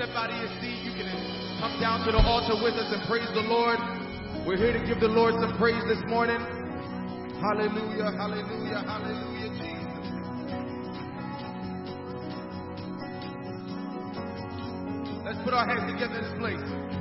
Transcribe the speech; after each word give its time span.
step 0.00 0.16
out 0.16 0.30
of 0.30 0.36
your 0.40 0.48
seat. 0.64 0.80
You 0.80 0.92
can 0.96 1.12
come 1.60 1.76
down 1.78 2.06
to 2.06 2.12
the 2.12 2.24
altar 2.24 2.56
with 2.64 2.72
us 2.72 2.88
and 2.88 3.06
praise 3.06 3.28
the 3.34 3.44
Lord. 3.44 3.76
We're 4.48 4.56
here 4.56 4.72
to 4.72 4.80
give 4.88 4.98
the 4.98 5.12
Lord 5.12 5.34
some 5.34 5.58
praise 5.58 5.84
this 5.84 6.00
morning. 6.08 6.40
Hallelujah, 7.36 8.08
hallelujah, 8.16 8.80
hallelujah, 8.80 9.52
Jesus. 9.60 10.00
Let's 15.20 15.44
put 15.44 15.52
our 15.52 15.68
hands 15.68 15.92
together 15.92 16.16
in 16.16 16.24
this 16.24 16.38
place. 16.40 16.99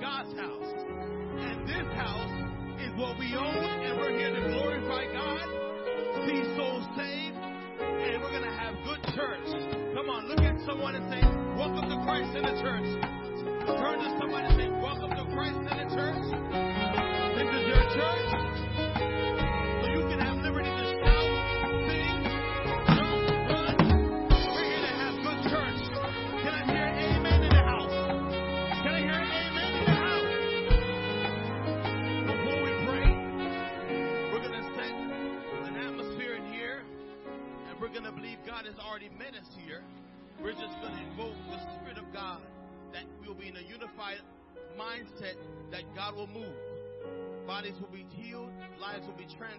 God's 0.00 0.32
house. 0.38 0.87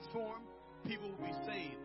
Transformed, 0.09 0.45
people 0.87 1.09
will 1.09 1.27
be 1.27 1.33
saved. 1.45 1.77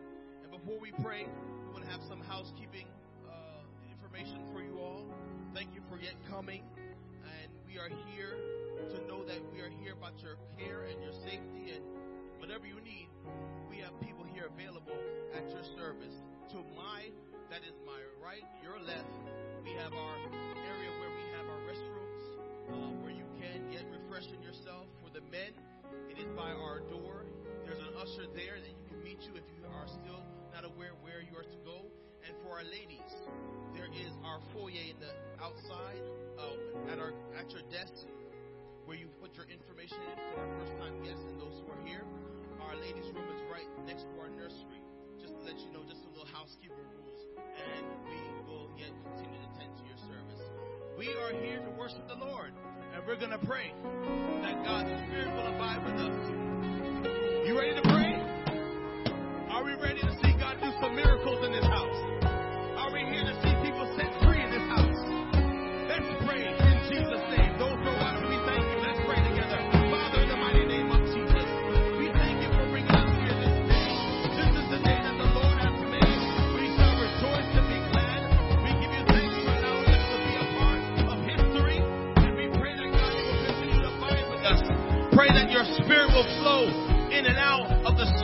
And 0.43 0.51
before 0.51 0.79
we 0.79 0.91
pray, 1.03 1.25
we 1.25 1.69
want 1.73 1.85
to 1.85 1.91
have 1.91 2.01
some 2.07 2.21
housekeeping 2.21 2.87
uh, 3.27 3.61
information 3.91 4.41
for 4.53 4.61
you 4.61 4.79
all. 4.79 5.05
Thank 5.53 5.73
you 5.73 5.81
for 5.89 5.97
yet 5.97 6.13
coming. 6.29 6.63
And 7.25 7.49
we 7.67 7.77
are 7.77 7.89
here 8.09 8.33
to 8.89 8.97
know 9.07 9.23
that 9.25 9.41
we 9.53 9.61
are 9.61 9.69
here 9.81 9.93
about 9.93 10.17
your 10.21 10.37
care 10.57 10.83
and 10.89 11.01
your 11.01 11.13
safety 11.25 11.75
and 11.75 11.83
whatever 12.39 12.65
you 12.65 12.81
need. 12.81 13.09
We 13.69 13.77
have 13.81 13.93
people 14.01 14.25
here 14.33 14.49
available 14.49 14.97
at 15.35 15.45
your 15.49 15.63
service. 15.77 16.15
To 16.53 16.57
my, 16.77 17.09
that 17.49 17.61
is 17.65 17.75
my 17.85 17.99
right, 18.21 18.45
your 18.63 18.79
left, 18.79 19.09
we 19.63 19.73
have 19.81 19.93
our 19.93 20.17
area 20.53 20.91
where 21.01 21.13
we 21.13 21.25
have 21.37 21.45
our 21.49 21.61
restrooms 21.65 22.21
uh, 22.69 22.93
where 23.01 23.13
you 23.13 23.25
can 23.41 23.69
get 23.71 23.85
refreshing 23.89 24.41
yourself. 24.41 24.85
For 25.03 25.09
the 25.09 25.21
men, 25.29 25.53
it 26.09 26.17
is 26.17 26.29
by 26.37 26.53
our 26.53 26.79
door. 26.89 27.25
Usher 28.05 28.29
there 28.37 28.61
that 28.61 28.69
you 28.69 28.85
can 28.85 29.01
meet 29.01 29.17
you 29.25 29.33
if 29.33 29.49
you 29.57 29.65
are 29.65 29.89
still 29.89 30.21
not 30.53 30.61
aware 30.61 30.93
where 31.01 31.25
you 31.25 31.33
are 31.33 31.41
to 31.41 31.59
go. 31.65 31.89
And 32.21 32.37
for 32.45 32.53
our 32.53 32.61
ladies, 32.61 33.09
there 33.73 33.89
is 33.89 34.13
our 34.21 34.37
foyer 34.53 34.77
in 34.77 34.93
the 35.01 35.09
outside 35.41 36.05
uh, 36.37 36.93
at 36.93 37.01
our 37.01 37.17
at 37.33 37.49
your 37.49 37.65
desk 37.73 38.05
where 38.85 38.93
you 38.93 39.09
put 39.17 39.33
your 39.33 39.49
information 39.49 39.97
in 40.05 40.21
for 40.21 40.45
our 40.45 40.51
first 40.61 40.77
time 40.77 40.93
guests 41.01 41.25
and 41.25 41.41
those 41.41 41.57
who 41.65 41.73
are 41.73 41.81
here. 41.81 42.05
Our 42.61 42.77
ladies' 42.77 43.09
room 43.09 43.25
is 43.33 43.41
right 43.49 43.65
next 43.89 44.05
to 44.13 44.15
our 44.21 44.29
nursery. 44.29 44.85
Just 45.17 45.33
to 45.33 45.41
let 45.41 45.57
you 45.57 45.73
know, 45.73 45.81
just 45.89 46.05
a 46.05 46.11
little 46.13 46.29
housekeeping 46.29 46.85
rules, 46.93 47.25
and 47.41 47.89
we 48.05 48.21
will 48.45 48.69
yet 48.77 48.93
continue 49.01 49.41
to 49.41 49.49
tend 49.57 49.73
to 49.81 49.83
your 49.89 49.97
service. 50.05 50.45
We 50.93 51.09
are 51.25 51.33
here 51.41 51.57
to 51.57 51.71
worship 51.73 52.05
the 52.05 52.21
Lord, 52.21 52.53
and 52.93 53.01
we're 53.09 53.17
going 53.17 53.33
to 53.33 53.41
pray 53.49 53.73
that 54.45 54.61
God's 54.61 54.93
Spirit 55.09 55.33
will 55.33 55.49
abide 55.57 55.81
with 55.81 55.97
us. 56.05 56.54
You 57.45 57.55
ready 57.55 57.75
to 57.75 57.81
pray? 57.83 58.15
Are 59.51 59.63
we 59.63 59.75
ready 59.75 60.01
to 60.01 60.11
see 60.23 60.33
God 60.39 60.57
do 60.63 60.71
some 60.81 60.95
miracles 60.95 61.45
in 61.45 61.51
this 61.51 61.63
house? 61.63 62.14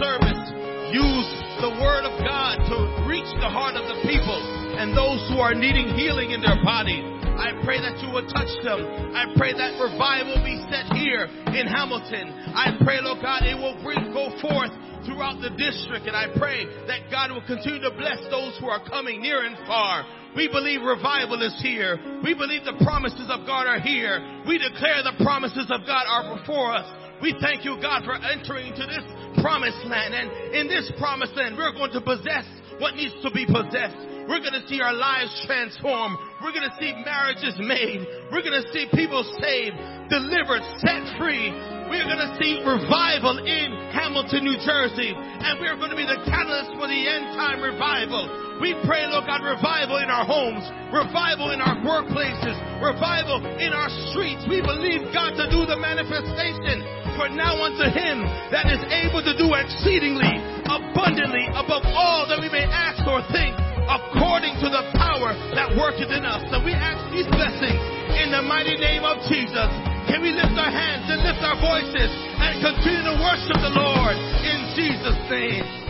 Use 0.01 1.29
the 1.61 1.77
word 1.77 2.09
of 2.09 2.17
God 2.25 2.57
to 2.57 3.05
reach 3.05 3.29
the 3.37 3.45
heart 3.45 3.77
of 3.77 3.85
the 3.85 4.01
people 4.01 4.33
and 4.81 4.97
those 4.97 5.21
who 5.29 5.37
are 5.37 5.53
needing 5.53 5.93
healing 5.93 6.33
in 6.33 6.41
their 6.41 6.57
body. 6.65 7.05
I 7.37 7.53
pray 7.61 7.77
that 7.77 8.01
you 8.01 8.09
will 8.09 8.25
touch 8.25 8.49
them. 8.65 8.81
I 9.13 9.29
pray 9.37 9.53
that 9.53 9.77
revival 9.77 10.41
be 10.41 10.57
set 10.73 10.89
here 10.97 11.29
in 11.53 11.69
Hamilton. 11.69 12.33
I 12.57 12.81
pray, 12.81 12.97
Lord 12.97 13.21
God, 13.21 13.45
it 13.45 13.53
will 13.53 13.77
bring 13.85 14.09
go 14.09 14.33
forth 14.41 14.73
throughout 15.05 15.37
the 15.37 15.53
district. 15.53 16.09
And 16.09 16.17
I 16.17 16.33
pray 16.33 16.65
that 16.89 17.13
God 17.13 17.29
will 17.29 17.45
continue 17.45 17.85
to 17.85 17.93
bless 17.93 18.25
those 18.33 18.57
who 18.57 18.73
are 18.73 18.81
coming 18.81 19.21
near 19.21 19.45
and 19.45 19.53
far. 19.69 20.01
We 20.33 20.49
believe 20.49 20.81
revival 20.81 21.45
is 21.45 21.53
here. 21.61 22.01
We 22.25 22.33
believe 22.33 22.65
the 22.65 22.81
promises 22.81 23.29
of 23.29 23.45
God 23.45 23.69
are 23.69 23.79
here. 23.79 24.17
We 24.49 24.57
declare 24.57 25.05
the 25.05 25.21
promises 25.21 25.69
of 25.69 25.85
God 25.85 26.09
are 26.09 26.41
before 26.41 26.73
us. 26.73 26.89
We 27.21 27.37
thank 27.37 27.61
you, 27.61 27.77
God, 27.77 28.01
for 28.01 28.17
entering 28.17 28.73
into 28.73 28.89
this 28.89 29.05
promised 29.39 29.85
land. 29.85 30.13
And 30.13 30.27
in 30.55 30.67
this 30.67 30.91
promised 30.99 31.35
land, 31.35 31.55
we're 31.55 31.73
going 31.73 31.91
to 31.93 32.01
possess 32.01 32.45
what 32.81 32.95
needs 32.95 33.13
to 33.21 33.29
be 33.31 33.45
possessed. 33.45 34.11
We're 34.25 34.41
going 34.41 34.57
to 34.57 34.65
see 34.69 34.81
our 34.81 34.93
lives 34.93 35.33
transformed. 35.45 36.17
We're 36.41 36.53
going 36.53 36.65
to 36.65 36.77
see 36.77 36.93
marriages 37.05 37.57
made. 37.57 38.05
We're 38.29 38.45
going 38.45 38.57
to 38.57 38.67
see 38.73 38.85
people 38.93 39.25
saved, 39.41 39.77
delivered, 40.09 40.61
set 40.81 41.03
free. 41.17 41.49
We're 41.89 42.07
going 42.07 42.21
to 42.21 42.33
see 42.39 42.61
revival 42.61 43.41
in 43.43 43.67
Hamilton, 43.91 44.45
New 44.45 44.57
Jersey. 44.61 45.11
And 45.13 45.59
we're 45.59 45.75
going 45.75 45.91
to 45.91 45.99
be 45.99 46.07
the 46.07 46.21
catalyst 46.29 46.77
for 46.77 46.87
the 46.87 47.01
end 47.01 47.33
time 47.35 47.59
revival. 47.59 48.57
We 48.61 48.77
pray, 48.85 49.09
Lord 49.09 49.25
God, 49.25 49.41
revival 49.41 49.97
in 49.99 50.09
our 50.13 50.21
homes, 50.21 50.61
revival 50.93 51.49
in 51.49 51.59
our 51.59 51.81
workplaces, 51.81 52.55
revival 52.77 53.41
in 53.57 53.73
our 53.73 53.89
streets. 54.13 54.45
We 54.45 54.61
believe 54.61 55.09
God 55.09 55.33
to 55.33 55.49
do 55.49 55.65
the 55.65 55.81
manifestation. 55.81 57.00
Now 57.29 57.61
unto 57.61 57.85
him 57.85 58.23
that 58.49 58.71
is 58.71 58.81
able 58.89 59.21
to 59.21 59.33
do 59.37 59.53
exceedingly 59.53 60.41
abundantly 60.65 61.45
above 61.51 61.83
all 61.91 62.25
that 62.31 62.39
we 62.39 62.47
may 62.49 62.63
ask 62.65 63.03
or 63.03 63.19
think 63.29 63.53
according 63.85 64.55
to 64.63 64.67
the 64.71 64.87
power 64.95 65.35
that 65.57 65.75
worketh 65.75 66.09
in 66.09 66.23
us. 66.23 66.41
So 66.47 66.63
we 66.63 66.71
ask 66.71 67.01
these 67.11 67.27
blessings 67.27 67.81
in 68.17 68.31
the 68.31 68.41
mighty 68.41 68.79
name 68.79 69.03
of 69.03 69.19
Jesus. 69.27 69.69
Can 70.07 70.23
we 70.23 70.31
lift 70.31 70.55
our 70.55 70.71
hands 70.71 71.11
and 71.11 71.19
lift 71.21 71.43
our 71.43 71.59
voices 71.59 72.09
and 72.39 72.63
continue 72.63 73.03
to 73.11 73.15
worship 73.19 73.57
the 73.59 73.73
Lord 73.75 74.15
in 74.15 74.59
Jesus' 74.77 75.19
name? 75.29 75.80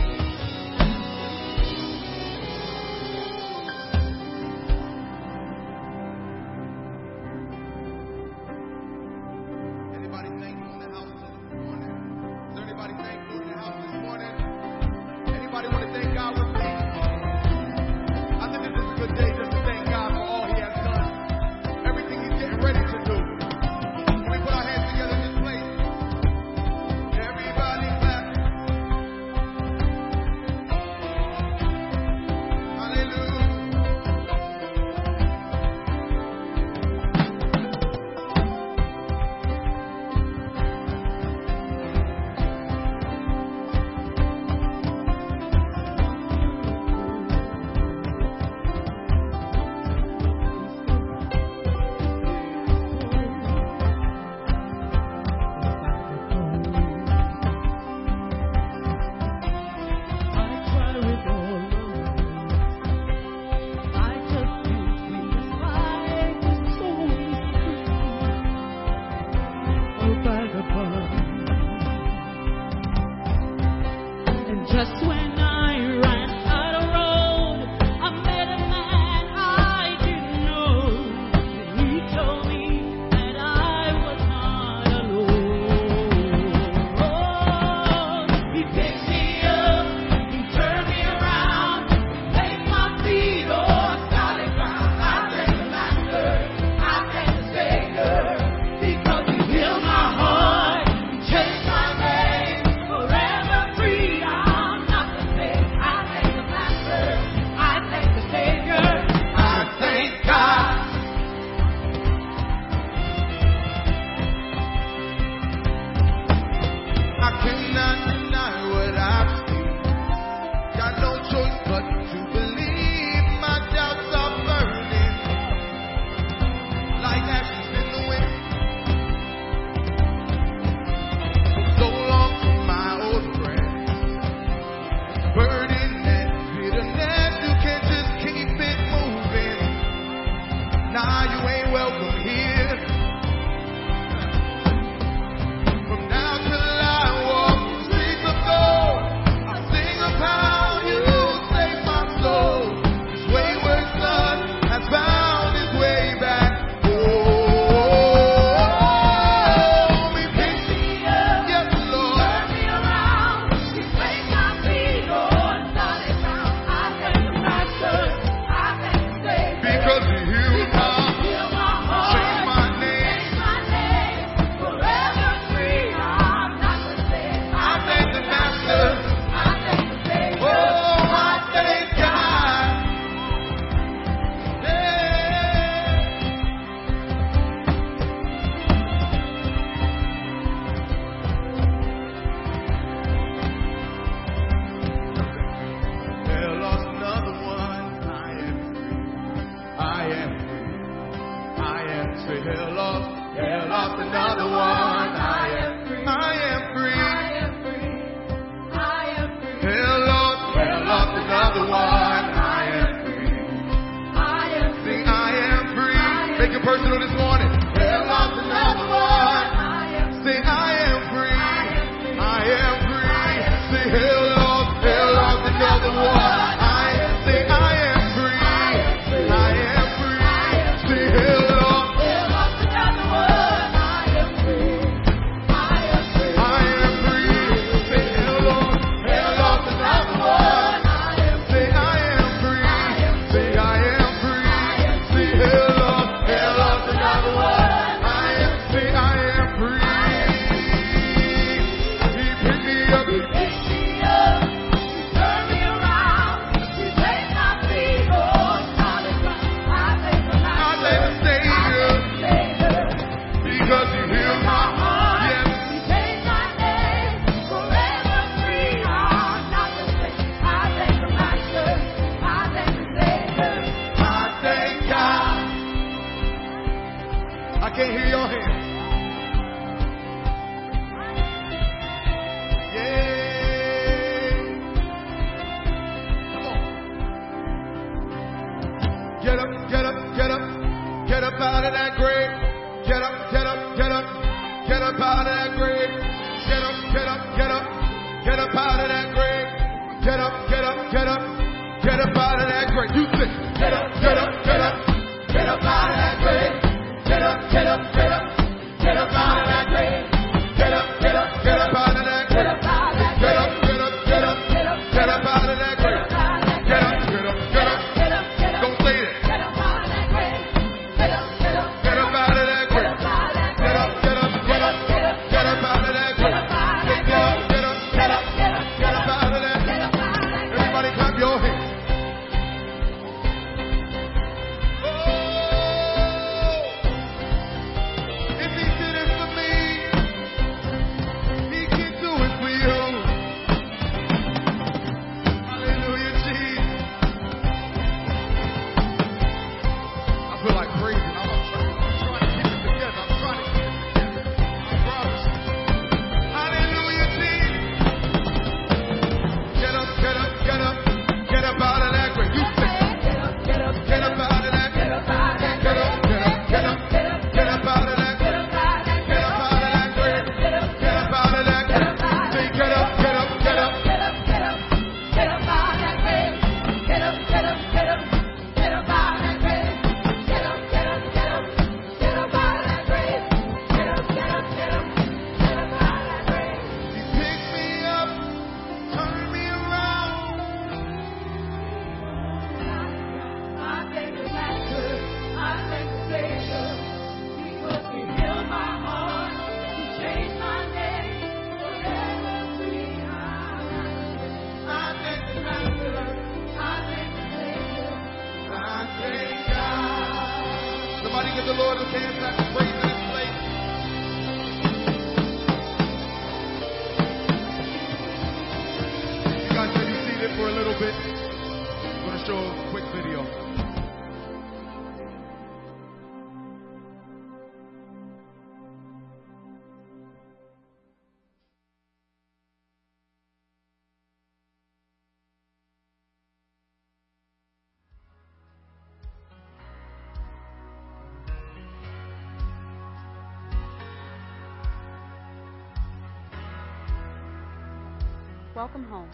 Welcome 448.72 448.90
home. 448.90 449.10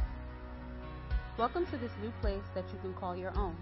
Welcome 1.37 1.66
to 1.66 1.77
this 1.79 1.90
new 2.01 2.12
place 2.21 2.44
that 2.55 2.64
you 2.73 2.79
can 2.81 2.94
call 2.94 3.16
your 3.16 3.37
own. 3.37 3.57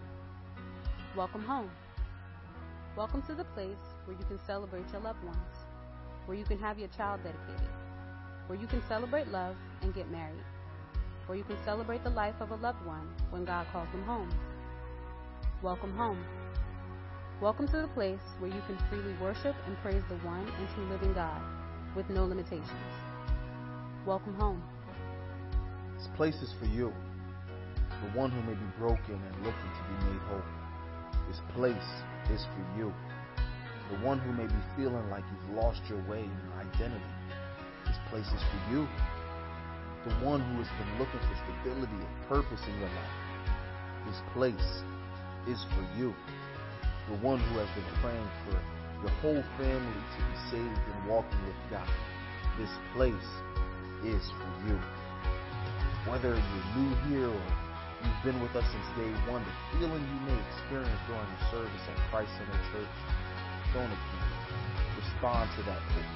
Welcome 1.16 1.42
home. 1.42 1.70
Welcome 2.98 3.22
to 3.22 3.35
the 3.35 3.44
place 3.44 3.80
where 4.04 4.14
you 4.14 4.22
can 4.26 4.38
celebrate 4.46 4.85
your 4.92 5.00
loved 5.00 5.24
ones, 5.24 5.56
where 6.26 6.37
you 6.37 6.44
can 6.44 6.59
have 6.59 6.78
your 6.78 6.88
child 6.88 7.20
dedicated, 7.24 7.70
where 8.46 8.59
you 8.59 8.66
can 8.66 8.82
celebrate 8.87 9.28
love 9.28 9.56
and 9.80 9.94
get 9.94 10.11
married, 10.11 10.44
where 11.24 11.38
you 11.38 11.44
can 11.44 11.56
celebrate 11.64 12.04
the 12.04 12.11
life 12.11 12.35
of 12.40 12.50
a 12.50 12.56
loved 12.56 12.85
one 12.85 13.09
when 13.30 13.46
God 13.46 13.66
calls 13.72 13.88
them 13.92 14.02
home. 14.02 14.28
Welcome 15.62 15.96
home. 15.96 16.22
Welcome 17.40 17.68
to 17.68 17.78
the 17.78 17.88
place 17.88 18.20
where 18.38 18.50
you 18.50 18.61
can 18.66 18.76
freely 18.90 19.14
worship 19.18 19.56
and 19.66 19.74
praise 19.78 20.02
the 20.11 20.16
one 20.16 20.46
and 20.46 20.68
true 20.74 20.85
living 20.90 21.14
God 21.14 21.40
with 21.96 22.11
no 22.11 22.26
limitations. 22.26 22.68
Welcome 24.04 24.35
home. 24.35 24.62
This 25.96 26.09
place 26.16 26.37
is 26.44 26.52
for 26.61 26.66
you, 26.66 26.92
the 28.04 28.18
one 28.18 28.30
who 28.30 28.42
may 28.42 28.52
be 28.52 28.70
broken 28.78 29.16
and 29.16 29.37
looking 29.40 29.70
to 29.72 29.82
be 29.88 29.96
made 30.12 30.20
whole. 30.28 30.44
This 31.28 31.40
place 31.56 31.90
is 32.30 32.44
for 32.44 32.78
you, 32.78 32.92
the 33.90 33.98
one 34.04 34.18
who 34.20 34.32
may 34.32 34.46
be 34.46 34.62
feeling 34.76 35.09
like 35.09 35.24
you've 35.24 35.56
lost 35.56 35.80
your 35.88 36.02
way 36.04 36.20
and 36.20 36.37
your 36.44 36.56
identity. 36.61 37.12
This 37.87 37.96
place 38.11 38.28
is 38.28 38.44
for 38.44 38.61
you, 38.70 38.87
the 40.04 40.14
one 40.20 40.44
who 40.44 40.62
has 40.62 40.70
been 40.76 40.92
looking 41.00 41.20
for 41.24 41.37
stability 41.48 41.96
and 41.96 42.28
purpose 42.28 42.61
in 42.68 42.76
your 42.78 42.92
life. 42.92 43.16
This 44.06 44.20
place 44.37 44.68
is 45.48 45.64
for 45.72 45.85
you, 45.96 46.14
the 47.09 47.16
one 47.24 47.40
who 47.40 47.59
has 47.59 47.70
been 47.72 47.90
praying 48.04 48.28
for 48.44 48.61
your 49.00 49.14
whole 49.24 49.44
family 49.56 50.00
to 50.12 50.20
be 50.20 50.37
saved 50.50 50.82
and 50.92 51.09
walking 51.09 51.40
with 51.46 51.56
God. 51.70 51.88
This 52.61 52.70
place 52.94 53.30
is 54.04 54.22
for 54.37 54.68
you. 54.68 54.78
Whether 56.09 56.38
you're 56.38 56.69
new 56.79 56.95
here 57.11 57.29
or 57.29 57.47
you've 58.05 58.23
been 58.25 58.40
with 58.40 58.55
us 58.55 58.64
since 58.71 58.87
day 58.95 59.11
one, 59.29 59.42
the 59.42 59.79
feeling 59.79 59.99
you 59.99 60.21
may 60.23 60.38
experience 60.55 61.01
during 61.09 61.27
the 61.27 61.51
service 61.51 61.83
at 61.90 61.99
Christ 62.11 62.31
Center 62.38 62.61
Church, 62.71 62.95
don't 63.75 63.90
ignore. 63.90 64.37
Respond 65.03 65.51
to 65.57 65.62
that 65.64 65.83
prayer. 65.90 66.14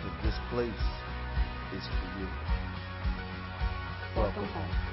Because 0.00 0.24
this 0.24 0.38
place 0.48 0.84
is 1.76 1.84
for 1.84 2.18
you. 2.18 2.28
Welcome 4.16 4.46
home. 4.46 4.92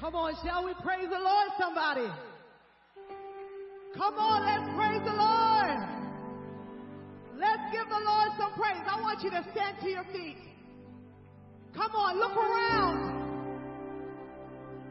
Come 0.00 0.14
on, 0.14 0.34
shall 0.44 0.64
we 0.64 0.74
praise 0.74 1.08
the 1.10 1.18
Lord, 1.18 1.48
somebody? 1.58 2.06
Come 3.96 4.14
on, 4.14 4.44
let's 4.44 4.68
praise 4.76 5.00
the 5.08 5.16
Lord. 5.16 5.80
Let's 7.38 7.72
give 7.72 7.88
the 7.88 8.02
Lord 8.04 8.28
some 8.38 8.52
praise. 8.52 8.84
I 8.86 9.00
want 9.00 9.22
you 9.22 9.30
to 9.30 9.42
stand 9.52 9.78
to 9.80 9.88
your 9.88 10.04
feet. 10.12 10.36
Come 11.74 11.92
on, 11.92 12.18
look 12.18 12.36
around. 12.36 13.16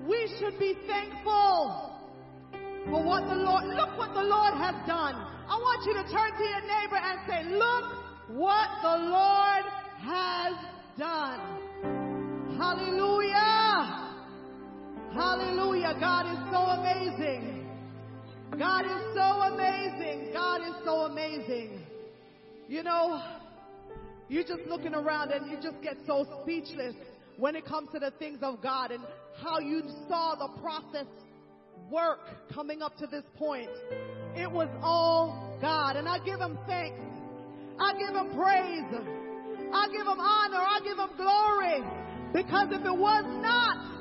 We 0.08 0.30
should 0.40 0.58
be 0.60 0.76
thankful 0.88 1.92
for 2.90 3.04
what 3.04 3.28
the 3.28 3.36
Lord, 3.36 3.66
look 3.66 3.98
what 3.98 4.14
the 4.14 4.24
Lord 4.24 4.54
has 4.54 4.76
done. 4.88 5.16
I 5.48 5.58
want 5.58 5.86
you 5.86 5.94
to 5.94 6.04
turn 6.10 6.32
to 6.38 6.44
your 6.44 6.62
neighbor 6.62 6.98
and 6.98 7.20
say, 7.28 7.44
look 7.46 7.86
what 8.38 8.70
the 8.82 8.98
Lord 9.10 9.66
has 10.02 10.54
done. 10.98 11.40
Hallelujah. 12.58 14.14
Hallelujah. 15.14 15.96
God 16.00 16.26
is 16.32 16.40
so 16.52 16.58
amazing. 16.58 17.65
God 18.52 18.86
is 18.86 19.14
so 19.14 19.54
amazing. 19.54 20.30
God 20.34 20.62
is 20.62 20.76
so 20.86 21.02
amazing. 21.02 21.82
You 22.68 22.84
know, 22.84 23.22
you're 24.30 24.44
just 24.44 24.64
looking 24.68 24.94
around 24.94 25.32
and 25.32 25.50
you 25.50 25.58
just 25.62 25.82
get 25.82 25.98
so 26.08 26.26
speechless 26.42 26.96
when 27.38 27.56
it 27.56 27.66
comes 27.66 27.90
to 27.92 28.00
the 28.00 28.12
things 28.12 28.40
of 28.42 28.62
God 28.62 28.92
and 28.92 29.04
how 29.42 29.60
you 29.60 29.84
saw 30.08 30.36
the 30.36 30.62
process 30.62 31.06
work 31.92 32.20
coming 32.54 32.82
up 32.82 32.98
to 32.98 33.08
this 33.08 33.24
point. 33.38 33.70
It 34.36 34.50
was 34.50 34.70
all 34.82 35.58
God. 35.62 35.98
And 35.98 36.08
I 36.08 36.20
give 36.20 36.40
him 36.40 36.58
thanks. 36.68 37.00
I 37.80 37.94
give 37.94 38.16
him 38.16 38.34
praise. 38.34 38.86
I 39.74 39.88
give 39.92 40.08
him 40.08 40.20
honor. 40.20 40.58
I 40.58 40.80
give 40.84 40.98
him 40.98 41.10
glory. 41.18 41.84
Because 42.34 42.70
if 42.72 42.86
it 42.86 42.98
was 42.98 43.26
not 43.42 43.96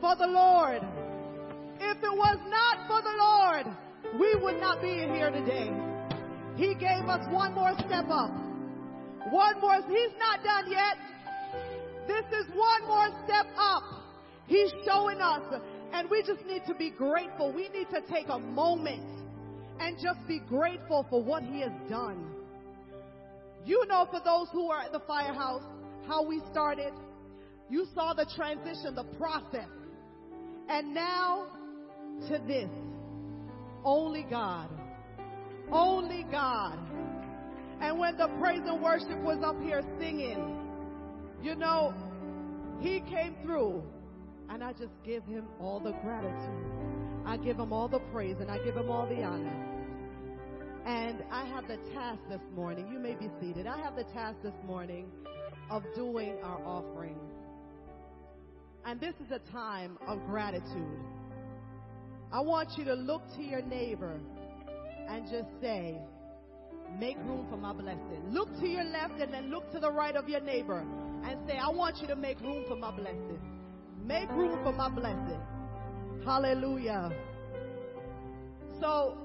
for 0.00 0.16
the 0.16 0.26
Lord, 0.26 0.82
if 1.80 1.96
it 1.96 2.16
was 2.16 2.38
not 2.48 2.86
for 2.86 3.00
the 3.00 3.16
Lord, 3.16 3.66
we 4.20 4.34
would 4.42 4.60
not 4.60 4.82
be 4.82 4.88
here 4.88 5.30
today. 5.30 5.72
He 6.56 6.74
gave 6.74 7.08
us 7.08 7.26
one 7.32 7.54
more 7.54 7.72
step 7.86 8.06
up. 8.10 8.30
One 9.30 9.60
more, 9.60 9.76
he's 9.88 10.12
not 10.18 10.44
done 10.44 10.70
yet. 10.70 10.96
This 12.06 12.24
is 12.40 12.46
one 12.54 12.86
more 12.86 13.08
step 13.24 13.46
up. 13.56 13.82
He's 14.46 14.70
showing 14.84 15.20
us, 15.20 15.42
and 15.92 16.10
we 16.10 16.22
just 16.22 16.44
need 16.44 16.62
to 16.66 16.74
be 16.74 16.90
grateful. 16.90 17.52
We 17.52 17.68
need 17.68 17.88
to 17.90 18.00
take 18.12 18.28
a 18.28 18.38
moment 18.38 19.02
and 19.78 19.96
just 20.02 20.26
be 20.26 20.40
grateful 20.40 21.06
for 21.08 21.22
what 21.22 21.42
he 21.42 21.60
has 21.60 21.72
done. 21.88 22.26
You 23.64 23.84
know, 23.88 24.06
for 24.10 24.20
those 24.24 24.48
who 24.52 24.70
are 24.70 24.82
at 24.82 24.92
the 24.92 25.00
firehouse, 25.00 25.62
how 26.06 26.26
we 26.26 26.40
started. 26.50 26.92
You 27.68 27.86
saw 27.94 28.12
the 28.14 28.26
transition, 28.34 28.94
the 28.94 29.04
process. 29.16 29.68
And 30.68 30.92
now 30.92 31.46
to 32.28 32.40
this. 32.46 32.70
Only 33.84 34.24
God. 34.28 34.68
Only 35.72 36.24
God. 36.30 36.78
And 37.80 37.98
when 37.98 38.16
the 38.16 38.28
praise 38.40 38.60
and 38.66 38.82
worship 38.82 39.18
was 39.22 39.38
up 39.44 39.60
here 39.62 39.82
singing, 39.98 40.56
you 41.42 41.54
know, 41.54 41.94
he 42.80 43.00
came 43.00 43.36
through. 43.42 43.82
And 44.48 44.64
I 44.64 44.72
just 44.72 44.92
give 45.04 45.24
him 45.24 45.46
all 45.60 45.78
the 45.78 45.92
gratitude. 46.02 47.24
I 47.24 47.36
give 47.36 47.56
him 47.56 47.72
all 47.72 47.88
the 47.88 48.00
praise 48.12 48.36
and 48.40 48.50
I 48.50 48.58
give 48.64 48.76
him 48.76 48.90
all 48.90 49.06
the 49.06 49.22
honor. 49.22 49.70
And 50.84 51.22
I 51.30 51.44
have 51.46 51.68
the 51.68 51.76
task 51.94 52.20
this 52.28 52.40
morning. 52.54 52.88
You 52.90 52.98
may 52.98 53.14
be 53.14 53.30
seated. 53.40 53.66
I 53.66 53.78
have 53.78 53.94
the 53.96 54.04
task 54.04 54.38
this 54.42 54.54
morning 54.66 55.06
of 55.70 55.84
doing 55.94 56.38
our 56.42 56.60
offering. 56.64 57.18
And 58.84 59.00
this 59.00 59.14
is 59.24 59.30
a 59.30 59.38
time 59.52 59.98
of 60.08 60.18
gratitude. 60.26 60.98
I 62.32 62.40
want 62.40 62.70
you 62.76 62.84
to 62.84 62.94
look 62.94 63.22
to 63.36 63.42
your 63.42 63.62
neighbor 63.62 64.20
and 65.08 65.24
just 65.30 65.48
say, 65.60 65.98
Make 66.98 67.16
room 67.18 67.46
for 67.48 67.56
my 67.56 67.72
blessing. 67.72 68.22
Look 68.30 68.48
to 68.60 68.66
your 68.66 68.84
left 68.84 69.20
and 69.20 69.32
then 69.32 69.50
look 69.50 69.70
to 69.72 69.78
the 69.78 69.90
right 69.90 70.16
of 70.16 70.28
your 70.28 70.40
neighbor 70.40 70.84
and 71.24 71.38
say, 71.46 71.56
I 71.56 71.68
want 71.68 71.98
you 72.00 72.08
to 72.08 72.16
make 72.16 72.40
room 72.40 72.64
for 72.66 72.74
my 72.74 72.90
blessing. 72.90 73.38
Make 74.04 74.28
room 74.30 74.58
for 74.64 74.72
my 74.72 74.88
blessing. 74.88 75.40
Hallelujah. 76.24 77.12
So 78.80 79.16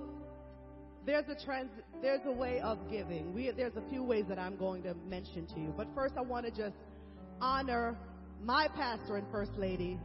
there's 1.06 1.26
a 1.30 1.46
trans 1.46 1.70
there's 2.02 2.22
a 2.26 2.32
way 2.32 2.60
of 2.60 2.78
giving. 2.90 3.34
We, 3.34 3.50
there's 3.52 3.76
a 3.76 3.90
few 3.90 4.04
ways 4.04 4.26
that 4.30 4.38
I'm 4.38 4.58
going 4.58 4.84
to 4.84 4.94
mention 5.08 5.48
to 5.48 5.60
you. 5.60 5.74
But 5.76 5.88
first 5.96 6.16
I 6.18 6.22
want 6.22 6.46
to 6.46 6.52
just 6.52 6.76
honor 7.42 7.98
my 8.44 8.68
pastor 8.76 9.18
and 9.18 9.26
first 9.32 9.54
lady 9.58 10.00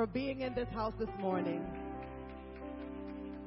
for 0.00 0.06
being 0.06 0.40
in 0.40 0.54
this 0.54 0.68
house 0.70 0.94
this 0.98 1.10
morning. 1.20 1.62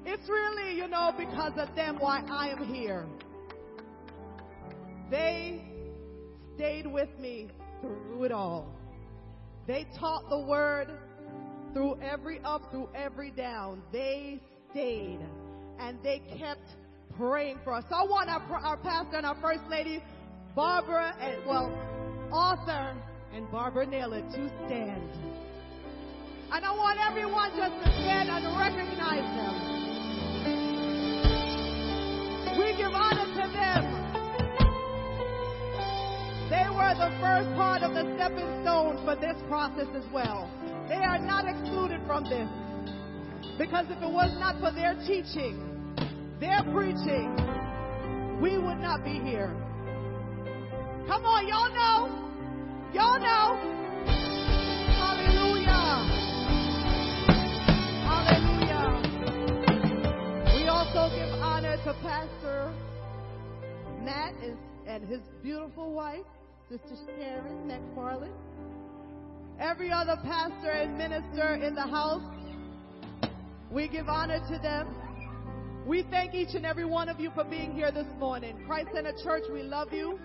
It's 0.06 0.30
really, 0.30 0.78
you 0.78 0.88
know, 0.88 1.12
because 1.18 1.54
of 1.58 1.76
them 1.76 1.98
why 1.98 2.24
I 2.30 2.50
am 2.50 2.72
here. 2.72 3.08
They 5.10 5.64
stayed 6.54 6.86
with 6.86 7.10
me 7.20 7.50
through 7.82 8.26
it 8.26 8.32
all. 8.32 8.72
They 9.66 9.88
taught 10.00 10.30
the 10.30 10.42
word 10.42 10.90
through 11.74 12.00
every 12.02 12.40
up, 12.46 12.70
through 12.70 12.90
every 12.94 13.32
down. 13.32 13.82
They 13.92 14.40
stayed 14.70 15.22
and 15.80 15.98
they 16.04 16.22
kept 16.38 16.70
praying 17.18 17.62
for 17.64 17.74
us. 17.74 17.84
So 17.90 17.96
I 17.96 18.04
want 18.04 18.30
our, 18.30 18.42
our 18.58 18.78
pastor 18.78 19.18
and 19.18 19.26
our 19.26 19.42
first 19.42 19.64
lady, 19.72 20.04
Barbara, 20.56 21.16
and 21.20 21.48
well, 21.48 21.76
Arthur 22.32 22.96
and 23.34 23.50
Barbara 23.50 23.88
Naylor 23.88 24.22
to 24.22 24.52
stand. 24.68 25.10
And 26.54 26.64
I 26.64 26.70
want 26.70 27.00
everyone 27.02 27.50
just 27.58 27.74
to 27.82 27.90
stand 28.06 28.30
and 28.30 28.46
recognize 28.54 29.26
them. 29.34 29.56
We 32.60 32.78
give 32.78 32.94
honor 32.94 33.26
to 33.26 33.46
them. 33.50 33.84
They 36.54 36.70
were 36.70 36.94
the 36.94 37.10
first 37.18 37.50
part 37.58 37.82
of 37.82 37.96
the 37.96 38.06
stepping 38.14 38.62
stone 38.62 39.02
for 39.04 39.16
this 39.16 39.34
process 39.50 39.88
as 39.98 40.06
well. 40.14 40.48
They 40.88 41.02
are 41.02 41.18
not 41.18 41.48
excluded 41.48 42.02
from 42.06 42.26
this. 42.26 42.48
Because 43.58 43.88
if 43.90 43.98
it 43.98 44.14
was 44.14 44.30
not 44.38 44.60
for 44.60 44.72
their 44.72 44.94
teaching, 45.08 45.58
their 46.40 46.62
preaching, 46.72 47.34
we 48.40 48.60
would 48.60 48.78
not 48.78 49.04
be 49.04 49.18
here. 49.26 49.50
Come 51.08 51.26
on, 51.26 51.48
y'all 51.48 51.74
know. 51.74 52.14
Y'all 52.94 53.20
know. 53.20 53.83
Pastor 62.02 62.74
Matt 64.02 64.34
and 64.88 65.08
his 65.08 65.22
beautiful 65.42 65.94
wife, 65.94 66.26
Sister 66.70 66.96
Sharon 67.06 67.68
McFarland. 67.68 68.34
Every 69.60 69.92
other 69.92 70.18
pastor 70.24 70.72
and 70.72 70.98
minister 70.98 71.56
in 71.56 71.76
the 71.76 71.82
house, 71.84 72.24
we 73.72 73.88
give 73.88 74.10
honor 74.10 74.40
to 74.50 74.58
them. 74.60 74.88
We 75.86 76.04
thank 76.10 76.34
each 76.34 76.56
and 76.56 76.66
every 76.66 76.86
one 76.86 77.10
of 77.10 77.20
you 77.20 77.30
for 77.36 77.44
being 77.44 77.74
here 77.74 77.92
this 77.92 78.08
morning. 78.18 78.64
Christ 78.66 78.90
Center 78.94 79.14
Church, 79.24 79.44
we 79.52 79.64
love 79.64 79.94
you. 79.94 80.20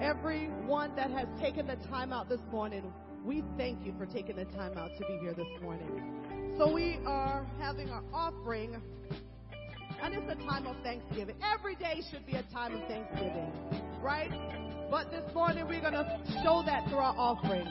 Everyone 0.00 0.94
that 0.96 1.10
has 1.10 1.26
taken 1.40 1.66
the 1.66 1.76
time 1.88 2.12
out 2.12 2.28
this 2.28 2.40
morning, 2.50 2.92
we 3.24 3.42
thank 3.58 3.84
you 3.84 3.92
for 3.98 4.06
taking 4.06 4.36
the 4.36 4.46
time 4.46 4.78
out 4.78 4.90
to 4.98 5.04
be 5.06 5.18
here 5.20 5.34
this 5.34 5.60
morning. 5.60 6.54
So 6.56 6.72
we 6.72 6.98
are 7.04 7.46
having 7.58 7.90
our 7.90 8.02
offering, 8.12 8.80
and 10.02 10.14
it's 10.14 10.30
a 10.30 10.46
time 10.46 10.66
of 10.66 10.76
Thanksgiving. 10.82 11.34
Every 11.42 11.74
day 11.76 12.02
should 12.10 12.26
be 12.26 12.34
a 12.34 12.42
time 12.52 12.74
of 12.74 12.86
Thanksgiving, 12.88 13.52
right? 14.02 14.30
But 14.90 15.10
this 15.10 15.24
morning 15.34 15.66
we're 15.68 15.80
going 15.80 15.92
to 15.92 16.20
show 16.42 16.62
that 16.66 16.88
through 16.88 16.98
our 16.98 17.14
offering. 17.16 17.66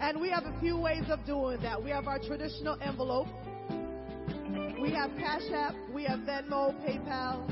And 0.00 0.20
we 0.20 0.30
have 0.30 0.44
a 0.44 0.60
few 0.60 0.76
ways 0.76 1.04
of 1.08 1.24
doing 1.24 1.60
that. 1.62 1.82
We 1.82 1.90
have 1.90 2.08
our 2.08 2.18
traditional 2.18 2.76
envelope. 2.82 3.28
We 4.80 4.90
have 4.90 5.10
Cash 5.16 5.42
App, 5.54 5.74
we 5.94 6.04
have 6.04 6.20
Venmo, 6.20 6.74
PayPal, 6.84 7.48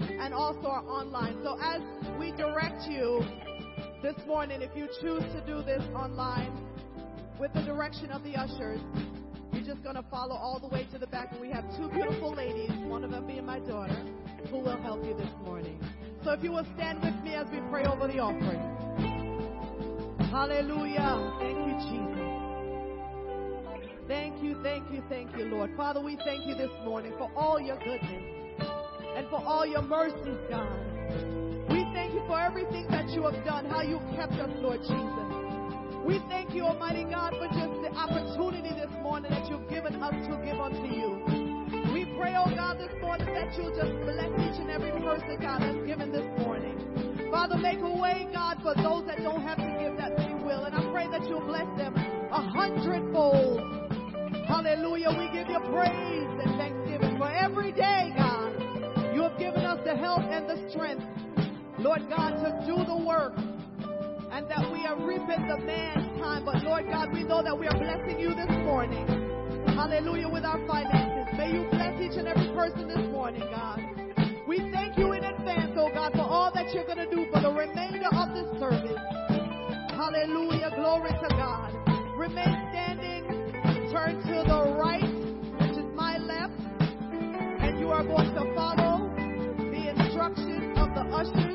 and 0.00 0.34
also 0.34 0.66
our 0.66 0.84
online. 0.84 1.38
So 1.44 1.56
as 1.62 1.80
we 2.18 2.32
direct 2.32 2.82
you 2.88 3.22
this 4.02 4.16
morning, 4.26 4.60
if 4.60 4.70
you 4.76 4.88
choose 5.00 5.22
to 5.22 5.42
do 5.46 5.62
this 5.62 5.82
online 5.94 6.52
with 7.38 7.52
the 7.54 7.62
direction 7.62 8.10
of 8.10 8.24
the 8.24 8.34
ushers, 8.34 8.80
you're 9.54 9.64
just 9.64 9.82
going 9.82 9.96
to 9.96 10.04
follow 10.10 10.34
all 10.34 10.58
the 10.58 10.68
way 10.68 10.86
to 10.92 10.98
the 10.98 11.06
back. 11.06 11.32
And 11.32 11.40
we 11.40 11.50
have 11.50 11.64
two 11.76 11.88
beautiful 11.88 12.34
ladies, 12.34 12.70
one 12.88 13.04
of 13.04 13.10
them 13.10 13.26
being 13.26 13.46
my 13.46 13.60
daughter, 13.60 13.96
who 14.50 14.58
will 14.58 14.80
help 14.82 15.04
you 15.04 15.14
this 15.14 15.30
morning. 15.44 15.78
So 16.24 16.32
if 16.32 16.42
you 16.42 16.50
will 16.52 16.66
stand 16.74 17.02
with 17.02 17.14
me 17.22 17.34
as 17.34 17.46
we 17.52 17.60
pray 17.70 17.84
over 17.84 18.08
the 18.08 18.18
offering. 18.18 18.60
Hallelujah. 20.30 21.36
Thank 21.38 21.58
you, 21.68 21.74
Jesus. 21.88 22.44
Thank 24.08 24.42
you, 24.42 24.56
thank 24.62 24.90
you, 24.90 25.02
thank 25.08 25.36
you, 25.36 25.44
Lord. 25.46 25.70
Father, 25.76 26.00
we 26.00 26.18
thank 26.24 26.46
you 26.46 26.54
this 26.54 26.72
morning 26.84 27.12
for 27.16 27.30
all 27.36 27.58
your 27.60 27.78
goodness 27.78 28.22
and 29.16 29.28
for 29.30 29.42
all 29.46 29.64
your 29.64 29.82
mercies, 29.82 30.36
God. 30.50 30.76
We 31.70 31.86
thank 31.94 32.12
you 32.12 32.22
for 32.26 32.38
everything 32.38 32.86
that 32.90 33.08
you 33.10 33.22
have 33.22 33.44
done, 33.44 33.64
how 33.66 33.82
you've 33.82 34.02
kept 34.16 34.32
us, 34.32 34.50
Lord 34.58 34.80
Jesus. 34.80 35.33
We 36.04 36.20
thank 36.28 36.52
you, 36.54 36.64
Almighty 36.64 37.04
God, 37.04 37.32
for 37.40 37.48
just 37.48 37.80
the 37.80 37.88
opportunity 37.96 38.68
this 38.76 38.92
morning 39.00 39.30
that 39.30 39.48
you've 39.48 39.68
given 39.70 40.02
us 40.02 40.12
to 40.28 40.36
give 40.44 40.60
unto 40.60 40.84
you. 40.84 41.16
We 41.96 42.04
pray, 42.20 42.36
oh 42.36 42.52
God, 42.54 42.76
this 42.76 42.92
morning 43.00 43.32
that 43.32 43.56
you'll 43.56 43.72
just 43.72 43.88
bless 44.04 44.28
each 44.36 44.60
and 44.60 44.68
every 44.68 44.92
person, 45.00 45.40
God, 45.40 45.62
that's 45.62 45.80
given 45.86 46.12
this 46.12 46.28
morning. 46.44 46.76
Father, 47.32 47.56
make 47.56 47.78
a 47.80 47.88
way, 47.88 48.28
God, 48.34 48.58
for 48.60 48.74
those 48.76 49.06
that 49.06 49.24
don't 49.24 49.40
have 49.40 49.56
to 49.56 49.70
give 49.80 49.96
that 49.96 50.12
they 50.18 50.34
will. 50.44 50.64
And 50.64 50.76
I 50.76 50.84
pray 50.92 51.08
that 51.08 51.26
you'll 51.26 51.46
bless 51.46 51.66
them 51.78 51.96
a 51.96 52.42
hundredfold. 52.52 53.64
Hallelujah. 54.46 55.08
We 55.08 55.32
give 55.32 55.48
you 55.48 55.60
praise 55.72 56.28
and 56.44 56.52
thanksgiving 56.60 57.16
for 57.16 57.32
every 57.32 57.72
day, 57.72 58.12
God. 58.14 58.52
You 59.16 59.22
have 59.22 59.38
given 59.38 59.64
us 59.64 59.80
the 59.84 59.96
health 59.96 60.28
and 60.28 60.44
the 60.44 60.68
strength, 60.68 61.02
Lord 61.78 62.04
God, 62.10 62.36
to 62.44 62.60
do 62.68 62.84
the 62.84 62.96
work. 63.08 63.32
And 64.34 64.50
that 64.50 64.66
we 64.72 64.84
are 64.84 64.98
reaping 64.98 65.46
the 65.46 65.58
man's 65.62 66.18
time. 66.18 66.44
But 66.44 66.64
Lord 66.64 66.90
God, 66.90 67.12
we 67.12 67.22
know 67.22 67.40
that 67.44 67.56
we 67.56 67.68
are 67.68 67.78
blessing 67.78 68.18
you 68.18 68.34
this 68.34 68.50
morning. 68.66 69.06
Hallelujah, 69.78 70.28
with 70.28 70.44
our 70.44 70.58
finances. 70.66 71.30
May 71.38 71.54
you 71.54 71.70
bless 71.70 71.94
each 72.02 72.18
and 72.18 72.26
every 72.26 72.50
person 72.50 72.88
this 72.88 73.06
morning, 73.14 73.46
God. 73.54 73.78
We 74.48 74.58
thank 74.74 74.98
you 74.98 75.12
in 75.12 75.22
advance, 75.22 75.78
oh 75.78 75.88
God, 75.94 76.14
for 76.14 76.26
all 76.26 76.50
that 76.52 76.74
you're 76.74 76.82
going 76.82 76.98
to 76.98 77.08
do 77.14 77.30
for 77.30 77.42
the 77.42 77.52
remainder 77.54 78.10
of 78.10 78.34
this 78.34 78.50
service. 78.58 78.98
Hallelujah. 79.94 80.74
Glory 80.74 81.14
to 81.14 81.28
God. 81.38 81.70
Remain 82.18 82.58
standing. 82.74 83.22
Turn 83.94 84.18
to 84.18 84.42
the 84.50 84.74
right, 84.74 85.14
which 85.62 85.78
is 85.78 85.86
my 85.94 86.18
left. 86.18 86.58
And 87.62 87.78
you 87.78 87.86
are 87.94 88.02
going 88.02 88.34
to 88.34 88.52
follow 88.58 89.14
the 89.70 89.94
instructions 89.94 90.74
of 90.74 90.90
the 90.90 91.06
ushers 91.14 91.53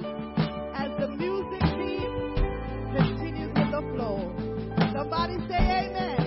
Somebody 5.10 5.40
say 5.48 5.90
amen. 5.90 6.19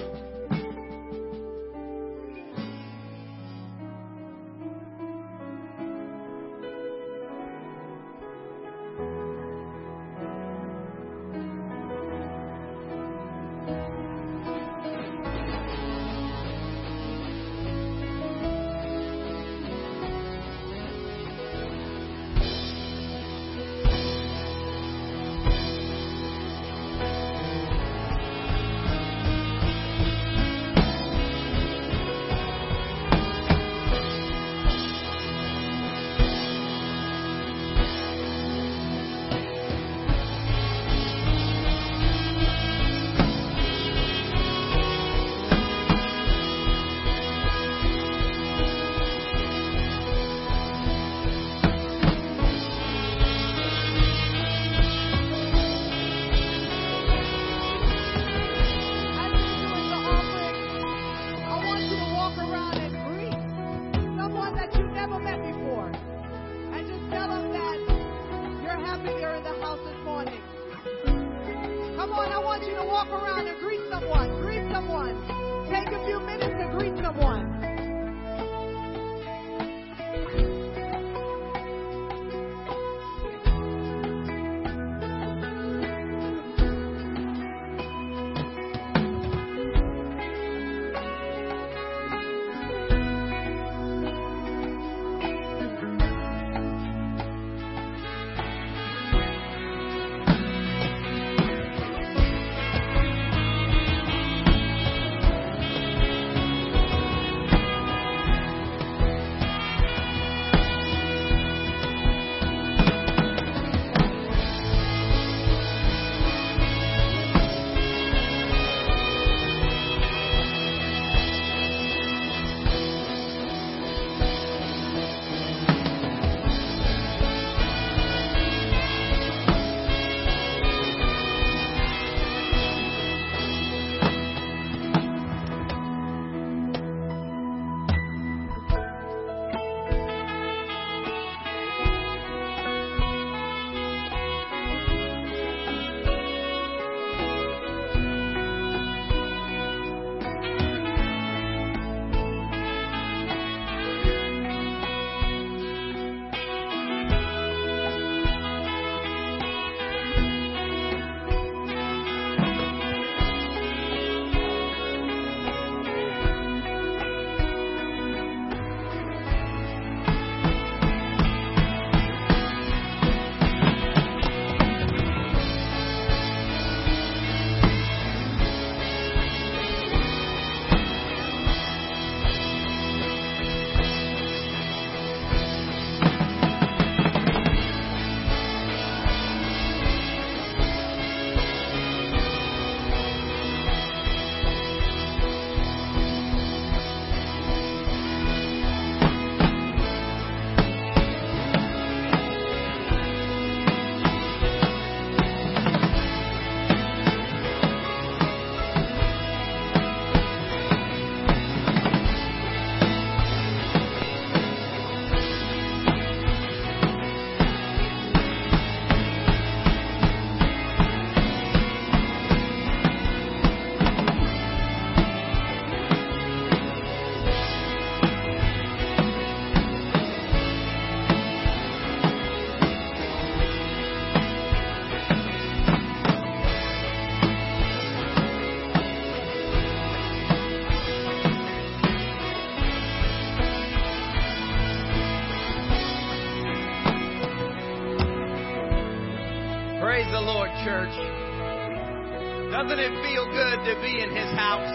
Be 253.83 254.01
in 254.01 254.11
His 254.14 254.30
house? 254.39 254.70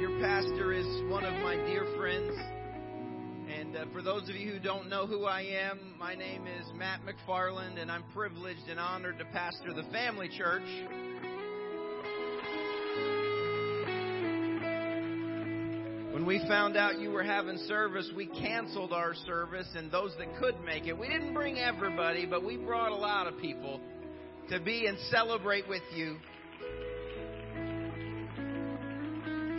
Your 0.00 0.20
pastor 0.20 0.72
is 0.72 0.86
one 1.10 1.24
of 1.24 1.34
my 1.42 1.56
dear 1.66 1.84
friends. 1.96 2.32
And 3.52 3.76
uh, 3.76 3.84
for 3.92 4.02
those 4.02 4.28
of 4.28 4.36
you 4.36 4.52
who 4.52 4.60
don't 4.60 4.88
know 4.88 5.04
who 5.04 5.24
I 5.24 5.42
am, 5.42 5.96
my 5.98 6.14
name 6.14 6.46
is 6.46 6.64
Matt 6.76 7.00
McFarland, 7.04 7.82
and 7.82 7.90
I'm 7.90 8.04
privileged 8.14 8.68
and 8.68 8.78
honored 8.78 9.18
to 9.18 9.24
pastor 9.24 9.72
the 9.74 9.90
family 9.90 10.28
church. 10.28 10.62
When 16.12 16.26
we 16.26 16.40
found 16.46 16.76
out 16.76 17.00
you 17.00 17.10
were 17.10 17.22
having 17.22 17.56
service, 17.66 18.10
we 18.14 18.26
canceled 18.26 18.92
our 18.92 19.14
service, 19.14 19.66
and 19.74 19.90
those 19.90 20.12
that 20.18 20.28
could 20.38 20.60
make 20.62 20.86
it, 20.86 20.92
we 20.92 21.08
didn't 21.08 21.32
bring 21.32 21.58
everybody, 21.58 22.26
but 22.26 22.44
we 22.44 22.58
brought 22.58 22.92
a 22.92 22.94
lot 22.94 23.26
of 23.26 23.38
people 23.38 23.80
to 24.50 24.60
be 24.60 24.84
and 24.86 24.98
celebrate 25.10 25.66
with 25.66 25.80
you. 25.94 26.18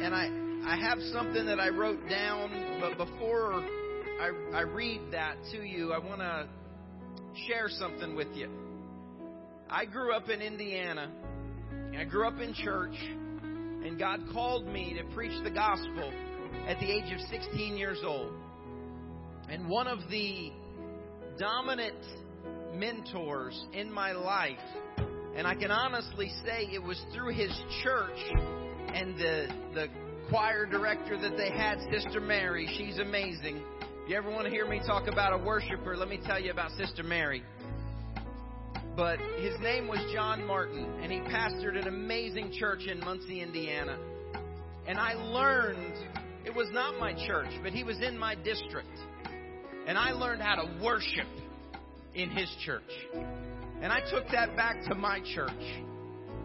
And 0.04 0.14
I, 0.14 0.30
I 0.72 0.78
have 0.80 1.00
something 1.12 1.44
that 1.48 1.60
I 1.60 1.70
wrote 1.70 2.08
down, 2.08 2.80
but 2.80 3.04
before 3.04 3.54
I, 3.56 4.30
I 4.54 4.62
read 4.62 5.02
that 5.12 5.38
to 5.54 5.64
you, 5.64 5.92
I 5.92 5.98
want 5.98 6.20
to 6.20 6.48
share 7.48 7.68
something 7.68 8.16
with 8.16 8.36
you. 8.36 8.48
I 9.72 9.86
grew 9.86 10.14
up 10.14 10.30
in 10.30 10.40
Indiana. 10.40 11.12
I 11.98 12.04
grew 12.04 12.28
up 12.28 12.40
in 12.40 12.54
church, 12.54 12.94
and 13.42 13.98
God 13.98 14.20
called 14.32 14.68
me 14.68 14.96
to 15.00 15.16
preach 15.16 15.44
the 15.44 15.50
gospel 15.50 16.14
at 16.68 16.80
the 16.80 16.90
age 16.90 17.12
of 17.14 17.20
16 17.30 17.78
years 17.78 18.00
old. 18.06 18.32
And 19.50 19.68
one 19.68 19.88
of 19.88 20.00
the 20.10 20.52
dominant 21.38 21.98
mentors 22.74 23.66
in 23.74 23.92
my 23.92 24.14
life, 24.14 24.58
and 25.36 25.46
I 25.46 25.56
can 25.56 25.72
honestly 25.72 26.32
say 26.46 26.70
it 26.72 26.82
was 26.82 27.02
through 27.14 27.34
his 27.34 27.52
church 27.84 28.20
and 28.94 29.16
the, 29.18 29.48
the 29.74 29.88
choir 30.30 30.66
director 30.66 31.20
that 31.20 31.36
they 31.38 31.50
had, 31.50 31.80
Sister 31.92 32.22
Mary. 32.22 32.68
She's 32.78 33.00
amazing. 33.00 33.62
If 34.04 34.10
you 34.10 34.16
ever 34.16 34.30
want 34.30 34.46
to 34.46 34.52
hear 34.52 34.68
me 34.68 34.82
talk 34.86 35.08
about 35.08 35.34
a 35.34 35.44
worshiper, 35.44 35.96
let 35.98 36.08
me 36.08 36.20
tell 36.26 36.40
you 36.40 36.52
about 36.52 36.72
Sister 36.72 37.04
Mary. 37.04 37.44
But 38.96 39.18
his 39.40 39.60
name 39.60 39.88
was 39.88 40.00
John 40.14 40.46
Martin, 40.46 40.86
and 41.02 41.12
he 41.12 41.20
pastored 41.20 41.80
an 41.80 41.88
amazing 41.88 42.54
church 42.58 42.86
in 42.86 43.00
Muncie, 43.00 43.42
Indiana. 43.42 43.98
And 44.86 45.00
I 45.00 45.14
learned 45.14 45.96
it 46.46 46.54
was 46.54 46.68
not 46.72 47.00
my 47.00 47.14
church, 47.28 47.50
but 47.62 47.72
he 47.72 47.84
was 47.84 48.02
in 48.02 48.18
my 48.18 48.36
district. 48.36 48.98
And 49.88 49.98
I 49.98 50.12
learned 50.12 50.42
how 50.42 50.56
to 50.56 50.84
worship 50.84 51.28
in 52.14 52.30
his 52.30 52.50
church. 52.66 52.84
And 53.82 53.92
I 53.92 54.00
took 54.12 54.28
that 54.32 54.56
back 54.56 54.84
to 54.90 54.96
my 54.96 55.20
church. 55.34 55.52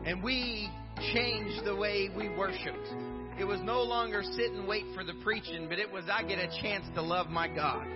And 0.05 0.23
we 0.23 0.71
changed 1.13 1.65
the 1.65 1.77
way 1.77 2.11
we 2.17 2.29
worshiped. 2.29 2.89
It 3.39 3.45
was 3.45 3.61
no 3.63 3.83
longer 3.83 4.23
sit 4.23 4.53
and 4.53 4.67
wait 4.67 4.85
for 4.95 5.05
the 5.05 5.15
preaching, 5.23 5.69
but 5.69 5.79
it 5.79 5.91
was 5.91 6.05
I 6.13 6.23
get 6.23 6.39
a 6.39 6.49
chance 6.63 6.85
to 6.95 7.03
love 7.03 7.29
my 7.29 7.47
God. 7.47 7.87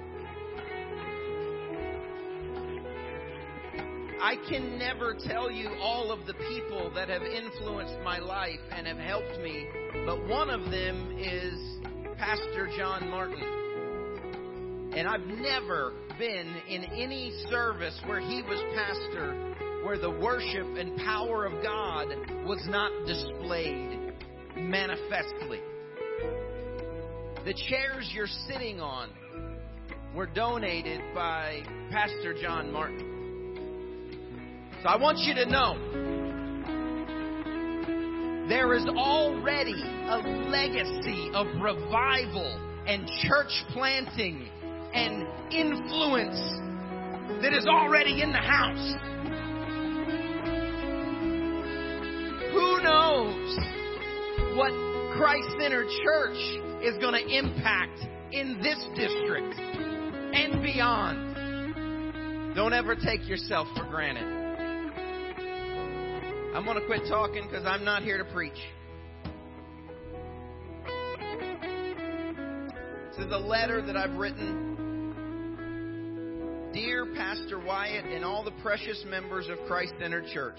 I 4.23 4.37
can 4.49 4.79
never 4.79 5.17
tell 5.27 5.51
you 5.51 5.69
all 5.81 6.13
of 6.13 6.27
the 6.27 6.35
people 6.35 6.93
that 6.95 7.09
have 7.09 7.23
influenced 7.23 7.97
my 8.05 8.21
life 8.21 8.61
and 8.71 8.87
have 8.87 8.99
helped 8.99 9.41
me, 9.43 9.67
but 10.07 10.29
one 10.29 10.49
of 10.49 10.71
them 10.71 11.19
is 11.19 11.82
Pastor 12.23 12.69
John 12.79 13.11
Martin. 13.11 14.93
And 14.95 15.09
I've 15.09 15.27
never 15.27 15.93
been 16.21 16.55
in 16.69 16.85
any 16.85 17.33
service 17.51 18.01
where 18.07 18.21
he 18.21 18.43
was 18.43 18.63
pastor 18.77 19.83
where 19.85 19.99
the 19.99 20.09
worship 20.09 20.69
and 20.79 20.97
power 20.99 21.47
of 21.47 21.61
God 21.65 22.07
was 22.47 22.65
not 22.69 22.93
displayed 23.09 24.15
manifestly. 24.57 25.59
The 27.45 27.55
chairs 27.69 28.09
you're 28.15 28.29
sitting 28.47 28.81
on 28.81 29.11
were 30.15 30.27
donated 30.27 31.01
by 31.17 31.65
Pastor 31.91 32.41
John 32.41 32.71
Martin. 32.73 33.59
So 34.85 34.89
I 34.89 34.97
want 34.97 35.19
you 35.19 35.35
to 35.35 35.47
know 35.47 35.75
there 38.53 38.75
is 38.75 38.85
already 38.85 39.83
a 39.83 40.19
legacy 40.51 41.31
of 41.33 41.47
revival 41.59 42.85
and 42.87 43.09
church 43.23 43.51
planting 43.73 44.47
and 44.93 45.27
influence 45.51 46.39
that 47.41 47.55
is 47.55 47.65
already 47.67 48.21
in 48.21 48.31
the 48.31 48.37
house. 48.37 48.93
Who 52.53 52.83
knows 52.83 53.59
what 54.55 54.73
Christ 55.17 55.49
Centered 55.59 55.89
Church 56.05 56.37
is 56.83 56.99
going 57.01 57.15
to 57.15 57.27
impact 57.35 58.01
in 58.33 58.61
this 58.61 58.85
district 58.95 59.55
and 59.57 60.63
beyond? 60.63 62.55
Don't 62.55 62.75
ever 62.75 62.97
take 62.97 63.27
yourself 63.27 63.67
for 63.75 63.87
granted. 63.87 64.42
I'm 66.55 66.67
going 66.67 66.79
to 66.79 66.87
quit 66.87 67.09
talking 67.09 67.49
because 67.49 67.65
I'm 67.65 67.83
not 67.83 68.03
here 68.03 68.19
to 68.19 68.27
preach. 68.27 68.53
This 73.09 73.25
is 73.25 73.33
a 73.33 73.39
letter 73.39 73.81
that 73.81 73.97
I've 73.97 74.19
written. 74.19 74.69
Dear 76.75 77.07
Pastor 77.15 77.59
Wyatt 77.59 78.05
and 78.05 78.23
all 78.23 78.45
the 78.45 78.51
precious 78.63 79.03
members 79.09 79.49
of 79.49 79.57
Christ 79.67 79.95
Centered 79.99 80.27
Church. 80.35 80.59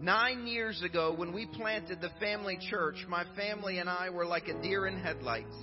Nine 0.00 0.46
years 0.46 0.80
ago, 0.82 1.12
when 1.12 1.32
we 1.32 1.46
planted 1.46 2.00
the 2.00 2.10
family 2.20 2.56
church, 2.70 3.04
my 3.08 3.24
family 3.34 3.78
and 3.78 3.90
I 3.90 4.10
were 4.10 4.24
like 4.24 4.46
a 4.46 4.54
deer 4.62 4.86
in 4.86 5.00
headlights. 5.00 5.56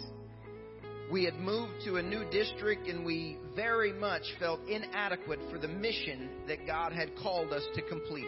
We 1.10 1.24
had 1.24 1.36
moved 1.36 1.86
to 1.86 1.96
a 1.96 2.04
new 2.04 2.30
district 2.30 2.90
and 2.90 3.06
we 3.06 3.38
very 3.56 3.94
much 3.94 4.24
felt 4.38 4.60
inadequate 4.68 5.40
for 5.50 5.60
the 5.60 5.70
mission 5.70 6.30
that 6.50 6.68
God 6.68 6.92
had 6.92 7.16
called 7.16 7.54
us 7.54 7.64
to 7.76 7.82
complete. 7.84 8.28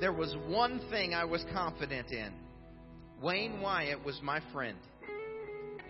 There 0.00 0.12
was 0.14 0.34
one 0.46 0.80
thing 0.90 1.12
I 1.12 1.26
was 1.26 1.44
confident 1.52 2.10
in 2.10 2.32
Wayne 3.20 3.60
Wyatt 3.60 4.02
was 4.02 4.18
my 4.22 4.40
friend. 4.50 4.78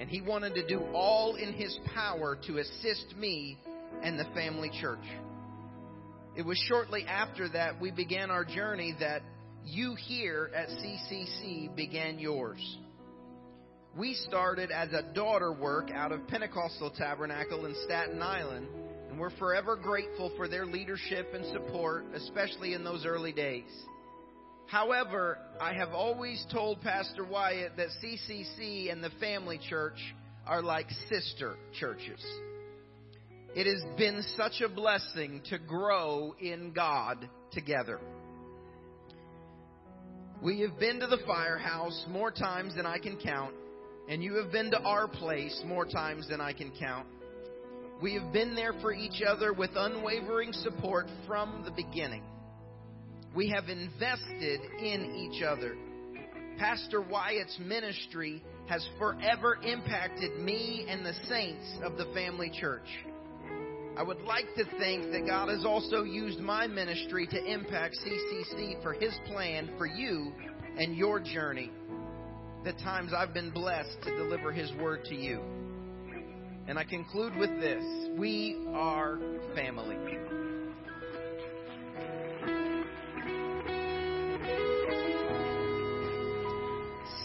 And 0.00 0.08
he 0.08 0.20
wanted 0.20 0.56
to 0.56 0.66
do 0.66 0.80
all 0.92 1.36
in 1.36 1.52
his 1.52 1.78
power 1.94 2.36
to 2.48 2.58
assist 2.58 3.14
me 3.16 3.56
and 4.02 4.18
the 4.18 4.24
family 4.34 4.70
church. 4.80 5.04
It 6.36 6.44
was 6.44 6.58
shortly 6.66 7.04
after 7.06 7.48
that 7.50 7.80
we 7.80 7.92
began 7.92 8.30
our 8.30 8.44
journey 8.44 8.96
that 8.98 9.22
you 9.64 9.94
here 9.94 10.50
at 10.56 10.68
CCC 10.68 11.76
began 11.76 12.18
yours. 12.18 12.78
We 13.96 14.14
started 14.14 14.72
as 14.72 14.88
a 14.92 15.12
daughter 15.14 15.52
work 15.52 15.90
out 15.92 16.10
of 16.10 16.26
Pentecostal 16.26 16.90
Tabernacle 16.96 17.66
in 17.66 17.76
Staten 17.84 18.22
Island, 18.22 18.66
and 19.08 19.20
we're 19.20 19.36
forever 19.36 19.76
grateful 19.76 20.32
for 20.36 20.48
their 20.48 20.66
leadership 20.66 21.32
and 21.34 21.44
support, 21.52 22.06
especially 22.14 22.74
in 22.74 22.82
those 22.82 23.04
early 23.04 23.32
days. 23.32 23.70
However, 24.70 25.38
I 25.60 25.74
have 25.74 25.90
always 25.94 26.46
told 26.52 26.80
Pastor 26.80 27.24
Wyatt 27.24 27.72
that 27.76 27.88
CCC 28.00 28.92
and 28.92 29.02
the 29.02 29.10
family 29.18 29.58
church 29.68 29.98
are 30.46 30.62
like 30.62 30.86
sister 31.08 31.56
churches. 31.80 32.24
It 33.56 33.66
has 33.66 33.82
been 33.98 34.22
such 34.36 34.60
a 34.60 34.68
blessing 34.68 35.42
to 35.50 35.58
grow 35.58 36.36
in 36.38 36.70
God 36.72 37.28
together. 37.50 37.98
We 40.40 40.60
have 40.60 40.78
been 40.78 41.00
to 41.00 41.08
the 41.08 41.18
firehouse 41.26 42.06
more 42.08 42.30
times 42.30 42.76
than 42.76 42.86
I 42.86 42.98
can 42.98 43.18
count, 43.18 43.54
and 44.08 44.22
you 44.22 44.36
have 44.36 44.52
been 44.52 44.70
to 44.70 44.80
our 44.82 45.08
place 45.08 45.60
more 45.66 45.84
times 45.84 46.28
than 46.28 46.40
I 46.40 46.52
can 46.52 46.70
count. 46.78 47.08
We 48.00 48.14
have 48.14 48.32
been 48.32 48.54
there 48.54 48.74
for 48.80 48.92
each 48.92 49.20
other 49.20 49.52
with 49.52 49.70
unwavering 49.74 50.52
support 50.52 51.08
from 51.26 51.64
the 51.64 51.72
beginning. 51.72 52.22
We 53.34 53.48
have 53.50 53.68
invested 53.68 54.60
in 54.80 55.14
each 55.14 55.42
other. 55.42 55.76
Pastor 56.58 57.00
Wyatt's 57.00 57.58
ministry 57.60 58.42
has 58.68 58.86
forever 58.98 59.58
impacted 59.64 60.38
me 60.38 60.84
and 60.88 61.06
the 61.06 61.14
saints 61.28 61.78
of 61.82 61.96
the 61.96 62.06
family 62.12 62.50
church. 62.60 62.88
I 63.96 64.02
would 64.02 64.20
like 64.22 64.46
to 64.56 64.64
think 64.78 65.12
that 65.12 65.26
God 65.26 65.48
has 65.48 65.64
also 65.64 66.02
used 66.02 66.40
my 66.40 66.66
ministry 66.66 67.26
to 67.26 67.44
impact 67.44 67.96
CCC 68.04 68.82
for 68.82 68.92
His 68.94 69.14
plan 69.26 69.70
for 69.78 69.86
you 69.86 70.32
and 70.78 70.96
your 70.96 71.20
journey. 71.20 71.70
The 72.64 72.72
times 72.74 73.12
I've 73.16 73.34
been 73.34 73.50
blessed 73.50 74.02
to 74.04 74.16
deliver 74.16 74.52
His 74.52 74.72
word 74.80 75.04
to 75.06 75.14
you. 75.14 75.40
And 76.66 76.78
I 76.78 76.84
conclude 76.84 77.36
with 77.36 77.50
this 77.60 77.84
we 78.18 78.64
are 78.74 79.18
family. 79.54 79.96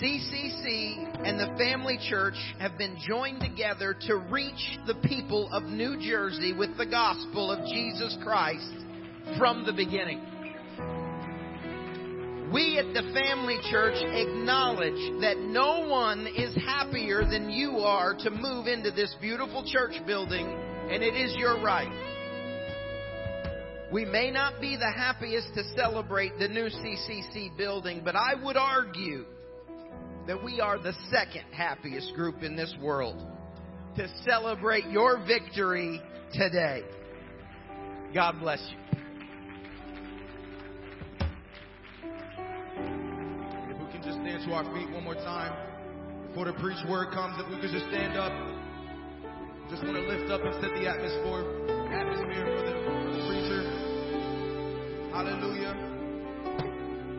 CCC 0.01 1.25
and 1.25 1.39
the 1.39 1.55
Family 1.57 1.97
Church 2.09 2.35
have 2.59 2.77
been 2.77 2.97
joined 3.07 3.39
together 3.39 3.95
to 4.07 4.17
reach 4.29 4.77
the 4.87 4.95
people 5.07 5.49
of 5.53 5.63
New 5.63 5.97
Jersey 6.01 6.51
with 6.51 6.77
the 6.77 6.85
gospel 6.85 7.49
of 7.49 7.65
Jesus 7.69 8.17
Christ 8.21 8.73
from 9.37 9.65
the 9.65 9.71
beginning. 9.71 10.19
We 12.51 12.77
at 12.77 12.93
the 12.93 13.09
Family 13.13 13.57
Church 13.71 13.95
acknowledge 13.95 15.21
that 15.21 15.37
no 15.39 15.87
one 15.87 16.27
is 16.27 16.53
happier 16.55 17.23
than 17.23 17.49
you 17.49 17.77
are 17.79 18.15
to 18.15 18.29
move 18.29 18.67
into 18.67 18.91
this 18.91 19.15
beautiful 19.21 19.63
church 19.65 19.95
building, 20.05 20.45
and 20.45 21.01
it 21.03 21.15
is 21.15 21.33
your 21.37 21.61
right. 21.63 21.89
We 23.93 24.03
may 24.03 24.29
not 24.29 24.59
be 24.59 24.75
the 24.75 24.91
happiest 24.91 25.53
to 25.55 25.63
celebrate 25.75 26.37
the 26.37 26.49
new 26.49 26.67
CCC 26.67 27.55
building, 27.57 28.01
but 28.03 28.17
I 28.17 28.33
would 28.43 28.57
argue 28.57 29.25
that 30.27 30.43
we 30.43 30.59
are 30.59 30.77
the 30.79 30.93
second 31.11 31.45
happiest 31.51 32.13
group 32.15 32.41
in 32.41 32.55
this 32.55 32.73
world 32.81 33.25
to 33.95 34.07
celebrate 34.27 34.85
your 34.87 35.23
victory 35.25 36.01
today. 36.33 36.83
God 38.13 38.39
bless 38.39 38.59
you. 38.71 38.77
If 43.69 43.79
we 43.79 43.91
can 43.91 44.01
just 44.03 44.19
stand 44.19 44.43
to 44.47 44.53
our 44.53 44.63
feet 44.73 44.89
one 44.91 45.03
more 45.03 45.15
time 45.15 46.27
before 46.27 46.45
the 46.45 46.53
preach 46.53 46.77
word 46.89 47.13
comes, 47.13 47.39
if 47.39 47.49
we 47.49 47.61
could 47.61 47.71
just 47.71 47.85
stand 47.85 48.17
up. 48.17 48.31
Just 49.69 49.83
want 49.83 49.95
to 49.95 50.01
lift 50.03 50.29
up 50.29 50.41
and 50.41 50.53
set 50.61 50.71
the 50.75 50.87
atmosphere, 50.87 51.41
atmosphere 51.91 52.45
for 52.53 52.61
the, 52.65 52.73
for 52.85 53.11
the 53.11 53.21
preacher. 53.25 53.61
Hallelujah. 55.11 55.73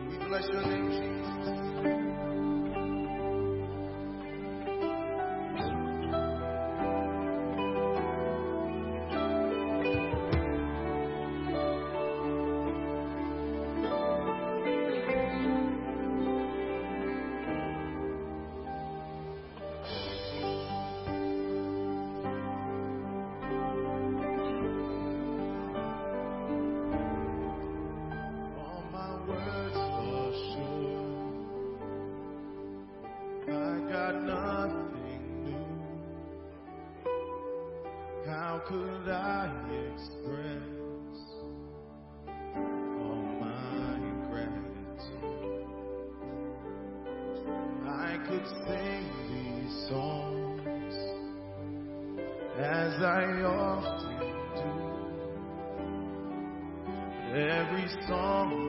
We 0.09 0.15
bless 0.29 0.47
your 0.47 0.61
name, 0.61 0.87
Jesus. 0.91 1.66
Song 58.07 58.66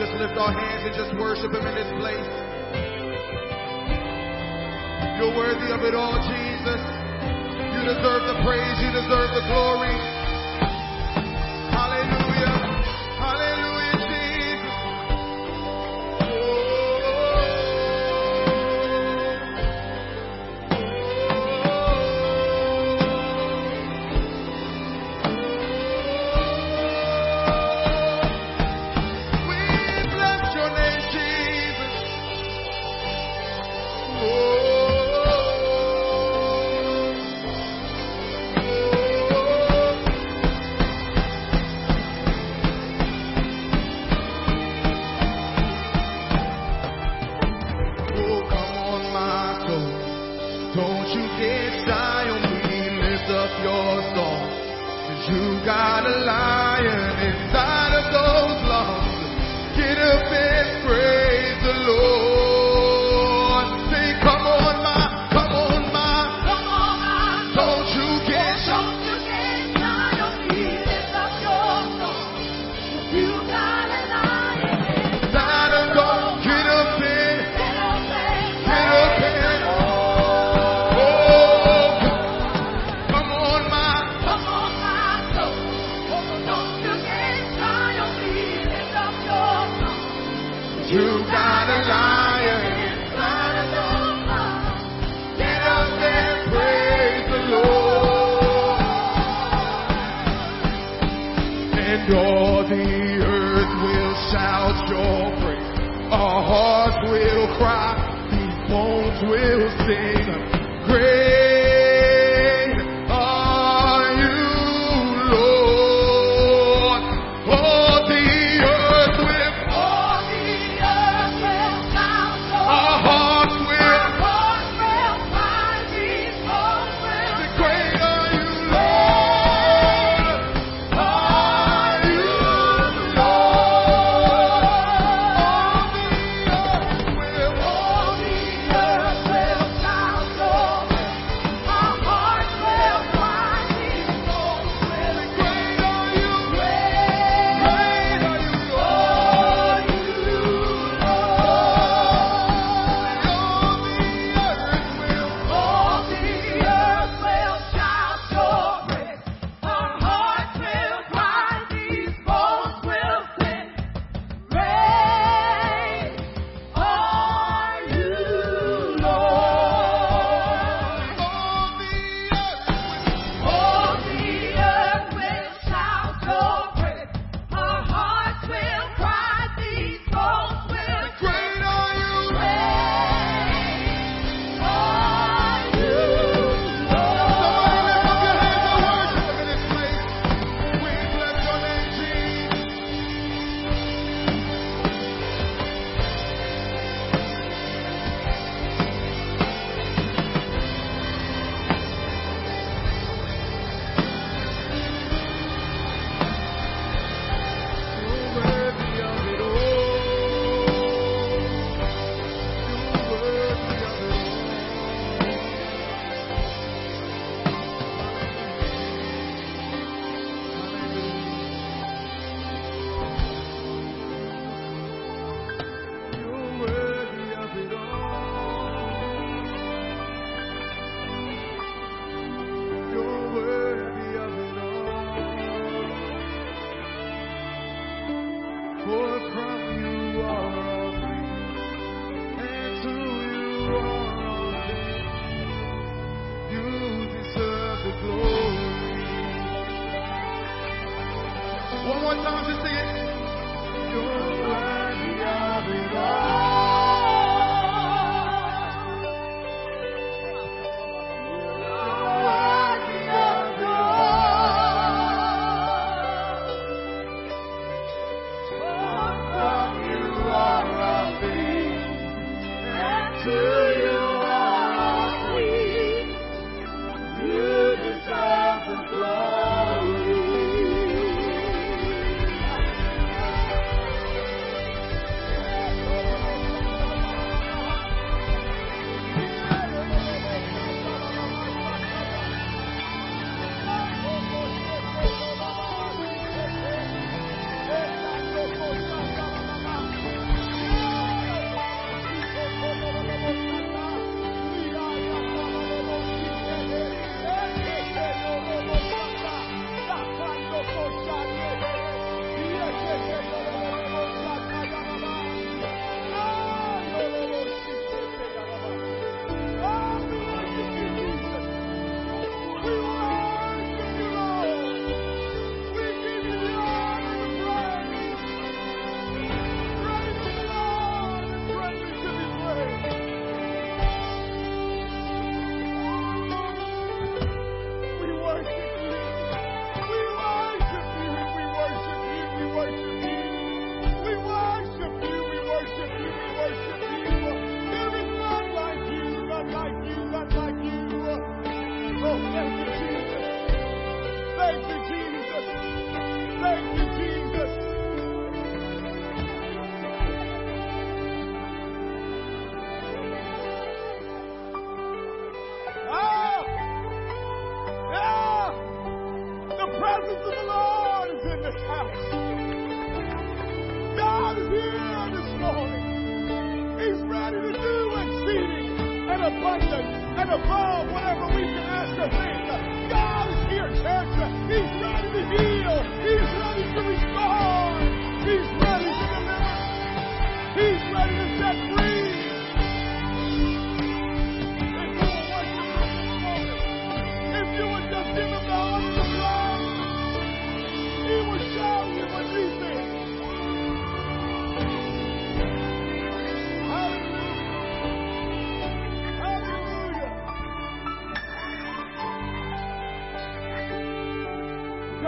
just 0.00 0.16
lift 0.16 0.32
our 0.40 0.48
hands 0.48 0.80
and 0.88 0.96
just 0.96 1.12
worship 1.20 1.52
Him 1.52 1.60
in 1.60 1.74
this 1.76 1.92
place. 2.00 2.30
You're 5.20 5.36
worthy 5.36 5.68
of 5.76 5.84
it 5.84 5.92
all, 5.92 6.16
Jesus. 6.24 6.80
You 7.76 7.80
deserve 7.84 8.24
the 8.24 8.40
praise. 8.40 8.80
You 8.80 8.96
deserve 8.96 9.28
the 9.36 9.44
glory. 9.52 9.99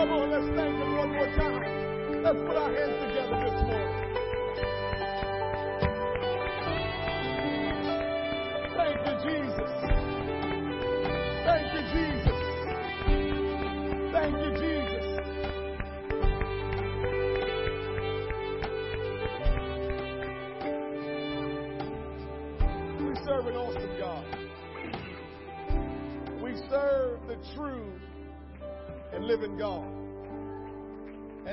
Come 0.03 0.11
on, 0.14 0.30
let's 0.32 0.44
thank 0.57 0.76
Him 0.78 0.96
one 0.96 1.12
more 1.12 1.26
time. 1.36 2.22
Let's 2.24 2.38
put 2.40 2.57
our 2.57 2.74
hands 2.74 2.98
together 3.07 3.38
this 3.38 3.62
morning. 3.70 4.11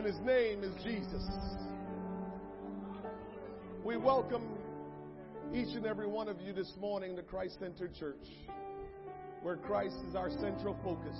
His 0.09 0.19
name 0.21 0.63
is 0.63 0.73
Jesus. 0.83 1.23
We 3.85 3.95
welcome 3.95 4.41
each 5.53 5.75
and 5.75 5.85
every 5.85 6.07
one 6.07 6.27
of 6.27 6.41
you 6.41 6.51
this 6.51 6.73
morning 6.81 7.15
to 7.15 7.21
Christ 7.21 7.59
Centered 7.59 7.93
Church, 7.93 8.25
where 9.43 9.57
Christ 9.57 9.97
is 10.07 10.15
our 10.15 10.31
central 10.31 10.75
focus. 10.83 11.15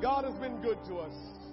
God 0.00 0.24
has 0.24 0.34
been 0.34 0.62
good 0.62 0.78
to 0.84 0.98
us. 0.98 1.43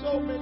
So 0.00 0.20
many 0.20 0.33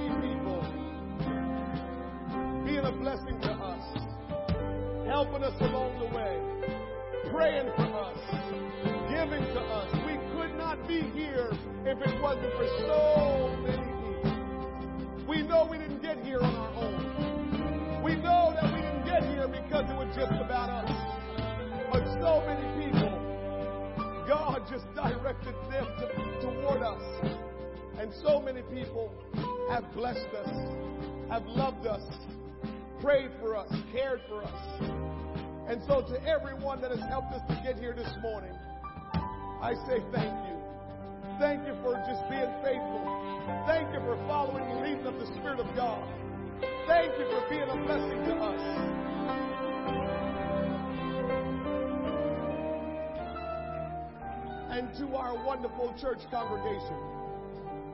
church 55.99 56.19
congregation, 56.31 56.97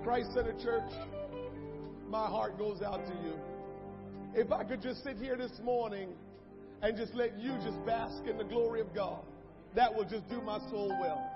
Christ 0.04 0.34
Center 0.34 0.54
Church, 0.54 0.92
my 2.10 2.26
heart 2.28 2.58
goes 2.58 2.82
out 2.82 3.06
to 3.06 3.14
you. 3.24 3.34
If 4.34 4.52
I 4.52 4.64
could 4.64 4.82
just 4.82 5.04
sit 5.04 5.18
here 5.18 5.36
this 5.36 5.52
morning 5.64 6.10
and 6.82 6.96
just 6.96 7.14
let 7.14 7.38
you 7.38 7.54
just 7.64 7.84
bask 7.86 8.26
in 8.28 8.38
the 8.38 8.44
glory 8.44 8.82
of 8.82 8.94
God, 8.94 9.22
that 9.76 9.94
will 9.94 10.06
just 10.06 10.28
do 10.30 10.42
my 10.42 10.60
soul 10.70 10.90
well. 11.00 11.30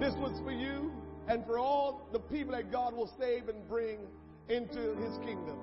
This 0.00 0.14
was 0.14 0.38
for 0.44 0.52
you 0.52 0.92
and 1.28 1.44
for 1.46 1.58
all 1.58 2.08
the 2.12 2.18
people 2.18 2.52
that 2.52 2.72
God 2.72 2.94
will 2.94 3.10
save 3.18 3.48
and 3.48 3.68
bring 3.68 3.98
into 4.48 4.94
His 4.96 5.16
kingdom. 5.18 5.58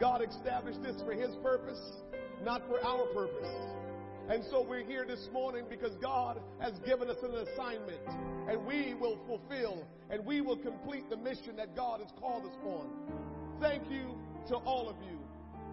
God 0.00 0.22
established 0.22 0.82
this 0.82 1.00
for 1.02 1.12
His 1.12 1.34
purpose, 1.42 1.80
not 2.42 2.62
for 2.68 2.84
our 2.84 3.06
purpose. 3.14 3.48
And 4.32 4.42
so 4.48 4.62
we're 4.66 4.82
here 4.82 5.04
this 5.06 5.28
morning 5.30 5.64
because 5.68 5.94
God 5.96 6.40
has 6.58 6.72
given 6.86 7.10
us 7.10 7.18
an 7.22 7.34
assignment 7.34 8.00
and 8.48 8.64
we 8.64 8.94
will 8.94 9.18
fulfill 9.26 9.86
and 10.08 10.24
we 10.24 10.40
will 10.40 10.56
complete 10.56 11.10
the 11.10 11.18
mission 11.18 11.54
that 11.56 11.76
God 11.76 12.00
has 12.00 12.10
called 12.18 12.46
us 12.46 12.56
on. 12.64 12.88
Thank 13.60 13.90
you 13.90 14.16
to 14.48 14.56
all 14.56 14.88
of 14.88 14.96
you. 15.06 15.18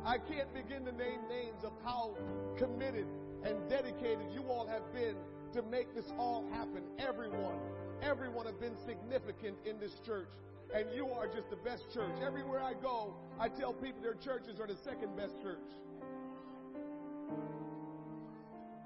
I 0.04 0.18
can't 0.18 0.54
begin 0.54 0.84
to 0.84 0.92
name 0.92 1.22
names 1.30 1.64
of 1.64 1.72
how 1.86 2.18
committed 2.58 3.06
and 3.46 3.56
dedicated 3.70 4.26
you 4.34 4.44
all 4.50 4.68
have 4.68 4.94
been 4.94 5.16
to 5.54 5.62
make 5.62 5.96
this 5.96 6.12
all 6.18 6.44
happen. 6.52 6.84
Everyone, 6.98 7.60
everyone 8.02 8.46
have 8.46 8.60
been 8.60 8.76
significant 8.86 9.56
in 9.66 9.80
this 9.80 9.94
church. 10.06 10.28
And 10.76 10.86
you 10.94 11.08
are 11.08 11.28
just 11.28 11.50
the 11.50 11.56
best 11.56 11.84
church. 11.94 12.12
Everywhere 12.22 12.62
I 12.62 12.74
go, 12.74 13.14
I 13.40 13.48
tell 13.48 13.72
people 13.72 14.02
their 14.02 14.16
churches 14.16 14.60
are 14.60 14.68
the 14.68 14.76
second 14.84 15.16
best 15.16 15.42
church. 15.42 15.64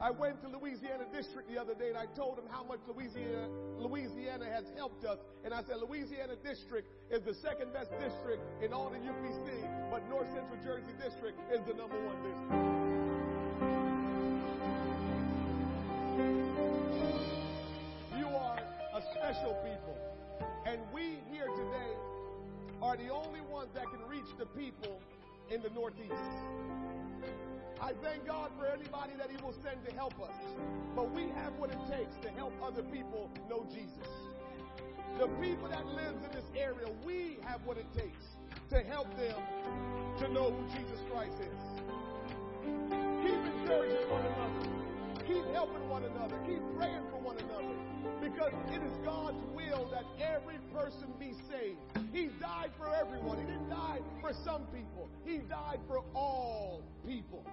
I 0.04 0.12
went 0.12 0.42
to 0.42 0.50
Louisiana 0.50 1.06
District 1.14 1.50
the 1.50 1.58
other 1.58 1.74
day 1.74 1.88
and 1.88 1.98
I 1.98 2.08
told 2.08 2.38
them 2.38 2.44
how 2.52 2.62
much 2.62 2.80
Louisiana, 2.94 3.48
Louisiana 3.80 4.44
has 4.52 4.66
helped 4.76 5.06
us. 5.06 5.18
And 5.46 5.54
I 5.54 5.64
said, 5.64 5.78
Louisiana 5.78 6.36
District 6.44 6.90
is 7.10 7.22
the 7.22 7.34
second 7.34 7.72
best 7.72 7.90
district 8.04 8.44
in 8.62 8.74
all 8.74 8.90
the 8.90 8.98
UPC, 8.98 9.48
but 9.90 10.04
North 10.10 10.28
Central 10.36 10.60
Jersey 10.62 10.92
District 11.02 11.40
is 11.54 11.62
the 11.66 11.74
number 11.76 11.96
one 12.04 12.20
district. 12.20 12.52
You 18.20 18.28
are 18.28 18.60
a 18.60 19.02
special 19.16 19.56
people. 19.64 19.96
And 20.66 20.82
we 20.94 21.16
here 21.32 21.48
today 21.48 21.96
are 22.82 22.98
the 22.98 23.08
only 23.08 23.40
ones 23.40 23.70
that 23.74 23.86
can 23.86 24.06
reach 24.10 24.28
the 24.38 24.48
people 24.48 25.00
in 25.50 25.62
the 25.62 25.70
Northeast. 25.70 26.12
I 27.84 27.92
thank 28.02 28.26
God 28.26 28.50
for 28.58 28.66
anybody 28.66 29.12
that 29.18 29.30
He 29.30 29.36
will 29.44 29.54
send 29.62 29.84
to 29.86 29.94
help 29.94 30.14
us. 30.22 30.32
But 30.96 31.12
we 31.12 31.24
have 31.36 31.52
what 31.58 31.70
it 31.70 31.80
takes 31.92 32.16
to 32.22 32.30
help 32.30 32.54
other 32.64 32.82
people 32.82 33.30
know 33.50 33.66
Jesus. 33.70 34.08
The 35.20 35.28
people 35.44 35.68
that 35.68 35.86
lives 35.88 36.24
in 36.24 36.32
this 36.32 36.50
area, 36.56 36.88
we 37.06 37.40
have 37.44 37.60
what 37.66 37.78
it 37.78 37.92
takes 37.94 38.24
to 38.70 38.80
help 38.84 39.14
them 39.18 39.36
to 40.20 40.30
know 40.30 40.52
who 40.52 40.64
Jesus 40.80 41.00
Christ 41.12 41.36
is. 41.42 41.82
Keep 43.22 43.36
encouraging 43.60 44.10
one 44.10 44.26
another. 44.28 44.83
Keep 45.34 45.52
helping 45.52 45.90
one 45.90 46.04
another. 46.04 46.38
Keep 46.46 46.62
praying 46.78 47.02
for 47.10 47.18
one 47.18 47.38
another. 47.38 47.74
Because 48.22 48.54
it 48.70 48.84
is 48.84 48.94
God's 49.04 49.42
will 49.56 49.90
that 49.90 50.06
every 50.22 50.60
person 50.72 51.12
be 51.20 51.34
saved. 51.50 51.80
He 52.14 52.30
died 52.40 52.70
for 52.78 52.88
everyone. 52.94 53.40
He 53.40 53.46
didn't 53.46 53.70
die 53.70 54.00
for 54.22 54.32
some 54.46 54.62
people. 54.68 55.10
He 55.26 55.38
died 55.38 55.80
for 55.88 56.04
all 56.14 56.84
people. 57.08 57.44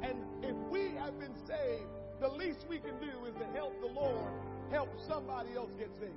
And 0.00 0.16
if 0.42 0.56
we 0.70 0.96
have 0.96 1.18
been 1.20 1.34
saved, 1.46 1.84
the 2.20 2.28
least 2.28 2.64
we 2.70 2.78
can 2.78 2.98
do 3.00 3.26
is 3.28 3.34
to 3.34 3.44
help 3.54 3.78
the 3.82 3.88
Lord 3.88 4.32
help 4.70 4.88
somebody 5.06 5.50
else 5.54 5.72
get 5.78 5.90
saved. 6.00 6.12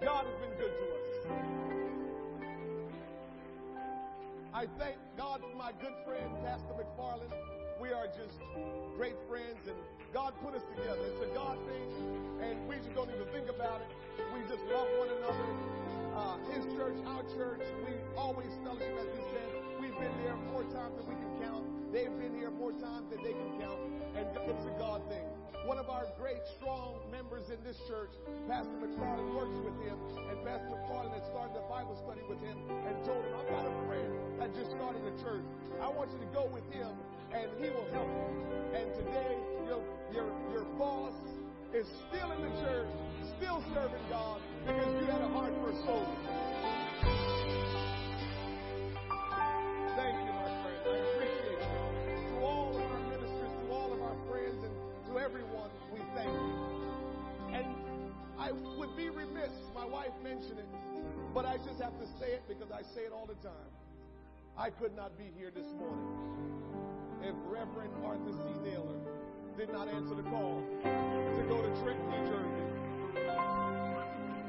God 0.00 0.26
has 0.26 0.34
been 0.36 0.56
good 0.58 0.70
to 0.78 0.84
us. 0.94 1.04
I 4.54 4.66
thank 4.78 4.96
God 5.18 5.40
for 5.40 5.56
my 5.58 5.72
good 5.80 5.94
friend, 6.06 6.30
Pastor 6.44 6.74
McFarland. 6.78 7.63
We 7.84 7.92
are 7.92 8.06
just 8.06 8.40
great 8.96 9.12
friends, 9.28 9.60
and 9.68 9.76
God 10.14 10.32
put 10.40 10.54
us 10.54 10.62
together. 10.74 11.04
It's 11.04 11.20
a 11.20 11.34
God 11.36 11.58
thing, 11.68 11.84
and 12.40 12.66
we 12.66 12.76
just 12.76 12.94
don't 12.94 13.12
even 13.12 13.28
think 13.28 13.50
about 13.52 13.84
it. 13.84 13.92
We 14.32 14.40
just 14.48 14.64
love 14.72 14.88
one 14.96 15.12
another. 15.12 15.48
Uh, 16.16 16.40
his 16.48 16.64
church, 16.72 16.96
our 17.04 17.20
church, 17.36 17.60
we 17.84 17.92
always 18.16 18.48
fellowship, 18.64 18.88
as 18.88 19.08
we 19.12 19.20
said. 19.36 19.50
We've 19.78 19.98
been 20.00 20.16
there 20.24 20.34
more 20.48 20.64
times 20.72 20.96
than 20.96 21.04
we 21.04 21.12
can 21.12 21.28
count. 21.44 21.83
They've 21.94 22.10
been 22.18 22.34
here 22.34 22.50
more 22.50 22.74
times 22.74 23.06
than 23.06 23.22
they 23.22 23.30
can 23.30 23.54
count, 23.62 23.78
and 24.18 24.26
it's 24.50 24.66
a 24.66 24.74
God 24.82 25.06
thing. 25.06 25.22
One 25.62 25.78
of 25.78 25.86
our 25.86 26.10
great, 26.18 26.42
strong 26.58 26.98
members 27.14 27.54
in 27.54 27.62
this 27.62 27.78
church, 27.86 28.10
Pastor 28.50 28.74
McFarland, 28.82 29.30
works 29.30 29.54
with 29.62 29.78
him, 29.78 29.94
and 30.26 30.42
Pastor 30.42 30.74
McFarland 30.74 31.14
had 31.14 31.22
started 31.30 31.54
a 31.54 31.62
Bible 31.70 31.94
study 32.02 32.26
with 32.26 32.42
him 32.42 32.58
and 32.66 32.98
told 33.06 33.22
him, 33.22 33.38
I've 33.38 33.46
got 33.46 33.70
a 33.70 33.74
friend 33.86 34.10
that 34.42 34.50
just 34.58 34.74
started 34.74 35.06
a 35.06 35.14
church. 35.22 35.46
I 35.78 35.86
want 35.86 36.10
you 36.10 36.18
to 36.18 36.30
go 36.34 36.50
with 36.50 36.66
him, 36.74 36.98
and 37.30 37.46
he 37.62 37.70
will 37.70 37.86
help 37.94 38.10
you. 38.10 38.26
And 38.74 38.90
today, 38.98 39.38
your, 39.62 39.78
your, 40.10 40.34
your 40.50 40.66
boss 40.74 41.14
is 41.70 41.86
still 42.10 42.26
in 42.34 42.42
the 42.42 42.54
church, 42.58 42.90
still 43.38 43.62
serving 43.70 44.02
God, 44.10 44.42
because 44.66 44.90
you 44.98 45.06
had 45.06 45.22
a 45.22 45.30
heart 45.30 45.54
for 45.62 45.70
souls. 45.86 46.83
Everyone, 55.24 55.70
we 55.90 56.00
thank 56.14 56.28
you. 56.28 56.54
And 57.54 57.66
I 58.38 58.52
would 58.76 58.94
be 58.94 59.08
remiss, 59.08 59.52
my 59.74 59.86
wife 59.86 60.12
mentioned 60.22 60.58
it, 60.58 60.68
but 61.32 61.46
I 61.46 61.56
just 61.56 61.80
have 61.80 61.98
to 61.98 62.06
say 62.20 62.32
it 62.32 62.42
because 62.46 62.70
I 62.70 62.82
say 62.82 63.02
it 63.02 63.12
all 63.12 63.24
the 63.24 63.36
time. 63.36 63.72
I 64.58 64.68
could 64.68 64.94
not 64.94 65.16
be 65.16 65.24
here 65.38 65.50
this 65.50 65.66
morning 65.78 66.12
if 67.22 67.34
Reverend 67.46 67.94
Arthur 68.04 68.32
C. 68.32 68.68
Naylor 68.68 69.00
did 69.56 69.72
not 69.72 69.88
answer 69.88 70.14
the 70.14 70.24
call 70.24 70.62
to 70.82 71.42
go 71.48 71.62
to 71.62 71.68
Trenton, 71.80 72.10
New 72.10 72.28
Jersey 72.28 72.64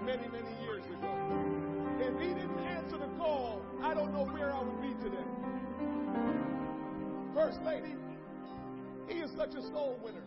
many, 0.03 0.28
many 0.28 0.51
years 0.61 0.84
ago. 0.86 1.09
If 2.01 2.19
he 2.19 2.34
didn't 2.34 2.59
answer 2.59 2.97
the 2.97 3.07
call, 3.17 3.61
I 3.82 3.93
don't 3.93 4.13
know 4.13 4.26
where 4.26 4.53
I 4.53 4.61
would 4.61 4.82
be 4.82 4.93
today. 5.01 5.23
First 7.34 7.63
Lady, 7.63 7.95
he 9.07 9.19
is 9.19 9.32
such 9.38 9.55
a 9.55 9.61
soul 9.61 9.97
winner. 10.03 10.24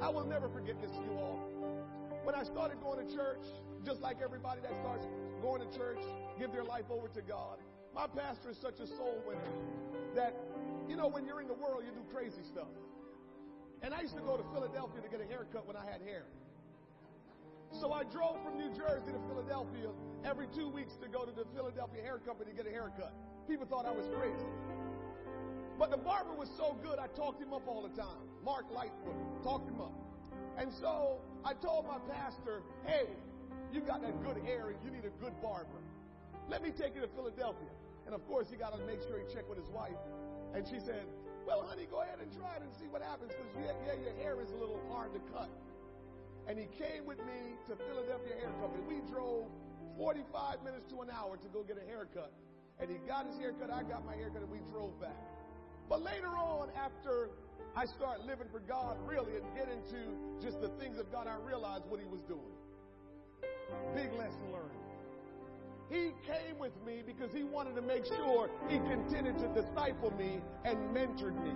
I 0.00 0.08
will 0.08 0.24
never 0.24 0.48
forget 0.48 0.80
this, 0.80 0.90
you 0.92 1.12
all. 1.18 1.38
When 2.24 2.34
I 2.34 2.42
started 2.42 2.80
going 2.80 3.06
to 3.06 3.14
church, 3.14 3.44
just 3.84 4.00
like 4.00 4.18
everybody 4.22 4.60
that 4.62 4.72
starts 4.80 5.06
going 5.42 5.60
to 5.60 5.76
church, 5.76 6.00
give 6.38 6.52
their 6.52 6.64
life 6.64 6.90
over 6.90 7.08
to 7.08 7.22
God, 7.22 7.58
my 7.94 8.06
pastor 8.06 8.50
is 8.50 8.56
such 8.56 8.80
a 8.80 8.86
soul 8.86 9.22
winner 9.26 9.52
that, 10.14 10.34
you 10.88 10.96
know, 10.96 11.08
when 11.08 11.26
you're 11.26 11.40
in 11.40 11.48
the 11.48 11.54
world, 11.54 11.82
you 11.84 11.92
do 11.92 12.04
crazy 12.12 12.42
stuff. 12.42 12.72
And 13.82 13.92
I 13.92 14.02
used 14.02 14.16
to 14.16 14.22
go 14.22 14.36
to 14.36 14.44
Philadelphia 14.52 15.02
to 15.02 15.08
get 15.08 15.20
a 15.20 15.28
haircut 15.28 15.66
when 15.66 15.76
I 15.76 15.84
had 15.84 16.02
hair. 16.02 16.24
So 17.72 17.92
I 17.92 18.04
drove 18.04 18.42
from 18.42 18.58
New 18.58 18.68
Jersey 18.70 19.12
to 19.12 19.20
Philadelphia 19.28 19.90
every 20.24 20.46
two 20.54 20.68
weeks 20.68 20.94
to 20.96 21.08
go 21.08 21.24
to 21.24 21.32
the 21.32 21.44
Philadelphia 21.54 22.02
Hair 22.02 22.18
Company 22.26 22.50
to 22.50 22.56
get 22.56 22.66
a 22.66 22.70
haircut. 22.70 23.14
People 23.48 23.66
thought 23.66 23.86
I 23.86 23.92
was 23.92 24.06
crazy. 24.14 24.50
But 25.80 25.90
the 25.90 25.96
barber 25.96 26.34
was 26.36 26.50
so 26.58 26.76
good, 26.84 26.98
I 26.98 27.06
talked 27.16 27.40
him 27.40 27.54
up 27.54 27.64
all 27.66 27.80
the 27.80 27.96
time. 27.96 28.28
Mark 28.44 28.66
Lightfoot, 28.68 29.16
talked 29.42 29.66
him 29.66 29.80
up. 29.80 29.96
And 30.58 30.70
so 30.70 31.24
I 31.42 31.54
told 31.54 31.88
my 31.88 31.96
pastor, 32.12 32.60
hey, 32.84 33.08
you 33.72 33.80
got 33.80 34.02
that 34.02 34.22
good 34.22 34.36
hair 34.44 34.68
and 34.68 34.76
you 34.84 34.90
need 34.90 35.08
a 35.08 35.14
good 35.24 35.32
barber. 35.40 35.80
Let 36.50 36.62
me 36.62 36.68
take 36.68 36.94
you 36.94 37.00
to 37.00 37.08
Philadelphia. 37.08 37.72
And 38.04 38.14
of 38.14 38.20
course, 38.28 38.52
he 38.52 38.60
got 38.60 38.76
to 38.76 38.84
make 38.84 39.00
sure 39.08 39.16
he 39.16 39.24
checked 39.32 39.48
with 39.48 39.56
his 39.56 39.70
wife. 39.70 39.96
And 40.52 40.68
she 40.68 40.84
said, 40.84 41.08
well, 41.48 41.64
honey, 41.64 41.88
go 41.88 42.04
ahead 42.04 42.20
and 42.20 42.28
try 42.36 42.60
it 42.60 42.62
and 42.62 42.68
see 42.76 42.84
what 42.84 43.00
happens 43.00 43.32
because, 43.32 43.48
yeah, 43.56 43.72
yeah, 43.88 43.96
your 44.04 44.12
hair 44.20 44.36
is 44.44 44.52
a 44.52 44.60
little 44.60 44.84
hard 44.92 45.16
to 45.16 45.20
cut. 45.32 45.48
And 46.44 46.60
he 46.60 46.68
came 46.76 47.08
with 47.08 47.24
me 47.24 47.56
to 47.72 47.76
Philadelphia 47.88 48.36
Hair 48.36 48.52
Company. 48.60 48.84
We 48.84 49.00
drove 49.08 49.48
45 49.96 50.60
minutes 50.60 50.84
to 50.92 51.00
an 51.00 51.08
hour 51.08 51.40
to 51.40 51.48
go 51.48 51.64
get 51.64 51.80
a 51.80 51.86
haircut. 51.88 52.36
And 52.76 52.90
he 52.92 53.00
got 53.08 53.24
his 53.24 53.40
haircut, 53.40 53.72
I 53.72 53.80
got 53.88 54.04
my 54.04 54.12
haircut, 54.12 54.44
and 54.44 54.50
we 54.52 54.60
drove 54.68 55.00
back. 55.00 55.16
But 55.90 56.04
later 56.04 56.28
on, 56.28 56.68
after 56.78 57.30
I 57.74 57.84
start 57.84 58.24
living 58.24 58.46
for 58.52 58.60
God 58.60 58.96
really 59.04 59.32
and 59.34 59.44
get 59.56 59.68
into 59.68 60.14
just 60.40 60.60
the 60.60 60.68
things 60.80 60.98
of 60.98 61.10
God, 61.10 61.26
I 61.26 61.34
realized 61.44 61.84
what 61.88 61.98
he 61.98 62.06
was 62.06 62.20
doing. 62.22 62.54
Big 63.96 64.12
lesson 64.12 64.52
learned. 64.52 64.70
He 65.90 66.12
came 66.24 66.56
with 66.60 66.72
me 66.86 67.02
because 67.04 67.34
he 67.34 67.42
wanted 67.42 67.74
to 67.74 67.82
make 67.82 68.06
sure 68.06 68.48
he 68.68 68.78
continued 68.78 69.36
to 69.40 69.48
disciple 69.48 70.12
me 70.16 70.40
and 70.64 70.78
mentored 70.94 71.34
me. 71.42 71.50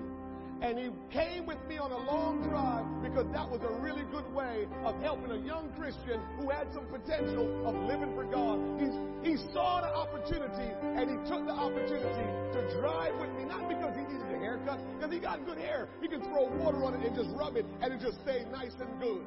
And 0.62 0.78
he 0.78 0.90
came 1.10 1.46
with 1.46 1.58
me 1.68 1.78
on 1.78 1.92
a 1.92 1.98
long 1.98 2.42
drive 2.48 2.86
because 3.02 3.26
that 3.32 3.48
was 3.48 3.60
a 3.62 3.72
really 3.80 4.04
good 4.10 4.26
way 4.32 4.66
of 4.84 5.00
helping 5.02 5.30
a 5.30 5.38
young 5.38 5.70
Christian 5.76 6.20
who 6.38 6.48
had 6.48 6.72
some 6.72 6.86
potential 6.86 7.44
of 7.66 7.74
living 7.84 8.14
for 8.14 8.24
God. 8.24 8.58
He, 8.80 8.88
he 9.28 9.36
saw 9.52 9.82
the 9.82 9.92
opportunity 9.92 10.72
and 10.96 11.10
he 11.10 11.16
took 11.28 11.44
the 11.44 11.52
opportunity 11.52 12.28
to 12.56 12.80
drive 12.80 13.12
with 13.20 13.30
me, 13.36 13.44
not 13.44 13.68
because 13.68 13.94
he 13.96 14.02
needed 14.08 14.30
a 14.32 14.38
haircut, 14.38 14.80
because 14.96 15.12
he 15.12 15.20
got 15.20 15.44
good 15.44 15.58
hair. 15.58 15.88
He 16.00 16.08
can 16.08 16.22
throw 16.22 16.48
water 16.56 16.84
on 16.84 16.94
it 16.94 17.04
and 17.04 17.14
just 17.14 17.30
rub 17.36 17.56
it 17.56 17.66
and 17.82 17.92
it 17.92 18.00
just 18.00 18.20
stayed 18.22 18.50
nice 18.50 18.72
and 18.80 19.00
good. 19.00 19.26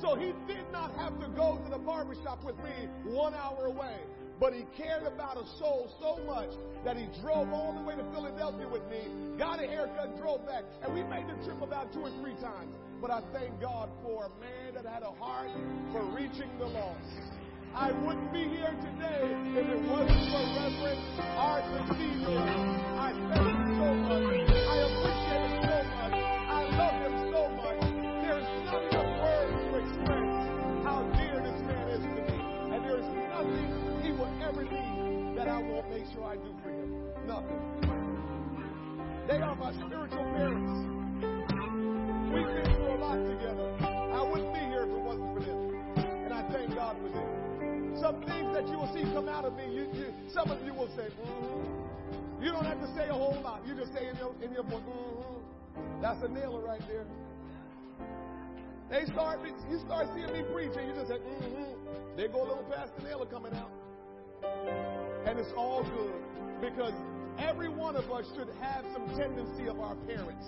So 0.00 0.14
he 0.14 0.32
did 0.46 0.64
not 0.72 0.94
have 0.96 1.18
to 1.20 1.28
go 1.28 1.58
to 1.64 1.70
the 1.70 1.78
barbershop 1.78 2.44
with 2.44 2.56
me 2.58 2.88
one 3.04 3.34
hour 3.34 3.66
away. 3.66 3.98
But 4.40 4.54
he 4.54 4.64
cared 4.74 5.04
about 5.04 5.36
a 5.36 5.46
soul 5.58 5.92
so 6.00 6.24
much 6.24 6.48
that 6.82 6.96
he 6.96 7.06
drove 7.20 7.52
all 7.52 7.76
the 7.76 7.82
way 7.82 7.94
to 7.94 8.04
Philadelphia 8.10 8.66
with 8.66 8.82
me, 8.88 9.04
got 9.36 9.62
a 9.62 9.66
haircut, 9.66 10.16
drove 10.16 10.46
back. 10.46 10.64
And 10.82 10.94
we 10.94 11.02
made 11.02 11.28
the 11.28 11.36
trip 11.44 11.60
about 11.60 11.92
two 11.92 12.00
or 12.00 12.10
three 12.22 12.34
times. 12.40 12.72
But 13.02 13.10
I 13.10 13.20
thank 13.34 13.60
God 13.60 13.90
for 14.02 14.26
a 14.26 14.40
man 14.40 14.74
that 14.74 14.86
had 14.86 15.02
a 15.02 15.12
heart 15.12 15.50
for 15.92 16.02
reaching 16.16 16.50
the 16.58 16.66
lost. 16.66 17.36
I 17.74 17.92
wouldn't 17.92 18.32
be 18.32 18.48
here 18.48 18.74
today 18.80 19.28
if 19.60 19.66
it 19.68 19.82
wasn't 19.88 20.24
for 20.32 20.42
Reverend 20.56 21.00
Arthur 21.36 21.84
C. 21.94 22.00
I 22.98 23.12
thank 23.28 23.46
him 23.46 23.76
so 23.78 23.94
much. 23.94 24.69
Say 54.50 54.58
in 54.58 54.62
your, 54.62 54.62
book, 54.64 54.82
mm-hmm. 54.86 56.02
That's 56.02 56.22
a 56.22 56.28
Naylor 56.28 56.60
right 56.60 56.82
there. 56.88 57.06
They 58.90 59.04
start, 59.12 59.40
you 59.70 59.78
start 59.86 60.08
seeing 60.14 60.32
me 60.32 60.42
preaching, 60.52 60.88
you 60.88 60.94
just 60.94 61.08
say, 61.08 61.18
mm-hmm. 61.18 62.16
There 62.16 62.28
go 62.28 62.42
a 62.42 62.48
little 62.48 62.64
Pastor 62.64 63.02
Naylor 63.04 63.26
coming 63.26 63.54
out. 63.54 63.70
And 65.26 65.38
it's 65.38 65.52
all 65.56 65.84
good 65.84 66.14
because 66.60 66.94
every 67.38 67.68
one 67.68 67.94
of 67.96 68.10
us 68.10 68.24
should 68.34 68.48
have 68.60 68.84
some 68.92 69.06
tendency 69.16 69.68
of 69.68 69.78
our 69.78 69.94
parents. 70.06 70.46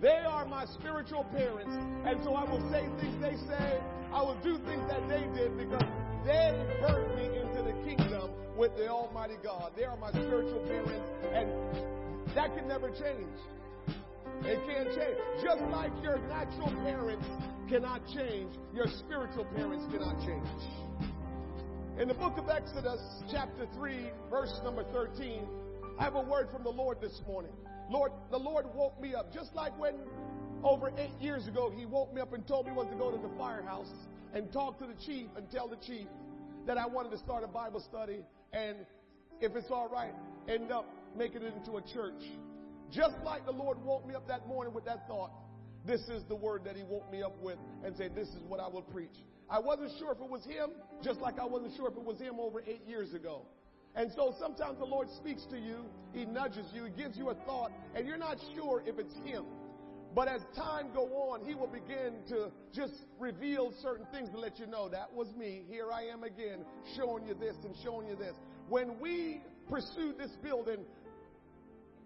They 0.00 0.24
are 0.26 0.44
my 0.44 0.66
spiritual 0.66 1.24
parents, 1.24 1.72
and 2.04 2.22
so 2.22 2.34
I 2.34 2.44
will 2.44 2.60
say 2.70 2.84
things 3.00 3.16
they 3.22 3.36
say. 3.48 3.80
I 4.12 4.20
will 4.20 4.36
do 4.42 4.58
things 4.66 4.82
that 4.88 5.08
they 5.08 5.24
did 5.38 5.56
because 5.56 5.88
they 6.24 6.52
birthed 6.82 7.16
me 7.16 7.38
into 7.38 7.62
the 7.62 7.72
kingdom 7.84 8.30
with 8.58 8.76
the 8.76 8.88
Almighty 8.88 9.36
God. 9.42 9.72
They 9.76 9.84
are 9.84 9.96
my 9.96 10.10
spiritual 10.10 10.60
parents, 10.68 11.08
and 11.32 11.48
that 12.34 12.54
can 12.56 12.68
never 12.68 12.90
change. 12.90 13.38
It 14.42 14.60
can't 14.66 14.88
change. 14.88 15.16
Just 15.42 15.62
like 15.70 15.92
your 16.02 16.18
natural 16.28 16.70
parents 16.84 17.26
cannot 17.68 18.02
change, 18.14 18.52
your 18.74 18.86
spiritual 18.98 19.44
parents 19.56 19.84
cannot 19.90 20.18
change. 20.20 20.46
In 21.98 22.08
the 22.08 22.14
book 22.14 22.36
of 22.36 22.48
Exodus, 22.50 23.00
chapter 23.30 23.66
3, 23.74 24.10
verse 24.30 24.52
number 24.62 24.84
13, 24.92 25.46
I 25.98 26.04
have 26.04 26.14
a 26.14 26.20
word 26.20 26.48
from 26.52 26.62
the 26.62 26.70
Lord 26.70 27.00
this 27.00 27.20
morning. 27.26 27.52
Lord, 27.88 28.12
the 28.30 28.38
Lord 28.38 28.66
woke 28.74 29.00
me 29.00 29.14
up 29.14 29.32
just 29.32 29.54
like 29.54 29.76
when 29.78 29.94
over 30.62 30.92
eight 30.98 31.18
years 31.20 31.46
ago, 31.46 31.72
he 31.74 31.86
woke 31.86 32.12
me 32.12 32.20
up 32.20 32.32
and 32.32 32.46
told 32.46 32.66
me 32.66 32.72
was 32.72 32.88
to 32.90 32.96
go 32.96 33.10
to 33.10 33.16
the 33.16 33.34
firehouse 33.38 33.90
and 34.34 34.52
talk 34.52 34.78
to 34.80 34.86
the 34.86 34.94
chief 35.06 35.28
and 35.36 35.50
tell 35.50 35.68
the 35.68 35.76
chief 35.76 36.06
that 36.66 36.76
I 36.76 36.86
wanted 36.86 37.12
to 37.12 37.18
start 37.18 37.44
a 37.44 37.48
Bible 37.48 37.80
study 37.80 38.24
and 38.52 38.76
if 39.40 39.54
it's 39.54 39.70
all 39.70 39.88
right, 39.88 40.12
end 40.48 40.72
up 40.72 40.86
making 41.16 41.42
it 41.42 41.54
into 41.54 41.76
a 41.76 41.82
church. 41.82 42.22
Just 42.90 43.16
like 43.24 43.44
the 43.46 43.52
Lord 43.52 43.82
woke 43.82 44.06
me 44.06 44.14
up 44.14 44.28
that 44.28 44.46
morning 44.46 44.72
with 44.72 44.84
that 44.84 45.06
thought, 45.08 45.32
this 45.84 46.02
is 46.08 46.22
the 46.28 46.36
word 46.36 46.64
that 46.64 46.76
he 46.76 46.82
woke 46.82 47.10
me 47.10 47.22
up 47.22 47.40
with 47.40 47.58
and 47.84 47.96
said, 47.96 48.14
this 48.14 48.28
is 48.28 48.42
what 48.48 48.60
I 48.60 48.68
will 48.68 48.82
preach. 48.82 49.14
I 49.48 49.60
wasn't 49.60 49.92
sure 49.98 50.12
if 50.12 50.20
it 50.20 50.28
was 50.28 50.44
him, 50.44 50.70
just 51.02 51.20
like 51.20 51.38
I 51.38 51.44
wasn't 51.44 51.76
sure 51.76 51.88
if 51.88 51.96
it 51.96 52.02
was 52.02 52.18
him 52.18 52.40
over 52.40 52.62
eight 52.66 52.82
years 52.86 53.14
ago. 53.14 53.42
And 53.96 54.12
so 54.14 54.34
sometimes 54.38 54.78
the 54.78 54.84
Lord 54.84 55.08
speaks 55.16 55.44
to 55.50 55.58
you, 55.58 55.86
He 56.12 56.26
nudges 56.26 56.66
you, 56.74 56.84
He 56.84 56.90
gives 56.90 57.16
you 57.16 57.30
a 57.30 57.34
thought, 57.46 57.72
and 57.94 58.06
you're 58.06 58.18
not 58.18 58.36
sure 58.54 58.82
if 58.84 58.98
it's 58.98 59.14
Him. 59.24 59.44
But 60.14 60.28
as 60.28 60.42
time 60.54 60.88
go 60.92 61.06
on, 61.30 61.46
He 61.46 61.54
will 61.54 61.66
begin 61.66 62.12
to 62.28 62.50
just 62.74 62.92
reveal 63.18 63.72
certain 63.82 64.06
things 64.12 64.28
to 64.30 64.38
let 64.38 64.58
you 64.58 64.66
know 64.66 64.90
that 64.90 65.12
was 65.14 65.28
me. 65.34 65.62
Here 65.68 65.86
I 65.90 66.02
am 66.04 66.24
again, 66.24 66.64
showing 66.94 67.26
you 67.26 67.34
this 67.34 67.56
and 67.64 67.74
showing 67.82 68.06
you 68.06 68.16
this. 68.16 68.34
When 68.68 69.00
we 69.00 69.40
pursued 69.70 70.18
this 70.18 70.30
building, 70.42 70.84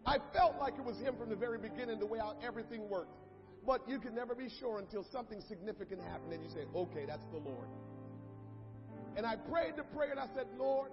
I 0.06 0.18
felt 0.32 0.56
like 0.58 0.74
it 0.78 0.84
was 0.84 0.98
Him 0.98 1.16
from 1.18 1.28
the 1.28 1.36
very 1.36 1.58
beginning, 1.58 1.98
the 1.98 2.06
way 2.06 2.18
how 2.18 2.36
everything 2.42 2.88
worked. 2.88 3.16
But 3.66 3.86
you 3.88 3.98
can 3.98 4.14
never 4.14 4.34
be 4.34 4.48
sure 4.58 4.78
until 4.78 5.04
something 5.12 5.40
significant 5.46 6.00
happened 6.02 6.32
and 6.32 6.42
you 6.42 6.50
say, 6.50 6.64
okay, 6.74 7.04
that's 7.06 7.26
the 7.30 7.38
Lord. 7.38 7.68
And 9.16 9.26
I 9.26 9.36
prayed 9.36 9.76
the 9.76 9.82
prayer 9.82 10.10
and 10.10 10.20
I 10.20 10.26
said, 10.34 10.46
Lord, 10.58 10.92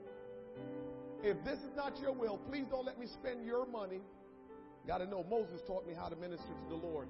if 1.23 1.37
this 1.45 1.59
is 1.59 1.75
not 1.75 1.97
your 2.01 2.11
will, 2.11 2.37
please 2.49 2.65
don't 2.69 2.85
let 2.85 2.99
me 2.99 3.07
spend 3.07 3.45
your 3.45 3.65
money. 3.65 4.01
Got 4.85 4.99
to 4.99 5.05
know, 5.05 5.25
Moses 5.29 5.61
taught 5.65 5.87
me 5.87 5.93
how 5.93 6.09
to 6.09 6.15
minister 6.15 6.47
to 6.47 6.69
the 6.69 6.75
Lord. 6.75 7.07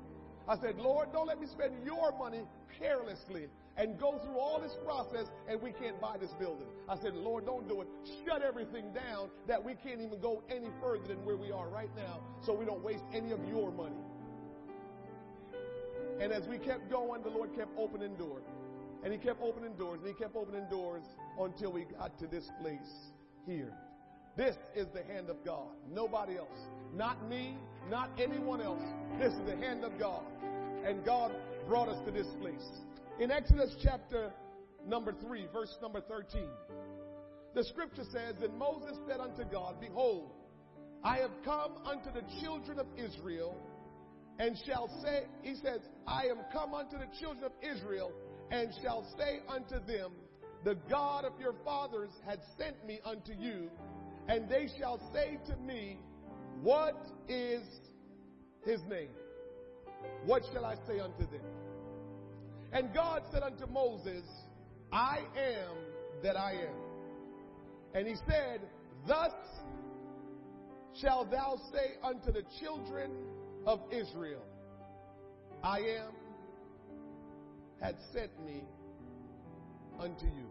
I 0.48 0.58
said, 0.60 0.78
Lord, 0.78 1.12
don't 1.12 1.28
let 1.28 1.40
me 1.40 1.48
spend 1.48 1.74
your 1.84 2.18
money 2.18 2.42
carelessly 2.80 3.48
and 3.78 4.00
go 4.00 4.20
through 4.24 4.40
all 4.40 4.60
this 4.60 4.76
process 4.84 5.28
and 5.48 5.62
we 5.62 5.72
can't 5.72 6.00
buy 6.02 6.18
this 6.18 6.32
building. 6.40 6.68
I 6.90 6.98
said, 6.98 7.14
Lord, 7.14 7.46
don't 7.46 7.68
do 7.68 7.82
it. 7.82 7.88
Shut 8.26 8.42
everything 8.42 8.92
down 8.94 9.30
that 9.48 9.64
we 9.64 9.76
can't 9.76 10.02
even 10.02 10.20
go 10.20 10.44
any 10.50 10.70
further 10.82 11.08
than 11.08 11.24
where 11.26 11.38
we 11.38 11.52
are 11.52 11.68
right 11.70 11.92
now 11.96 12.22
so 12.46 12.54
we 12.54 12.66
don't 12.66 12.84
waste 12.84 13.04
any 13.14 13.32
of 13.32 13.40
your 13.48 13.72
money. 13.72 13.96
And 16.20 16.32
as 16.32 16.48
we 16.48 16.58
kept 16.58 16.90
going, 16.90 17.22
the 17.22 17.30
Lord 17.30 17.56
kept 17.56 17.70
opening 17.78 18.16
doors. 18.16 18.44
And 19.04 19.14
He 19.14 19.20
kept 19.20 19.42
opening 19.42 19.74
doors, 19.74 20.00
and 20.00 20.08
He 20.08 20.16
kept 20.16 20.36
opening 20.36 20.66
doors 20.70 21.04
until 21.40 21.72
we 21.72 21.84
got 21.84 22.18
to 22.20 22.28
this 22.28 22.50
place 22.60 23.12
here. 23.46 23.72
This 24.36 24.56
is 24.76 24.88
the 24.94 25.04
hand 25.04 25.30
of 25.30 25.44
God. 25.46 25.68
Nobody 25.92 26.38
else. 26.38 26.60
Not 26.94 27.28
me, 27.30 27.58
not 27.90 28.10
anyone 28.20 28.62
else. 28.62 28.82
This 29.20 29.34
is 29.34 29.46
the 29.46 29.56
hand 29.56 29.84
of 29.84 29.98
God. 30.00 30.24
And 30.86 31.06
God 31.06 31.32
brought 31.68 31.90
us 31.90 32.04
to 32.06 32.12
this 32.12 32.28
place. 32.42 32.68
In 33.20 33.32
Exodus 33.32 33.76
chapter 33.84 34.32
number 34.86 35.12
3, 35.12 35.48
verse 35.52 35.76
number 35.82 36.02
13, 36.02 36.44
the 37.56 37.64
scripture 37.64 38.04
says, 38.12 38.36
And 38.44 38.56
Moses 38.60 38.96
said 39.08 39.20
unto 39.20 39.44
God, 39.52 39.82
Behold, 39.82 40.34
I 41.04 41.18
have 41.18 41.32
come 41.44 41.78
unto 41.84 42.12
the 42.12 42.22
children 42.42 42.78
of 42.78 42.86
Israel 42.96 43.58
and 44.38 44.56
shall 44.68 44.88
say, 45.04 45.24
he 45.42 45.56
says, 45.56 45.80
I 46.06 46.26
am 46.26 46.38
come 46.54 46.76
unto 46.76 46.96
the 46.98 47.08
children 47.20 47.46
of 47.46 47.52
Israel 47.64 48.12
and 48.52 48.70
shall 48.84 49.04
say 49.18 49.40
unto 49.50 49.84
them, 49.86 50.12
The 50.64 50.76
God 50.88 51.26
of 51.26 51.34
your 51.40 51.56
fathers 51.66 52.12
had 52.24 52.40
sent 52.56 52.86
me 52.86 53.00
unto 53.04 53.34
you, 53.34 53.72
and 54.28 54.48
they 54.48 54.68
shall 54.78 55.00
say 55.12 55.40
to 55.48 55.58
me, 55.58 55.98
What 56.62 57.04
is 57.28 57.64
his 58.64 58.80
name? 58.88 59.10
What 60.26 60.44
shall 60.54 60.66
I 60.66 60.76
say 60.88 61.00
unto 61.00 61.26
them? 61.32 61.57
And 62.72 62.94
God 62.94 63.24
said 63.32 63.44
unto 63.44 63.66
Moses, 63.68 64.24
I 64.92 65.20
am 65.38 65.76
that 66.24 66.36
I 66.36 66.54
am. 66.54 66.76
And 67.94 68.08
he 68.08 68.16
said, 68.28 68.62
Thus 69.08 69.32
shalt 71.00 71.32
thou 71.32 71.60
say 71.72 71.96
unto 72.04 72.32
the 72.32 72.44
children 72.60 73.12
of 73.66 73.80
Israel, 73.92 74.44
I 75.64 75.80
am 75.80 76.12
had 77.82 77.96
sent 78.14 78.32
me 78.46 78.64
unto 80.00 80.26
you. 80.26 80.48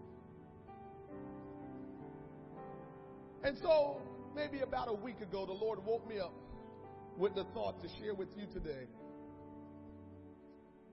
And 3.44 3.56
so, 3.62 4.00
maybe 4.34 4.60
about 4.60 4.88
a 4.88 4.94
week 4.94 5.20
ago, 5.20 5.46
the 5.46 5.52
Lord 5.52 5.84
woke 5.84 6.08
me 6.08 6.18
up 6.18 6.34
with 7.16 7.34
the 7.34 7.44
thought 7.54 7.80
to 7.82 7.88
share 8.00 8.14
with 8.14 8.28
you 8.36 8.46
today. 8.52 8.86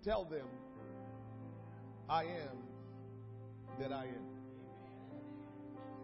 Tell 0.03 0.25
them, 0.25 0.45
I 2.09 2.23
am 2.23 2.57
that 3.79 3.91
I 3.91 4.05
am. 4.05 4.25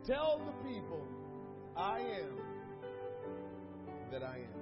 Tell 0.06 0.42
the 0.46 0.70
people, 0.70 1.06
I 1.76 2.00
am 2.00 2.40
that 4.12 4.24
I 4.24 4.38
am. 4.38 4.60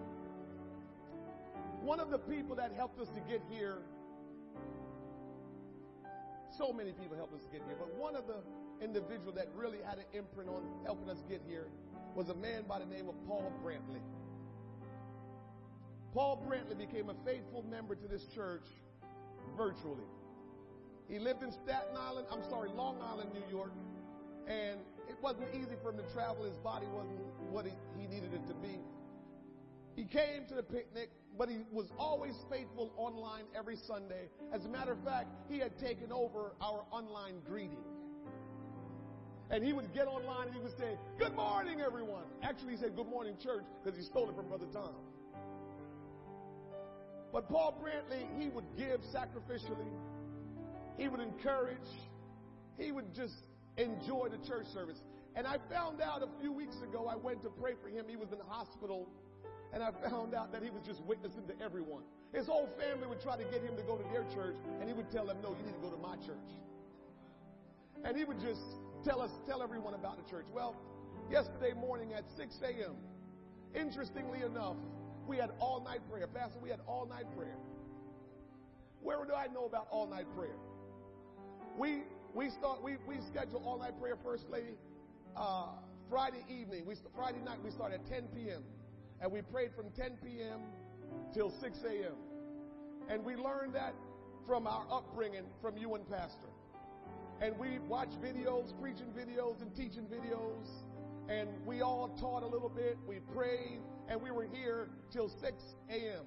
One 1.86 2.00
of 2.00 2.10
the 2.10 2.18
people 2.18 2.56
that 2.56 2.74
helped 2.76 3.00
us 3.00 3.08
to 3.10 3.22
get 3.22 3.42
here, 3.50 3.78
so 6.58 6.74
many 6.74 6.92
people 6.92 7.16
helped 7.16 7.36
us 7.36 7.48
get 7.52 7.62
here, 7.66 7.76
but 7.78 7.96
one 7.96 8.16
of 8.16 8.26
the 8.28 8.42
individuals 8.84 9.36
that 9.36 9.48
really 9.56 9.78
had 9.88 10.00
an 10.00 10.06
imprint 10.14 10.50
on 10.50 10.64
helping 10.84 11.10
us 11.10 11.24
get 11.30 11.42
here 11.48 11.68
was 12.16 12.30
a 12.30 12.36
man 12.36 12.64
by 12.68 12.80
the 12.80 12.86
name 12.86 13.08
of 13.08 13.16
Paul 13.28 13.52
Brantley. 13.64 14.02
Paul 16.14 16.44
Brantley 16.48 16.78
became 16.78 17.10
a 17.10 17.16
faithful 17.24 17.64
member 17.70 17.96
to 17.96 18.08
this 18.08 18.26
church 18.34 18.66
virtually. 19.56 20.04
He 21.10 21.20
lived 21.20 21.44
in 21.44 21.52
Staten 21.52 21.96
Island, 21.98 22.28
I'm 22.32 22.44
sorry, 22.50 22.70
Long 22.70 23.02
Island, 23.02 23.32
New 23.34 23.50
York, 23.50 23.72
and 24.48 24.80
it 25.08 25.16
wasn't 25.22 25.48
easy 25.54 25.76
for 25.82 25.92
him 25.92 25.98
to 25.98 26.14
travel. 26.14 26.44
His 26.44 26.58
body 26.58 26.88
wasn't 26.88 27.20
what 27.50 27.66
he, 27.66 27.72
he 28.00 28.08
needed 28.08 28.34
it 28.34 28.46
to 28.48 28.54
be. 28.54 28.80
He 29.96 30.04
came 30.04 30.46
to 30.48 30.54
the 30.54 30.64
picnic, 30.64 31.10
but 31.38 31.50
he 31.50 31.60
was 31.72 31.92
always 31.98 32.36
faithful 32.52 32.94
online 32.98 33.46
every 33.58 33.76
Sunday. 33.76 34.30
As 34.54 34.66
a 34.66 34.70
matter 34.70 34.92
of 34.92 35.04
fact, 35.04 35.28
he 35.50 35.60
had 35.60 35.78
taken 35.80 36.12
over 36.12 36.54
our 36.62 36.86
online 36.92 37.40
greeting. 37.48 37.84
And 39.50 39.64
he 39.64 39.72
would 39.72 39.94
get 39.94 40.08
online 40.08 40.48
and 40.48 40.56
he 40.56 40.62
would 40.62 40.78
say, 40.78 40.98
Good 41.18 41.34
morning, 41.34 41.80
everyone. 41.82 42.26
Actually, 42.44 42.74
he 42.74 42.78
said, 42.78 42.96
Good 42.96 43.08
morning, 43.08 43.38
church, 43.42 43.64
because 43.82 43.98
he 43.98 44.04
stole 44.04 44.30
it 44.30 44.36
from 44.36 44.48
Brother 44.50 44.68
Tom. 44.74 44.94
But 47.32 47.50
Paul 47.50 47.82
Brantley, 47.82 48.28
he 48.40 48.50
would 48.50 48.66
give 48.78 49.02
sacrificially, 49.02 49.88
he 50.98 51.08
would 51.08 51.20
encourage, 51.20 51.90
he 52.78 52.92
would 52.92 53.14
just 53.14 53.36
enjoy 53.78 54.30
the 54.30 54.38
church 54.48 54.66
service. 54.74 54.98
And 55.36 55.46
I 55.46 55.58
found 55.72 56.02
out 56.02 56.24
a 56.24 56.30
few 56.42 56.52
weeks 56.52 56.78
ago, 56.82 57.08
I 57.08 57.16
went 57.16 57.44
to 57.44 57.50
pray 57.50 57.74
for 57.82 57.90
him. 57.90 58.06
He 58.10 58.16
was 58.16 58.32
in 58.32 58.40
the 58.40 58.44
hospital, 58.44 59.08
and 59.72 59.84
I 59.84 59.92
found 60.10 60.34
out 60.34 60.52
that 60.52 60.64
he 60.64 60.72
was 60.72 60.82
just 60.86 61.02
witnessing 61.04 61.46
to 61.48 61.54
everyone. 61.64 62.02
His 62.34 62.48
whole 62.48 62.68
family 62.80 63.08
would 63.08 63.22
try 63.22 63.38
to 63.38 63.44
get 63.44 63.62
him 63.62 63.78
to 63.78 63.84
go 63.84 63.96
to 63.98 64.04
their 64.12 64.26
church, 64.34 64.56
and 64.80 64.90
he 64.90 64.94
would 64.94 65.12
tell 65.12 65.28
them, 65.28 65.38
No, 65.44 65.50
you 65.50 65.64
need 65.64 65.76
to 65.76 65.82
go 65.82 65.92
to 65.92 66.02
my 66.02 66.16
church. 66.18 66.50
And 68.04 68.18
he 68.18 68.24
would 68.24 68.40
just 68.40 68.62
tell 69.04 69.22
us, 69.22 69.32
tell 69.48 69.62
everyone 69.62 69.94
about 69.94 70.24
the 70.24 70.30
church. 70.30 70.46
Well, 70.54 70.76
yesterday 71.32 71.74
morning 71.74 72.14
at 72.14 72.26
6 72.36 72.60
a.m., 72.64 72.96
interestingly 73.76 74.42
enough, 74.42 74.76
we 75.28 75.38
had 75.38 75.52
all 75.60 75.82
night 75.84 76.02
prayer. 76.10 76.28
Pastor, 76.28 76.60
we 76.62 76.70
had 76.70 76.80
all 76.88 77.06
night 77.06 77.26
prayer. 77.36 77.58
Where 79.02 79.24
do 79.26 79.34
I 79.34 79.48
know 79.48 79.66
about 79.66 79.88
all 79.92 80.08
night 80.08 80.26
prayer? 80.36 80.56
We 81.78 82.02
we 82.34 82.50
start 82.50 82.84
we 82.84 82.98
we 83.08 83.18
schedule 83.22 83.62
all 83.64 83.78
night 83.78 84.00
prayer 84.02 84.18
first 84.24 84.50
lady 84.50 84.74
uh, 85.36 85.68
Friday 86.10 86.44
evening. 86.50 86.88
We 86.88 86.96
Friday 87.16 87.38
night 87.46 87.60
we 87.64 87.70
start 87.70 87.94
at 87.94 88.04
10 88.10 88.30
p.m. 88.36 88.64
and 89.22 89.32
we 89.32 89.44
prayed 89.44 89.70
from 89.76 89.92
10 89.92 90.18
p.m. 90.26 90.62
till 91.36 91.52
6 91.52 91.78
a.m. 91.84 92.16
And 93.10 93.24
we 93.24 93.36
learned 93.36 93.76
that 93.76 93.94
from 94.48 94.66
our 94.66 94.86
upbringing 94.92 95.44
from 95.62 95.78
you 95.78 95.94
and 95.94 96.10
Pastor. 96.10 96.48
And 97.42 97.56
we 97.60 97.78
watched 97.88 98.20
videos, 98.24 98.74
preaching 98.82 99.14
videos 99.16 99.62
and 99.62 99.74
teaching 99.76 100.08
videos, 100.08 100.68
and 101.30 101.48
we 101.64 101.82
all 101.82 102.10
taught 102.20 102.42
a 102.42 102.48
little 102.48 102.70
bit. 102.70 102.98
We 103.08 103.20
prayed, 103.36 103.82
and 104.10 104.20
we 104.20 104.32
were 104.32 104.48
here 104.52 104.90
till 105.12 105.30
6 105.30 105.64
a.m. 105.92 106.26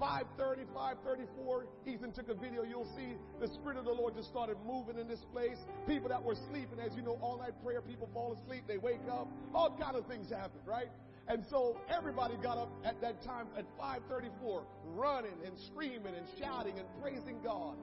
5.30, 0.00 0.66
5.34, 0.74 1.64
Ethan 1.86 2.12
took 2.12 2.28
a 2.28 2.34
video. 2.34 2.62
You'll 2.62 2.92
see 2.96 3.14
the 3.40 3.48
Spirit 3.48 3.78
of 3.78 3.84
the 3.84 3.92
Lord 3.92 4.14
just 4.14 4.28
started 4.28 4.56
moving 4.66 4.98
in 4.98 5.08
this 5.08 5.24
place. 5.32 5.58
People 5.86 6.08
that 6.08 6.22
were 6.22 6.36
sleeping, 6.50 6.78
as 6.78 6.94
you 6.94 7.02
know, 7.02 7.18
all 7.22 7.38
night 7.38 7.54
prayer, 7.64 7.80
people 7.80 8.08
fall 8.12 8.34
asleep, 8.34 8.64
they 8.68 8.78
wake 8.78 9.00
up. 9.10 9.28
All 9.54 9.76
kind 9.80 9.96
of 9.96 10.06
things 10.06 10.30
happen, 10.30 10.60
right? 10.64 10.88
And 11.28 11.44
so 11.50 11.80
everybody 11.88 12.36
got 12.36 12.58
up 12.58 12.70
at 12.84 13.00
that 13.00 13.22
time 13.22 13.48
at 13.56 13.64
5.34, 13.78 14.64
running 14.84 15.32
and 15.44 15.58
screaming 15.58 16.14
and 16.14 16.26
shouting 16.38 16.78
and 16.78 16.86
praising 17.02 17.40
God. 17.42 17.76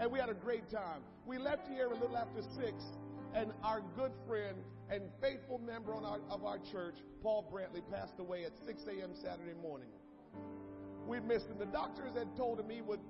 And 0.00 0.10
we 0.10 0.18
had 0.18 0.28
a 0.28 0.34
great 0.34 0.70
time. 0.70 1.02
We 1.26 1.38
left 1.38 1.68
here 1.68 1.86
a 1.86 1.94
little 1.94 2.16
after 2.16 2.42
6, 2.42 2.84
and 3.34 3.52
our 3.62 3.82
good 3.96 4.12
friend 4.26 4.56
and 4.90 5.02
faithful 5.20 5.58
member 5.58 5.94
our, 5.94 6.20
of 6.30 6.44
our 6.44 6.58
church, 6.58 6.96
Paul 7.22 7.50
Brantley, 7.52 7.82
passed 7.92 8.18
away 8.18 8.44
at 8.44 8.52
6 8.64 8.82
a.m. 8.84 9.10
Saturday 9.14 9.54
morning. 9.60 9.88
We 11.06 11.20
missed 11.20 11.48
him. 11.48 11.58
The 11.58 11.66
doctors 11.66 12.14
had 12.16 12.36
told 12.36 12.58
him 12.58 12.68
he 12.68 12.82
would 12.82 13.00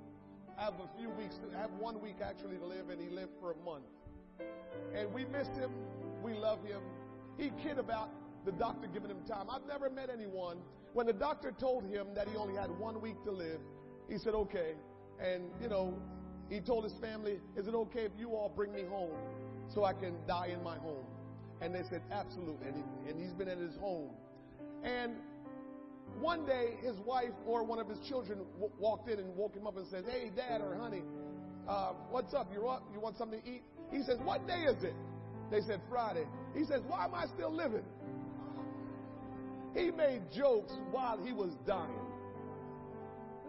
have 0.56 0.74
a 0.74 0.98
few 0.98 1.10
weeks, 1.10 1.36
to, 1.36 1.56
have 1.56 1.70
one 1.72 2.00
week 2.00 2.16
actually 2.22 2.56
to 2.58 2.64
live, 2.64 2.90
and 2.90 3.00
he 3.00 3.08
lived 3.08 3.32
for 3.40 3.52
a 3.52 3.56
month. 3.64 3.84
And 4.94 5.12
we 5.12 5.24
miss 5.24 5.48
him. 5.48 5.70
We 6.22 6.34
love 6.34 6.64
him. 6.64 6.80
He 7.38 7.50
kid 7.62 7.78
about 7.78 8.10
the 8.44 8.52
doctor 8.52 8.86
giving 8.86 9.10
him 9.10 9.22
time. 9.26 9.48
I've 9.50 9.66
never 9.66 9.90
met 9.90 10.08
anyone 10.10 10.58
when 10.94 11.06
the 11.06 11.12
doctor 11.12 11.52
told 11.52 11.84
him 11.84 12.08
that 12.14 12.28
he 12.28 12.36
only 12.36 12.54
had 12.54 12.70
one 12.78 13.00
week 13.00 13.22
to 13.24 13.30
live. 13.30 13.60
He 14.08 14.18
said, 14.18 14.34
"Okay," 14.34 14.74
and 15.20 15.50
you 15.60 15.68
know, 15.68 15.94
he 16.48 16.60
told 16.60 16.84
his 16.84 16.94
family, 16.94 17.40
"Is 17.56 17.66
it 17.66 17.74
okay 17.74 18.04
if 18.04 18.12
you 18.18 18.30
all 18.30 18.48
bring 18.48 18.72
me 18.72 18.84
home 18.84 19.16
so 19.68 19.84
I 19.84 19.92
can 19.92 20.14
die 20.26 20.46
in 20.46 20.62
my 20.62 20.76
home?" 20.78 21.06
And 21.60 21.74
they 21.74 21.82
said, 21.82 22.02
"Absolutely." 22.10 22.68
And, 22.68 22.76
he, 22.76 23.10
and 23.10 23.20
he's 23.20 23.32
been 23.32 23.48
at 23.48 23.58
his 23.58 23.76
home. 23.76 24.10
And 24.84 25.16
one 26.20 26.46
day, 26.46 26.76
his 26.82 26.96
wife 27.00 27.32
or 27.46 27.62
one 27.64 27.78
of 27.78 27.88
his 27.88 27.98
children 28.08 28.38
w- 28.54 28.72
walked 28.78 29.08
in 29.08 29.18
and 29.18 29.36
woke 29.36 29.54
him 29.54 29.66
up 29.66 29.76
and 29.76 29.86
said, 29.88 30.04
"Hey, 30.08 30.30
Dad 30.34 30.60
or 30.60 30.74
Honey, 30.74 31.02
uh, 31.68 31.92
what's 32.10 32.34
up? 32.34 32.48
You're 32.52 32.68
up? 32.68 32.82
You 32.92 33.00
want 33.00 33.16
something 33.16 33.40
to 33.40 33.48
eat?" 33.48 33.62
He 33.90 34.02
says, 34.02 34.18
"What 34.20 34.46
day 34.46 34.64
is 34.64 34.82
it?" 34.82 34.94
They 35.50 35.60
said, 35.60 35.80
"Friday." 35.88 36.26
He 36.54 36.64
says, 36.64 36.82
"Why 36.86 37.04
am 37.04 37.14
I 37.14 37.26
still 37.26 37.52
living?" 37.52 37.84
He 39.74 39.90
made 39.90 40.22
jokes 40.34 40.72
while 40.90 41.18
he 41.18 41.32
was 41.32 41.52
dying. 41.66 42.06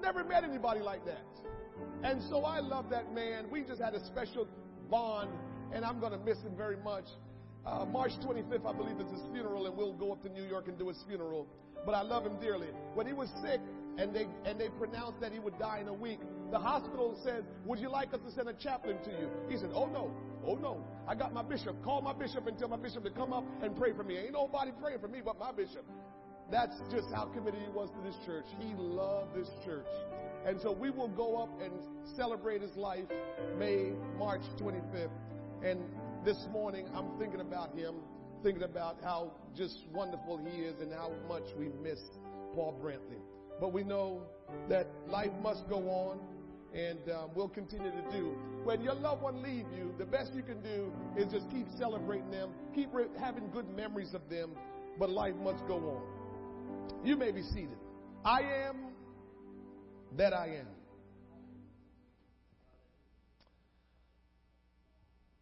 Never 0.01 0.23
met 0.23 0.43
anybody 0.43 0.81
like 0.81 1.05
that. 1.05 1.25
And 2.03 2.21
so 2.29 2.43
I 2.43 2.59
love 2.59 2.89
that 2.89 3.13
man. 3.13 3.49
We 3.49 3.63
just 3.63 3.81
had 3.81 3.93
a 3.93 4.05
special 4.05 4.47
bond, 4.89 5.29
and 5.71 5.85
I'm 5.85 5.99
going 5.99 6.11
to 6.11 6.19
miss 6.19 6.37
him 6.39 6.55
very 6.55 6.77
much. 6.77 7.05
Uh, 7.65 7.85
March 7.85 8.11
25th, 8.23 8.65
I 8.65 8.73
believe, 8.73 8.99
is 8.99 9.11
his 9.11 9.21
funeral, 9.31 9.67
and 9.67 9.75
we'll 9.75 9.93
go 9.93 10.11
up 10.11 10.21
to 10.23 10.29
New 10.29 10.43
York 10.43 10.67
and 10.67 10.77
do 10.77 10.87
his 10.89 11.01
funeral. 11.07 11.47
But 11.85 11.95
I 11.95 12.01
love 12.01 12.25
him 12.25 12.39
dearly. 12.39 12.67
When 12.93 13.07
he 13.07 13.13
was 13.13 13.29
sick, 13.41 13.61
and 13.97 14.13
they 14.13 14.27
and 14.45 14.59
they 14.59 14.69
pronounced 14.69 15.19
that 15.21 15.31
he 15.31 15.39
would 15.39 15.57
die 15.57 15.79
in 15.79 15.87
a 15.87 15.93
week, 15.93 16.19
the 16.51 16.59
hospital 16.59 17.17
said, 17.23 17.45
"Would 17.65 17.79
you 17.79 17.89
like 17.89 18.13
us 18.13 18.19
to 18.25 18.31
send 18.31 18.49
a 18.49 18.53
chaplain 18.53 18.97
to 19.03 19.11
you?" 19.11 19.29
He 19.49 19.57
said, 19.57 19.71
"Oh 19.73 19.87
no, 19.87 20.11
oh 20.45 20.55
no. 20.55 20.83
I 21.07 21.15
got 21.15 21.33
my 21.33 21.41
bishop. 21.41 21.81
Call 21.83 22.01
my 22.01 22.13
bishop 22.13 22.47
and 22.47 22.57
tell 22.57 22.67
my 22.67 22.77
bishop 22.77 23.03
to 23.03 23.09
come 23.09 23.33
up 23.33 23.45
and 23.61 23.75
pray 23.75 23.93
for 23.93 24.03
me. 24.03 24.17
Ain't 24.17 24.33
nobody 24.33 24.71
praying 24.79 24.99
for 24.99 25.07
me 25.07 25.21
but 25.23 25.39
my 25.39 25.51
bishop." 25.51 25.85
That's 26.49 26.79
just 26.89 27.11
how 27.13 27.25
committed 27.25 27.59
he 27.61 27.69
was 27.69 27.89
to 27.89 28.01
this 28.01 28.15
church. 28.25 28.45
He 28.59 28.73
loved 28.75 29.35
this 29.35 29.49
church. 29.65 29.87
And 30.45 30.61
so 30.61 30.71
we 30.71 30.91
will 30.91 31.09
go 31.09 31.35
up 31.35 31.49
and 31.61 31.73
celebrate 32.15 32.61
his 32.61 32.75
life 32.77 33.03
May, 33.57 33.91
March 34.17 34.43
25th. 34.57 35.09
And 35.61 35.83
this 36.23 36.47
morning, 36.51 36.87
I'm 36.95 37.17
thinking 37.19 37.41
about 37.41 37.75
him, 37.75 37.95
thinking 38.43 38.63
about 38.63 38.97
how 39.03 39.31
just 39.55 39.85
wonderful 39.93 40.37
he 40.37 40.61
is 40.61 40.79
and 40.81 40.91
how 40.93 41.11
much 41.27 41.43
we 41.57 41.69
miss 41.83 41.99
Paul 42.53 42.79
Brantley. 42.81 43.21
But 43.59 43.73
we 43.73 43.83
know 43.83 44.21
that 44.69 44.87
life 45.07 45.31
must 45.41 45.67
go 45.67 45.89
on, 45.89 46.19
and 46.73 46.99
um, 47.11 47.31
we'll 47.35 47.49
continue 47.49 47.91
to 47.91 48.11
do. 48.11 48.35
When 48.63 48.81
your 48.81 48.93
loved 48.93 49.21
one 49.21 49.41
leave 49.41 49.65
you, 49.75 49.93
the 49.97 50.05
best 50.05 50.33
you 50.33 50.43
can 50.43 50.61
do 50.61 50.91
is 51.17 51.31
just 51.31 51.49
keep 51.49 51.65
celebrating 51.77 52.29
them, 52.29 52.51
keep 52.75 52.93
re- 52.93 53.05
having 53.19 53.49
good 53.51 53.69
memories 53.75 54.13
of 54.13 54.29
them, 54.29 54.51
but 54.99 55.09
life 55.09 55.35
must 55.35 55.65
go 55.67 55.75
on. 55.75 57.05
You 57.05 57.15
may 57.15 57.31
be 57.31 57.41
seated. 57.41 57.77
I 58.23 58.41
am 58.41 58.75
that 60.17 60.33
I 60.33 60.57
am. 60.59 60.67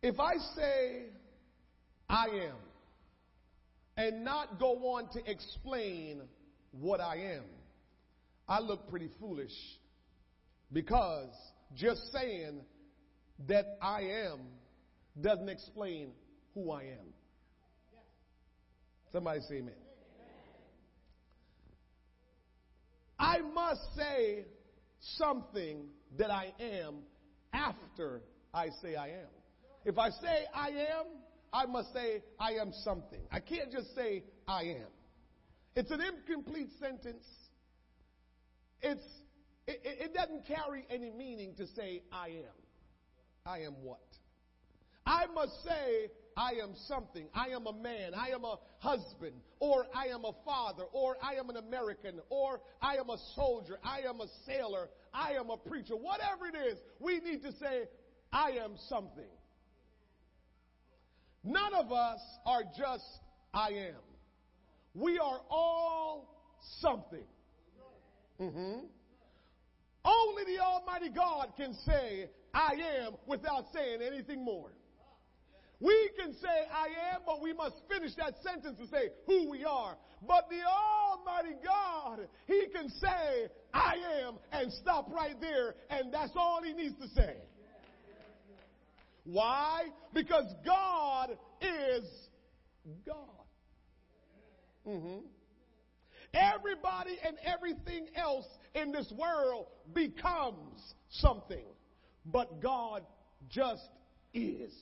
If 0.02 0.20
I 0.20 0.34
say 0.56 1.06
I 2.08 2.26
am 2.28 2.56
and 3.98 4.24
not 4.24 4.60
go 4.60 4.96
on 4.96 5.10
to 5.14 5.30
explain 5.30 6.22
what 6.72 7.00
I 7.00 7.36
am, 7.36 7.44
I 8.48 8.60
look 8.60 8.90
pretty 8.90 9.10
foolish 9.20 9.54
because 10.72 11.30
just 11.76 12.12
saying 12.12 12.62
that 13.48 13.78
I 13.82 14.02
am 14.28 14.40
doesn't 15.20 15.50
explain 15.50 16.12
who 16.54 16.72
I 16.72 16.84
am. 16.84 17.14
Somebody 19.12 19.40
say 19.48 19.56
amen. 19.58 19.74
I 23.18 23.40
must 23.40 23.82
say 23.96 24.46
something 25.18 25.86
that 26.18 26.30
I 26.30 26.54
am 26.60 26.96
after 27.54 28.22
I 28.54 28.68
say 28.82 28.96
I 28.96 29.08
am. 29.08 29.30
If 29.86 29.98
I 29.98 30.10
say 30.10 30.46
I 30.54 30.68
am, 30.68 31.06
I 31.54 31.66
must 31.66 31.94
say 31.94 32.24
I 32.40 32.54
am 32.54 32.72
something. 32.84 33.22
I 33.32 33.40
can't 33.40 33.72
just 33.72 33.96
say 33.96 34.24
I 34.48 34.64
am. 34.64 34.88
It's 35.76 35.92
an 35.92 36.02
incomplete 36.02 36.70
sentence. 36.80 37.26
It's, 38.82 39.06
it, 39.68 39.80
it 39.84 40.14
doesn't 40.14 40.46
carry 40.46 40.86
any 40.90 41.12
meaning 41.12 41.56
to 41.58 41.68
say 41.68 42.04
I 42.12 42.28
am. 42.28 42.66
I 43.46 43.60
am 43.60 43.74
what? 43.84 44.00
I 45.06 45.26
must 45.28 45.64
say 45.64 46.10
I 46.38 46.54
am 46.64 46.74
something. 46.88 47.28
I 47.34 47.50
am 47.50 47.68
a 47.68 47.74
man. 47.74 48.14
I 48.16 48.30
am 48.30 48.44
a 48.44 48.58
husband. 48.80 49.36
Or 49.60 49.86
I 49.96 50.08
am 50.08 50.26
a 50.26 50.34
father. 50.44 50.84
Or 50.92 51.16
I 51.22 51.36
am 51.36 51.50
an 51.50 51.58
American. 51.58 52.20
Or 52.30 52.62
I 52.82 52.96
am 52.96 53.10
a 53.10 53.18
soldier. 53.36 53.78
I 53.84 54.00
am 54.02 54.20
a 54.20 54.28
sailor. 54.46 54.90
I 55.14 55.34
am 55.34 55.50
a 55.50 55.58
preacher. 55.58 55.96
Whatever 55.96 56.48
it 56.48 56.56
is, 56.56 56.78
we 57.00 57.20
need 57.20 57.44
to 57.44 57.52
say, 57.54 57.84
I 58.32 58.52
am 58.64 58.76
something. 58.90 59.30
None 61.46 61.76
of 61.76 61.92
us 61.92 62.20
are 62.46 62.64
just 62.78 63.06
I 63.54 63.70
am. 63.70 64.02
We 64.96 65.20
are 65.20 65.42
all 65.50 66.28
something. 66.80 67.24
Mm-hmm. 68.42 68.86
Only 70.06 70.44
the 70.46 70.64
Almighty 70.64 71.10
God 71.10 71.54
can 71.56 71.74
say, 71.86 72.30
I 72.54 72.74
am, 73.02 73.14
without 73.28 73.66
saying 73.74 74.02
anything 74.02 74.44
more. 74.44 74.72
We 75.80 76.10
can 76.18 76.34
say 76.34 76.68
I 76.74 77.14
am, 77.14 77.22
but 77.26 77.42
we 77.42 77.54
must 77.54 77.76
finish 77.90 78.16
that 78.16 78.36
sentence 78.42 78.80
and 78.80 78.90
say 78.90 79.10
who 79.28 79.50
we 79.50 79.66
are. 79.66 79.98
But 80.26 80.50
the 80.50 80.62
Almighty 80.66 81.56
God, 81.64 82.28
He 82.48 82.68
can 82.74 82.90
say 82.90 83.50
I 83.74 83.96
am 84.24 84.36
and 84.52 84.72
stop 84.72 85.12
right 85.12 85.40
there, 85.42 85.76
and 85.90 86.14
that's 86.14 86.32
all 86.36 86.62
He 86.64 86.74
needs 86.74 86.96
to 87.02 87.08
say. 87.10 87.36
Why? 89.26 89.88
Because 90.14 90.54
God 90.64 91.38
is 91.62 92.06
God. 93.06 93.18
Mm-hmm. 94.88 95.26
Everybody 96.34 97.18
and 97.26 97.38
everything 97.44 98.08
else 98.16 98.46
in 98.76 98.92
this 98.92 99.12
world 99.18 99.68
becomes 99.94 100.94
something, 101.10 101.66
but 102.26 102.62
God 102.62 103.04
just 103.50 103.90
is. 104.34 104.74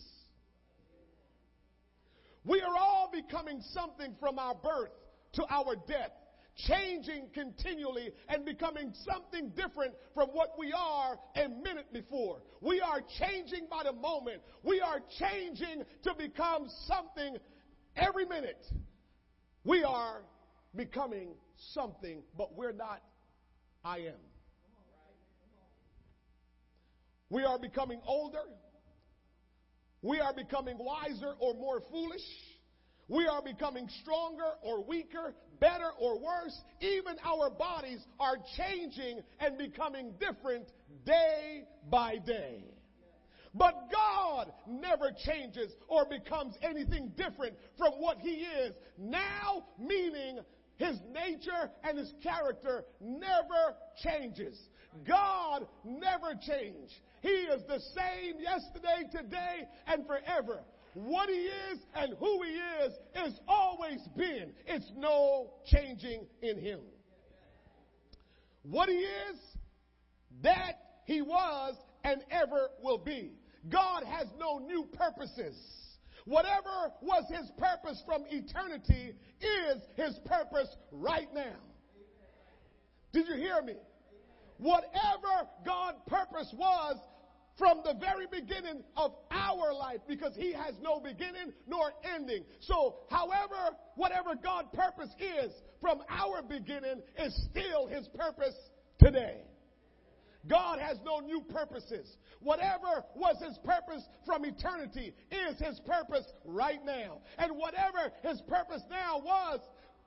We 2.44 2.61
are 2.61 2.76
all 2.78 3.10
becoming 3.14 3.61
something 3.72 4.15
from 4.20 4.40
our 4.40 4.56
birth 4.56 4.91
to 5.34 5.45
our 5.49 5.76
death, 5.88 6.11
changing 6.56 7.30
continually 7.34 8.12
and 8.30 8.46
becoming 8.46 8.94
something 9.06 9.50
different 9.50 9.94
from 10.14 10.30
what 10.30 10.52
we 10.58 10.72
are 10.72 11.18
a 11.36 11.50
minute 11.50 11.92
before. 11.92 12.42
We 12.62 12.80
are 12.80 13.02
changing 13.20 13.68
by 13.70 13.84
the 13.84 13.94
moment. 13.94 14.42
We 14.64 14.82
are 14.82 15.00
changing 15.20 15.84
to 16.04 16.14
become 16.16 16.68
something 16.88 17.38
every 17.96 18.26
minute. 18.26 18.66
We 19.64 19.84
are 19.84 20.22
becoming 20.76 21.30
something, 21.74 22.22
but 22.38 22.56
we're 22.56 22.74
not 22.74 23.02
I 23.86 23.98
am. 23.98 24.22
We 27.30 27.44
are 27.44 27.60
becoming 27.60 28.00
older. 28.06 28.44
We 30.02 30.20
are 30.20 30.34
becoming 30.34 30.78
wiser 30.78 31.34
or 31.40 31.54
more 31.56 31.82
foolish. 31.92 32.22
We 33.08 33.28
are 33.28 33.42
becoming 33.42 33.90
stronger 34.02 34.52
or 34.62 34.84
weaker, 34.84 35.34
better 35.60 35.90
or 36.00 36.20
worse. 36.20 36.60
Even 36.82 37.16
our 37.24 37.50
bodies 37.50 38.00
are 38.20 38.38
changing 38.58 39.22
and 39.40 39.58
becoming 39.58 40.14
different 40.20 40.68
day 41.06 41.64
by 41.90 42.18
day. 42.18 42.64
But 43.56 43.90
God 43.92 44.52
never 44.68 45.12
changes 45.26 45.72
or 45.88 46.06
becomes 46.06 46.56
anything 46.64 47.12
different 47.16 47.56
from 47.78 47.94
what 47.94 48.18
He 48.20 48.46
is. 48.46 48.74
Now, 48.98 49.66
meaning 49.80 50.40
His 50.78 50.98
nature 51.14 51.70
and 51.84 51.98
His 51.98 52.12
character 52.24 52.84
never 53.00 53.76
changes. 54.04 54.60
God 55.08 55.68
never 55.84 56.34
changes. 56.36 56.92
He 57.22 57.30
is 57.30 57.62
the 57.68 57.80
same 57.96 58.40
yesterday, 58.40 59.10
today, 59.12 59.68
and 59.88 60.06
forever. 60.06 60.62
What 60.94 61.30
he 61.30 61.36
is 61.36 61.80
and 61.95 62.14
who 62.20 62.41
he 62.44 62.52
is 62.86 62.94
is 63.26 63.40
always 63.48 63.99
been. 64.15 64.53
It's 64.65 64.91
no 64.95 65.53
changing 65.65 66.26
in 66.41 66.60
him. 66.60 66.80
What 68.64 68.90
he 68.90 68.95
is, 68.95 69.38
that 70.41 70.74
he 71.06 71.22
was 71.22 71.76
and 72.03 72.24
ever 72.32 72.70
will 72.82 72.99
be. 72.99 73.32
God 73.70 74.03
has 74.03 74.28
no 74.40 74.60
new 74.60 74.88
purposes. 74.94 75.56
Whatever 76.26 76.94
was 77.02 77.26
his 77.30 77.52
purpose 77.57 78.02
from 78.06 78.24
eternity 78.30 79.14
is 79.41 79.82
his 79.95 80.18
purpose 80.26 80.76
right 80.91 81.28
now. 81.34 81.56
Did 83.11 83.28
you 83.28 83.36
hear 83.36 83.61
me? 83.61 83.76
whatever 84.64 85.49
God 85.65 85.95
purpose 86.07 86.53
was 86.57 86.98
from 87.58 87.82
the 87.84 87.94
very 88.00 88.26
beginning 88.30 88.84
of 88.98 89.14
our 89.32 89.74
life 89.74 90.00
because 90.08 90.36
he 90.36 90.54
has 90.54 90.74
no 90.82 91.00
beginning 91.00 91.54
nor 91.68 91.92
ending. 92.16 92.44
So, 92.62 92.96
however, 93.10 93.76
whatever 93.96 94.32
God 94.42 94.72
purpose 94.74 95.10
is 95.20 95.52
from 95.80 96.02
our 96.10 96.42
beginning 96.42 97.02
is 97.18 97.48
still 97.52 97.88
his 97.88 98.08
purpose 98.10 98.56
today. 99.00 99.42
God 100.48 100.80
has 100.80 100.98
no 101.06 101.20
new 101.20 101.42
purposes. 101.42 102.18
Whatever 102.42 103.06
was 103.16 103.42
his 103.42 103.58
purpose 103.60 104.04
from 104.26 104.44
eternity 104.46 105.14
is 105.32 105.58
his 105.60 105.80
purpose 105.86 106.26
right 106.44 106.84
now. 106.84 107.20
And 107.38 107.56
whatever 107.56 108.12
his 108.24 108.42
purpose 108.42 108.82
now 108.90 109.20
was, 109.20 109.60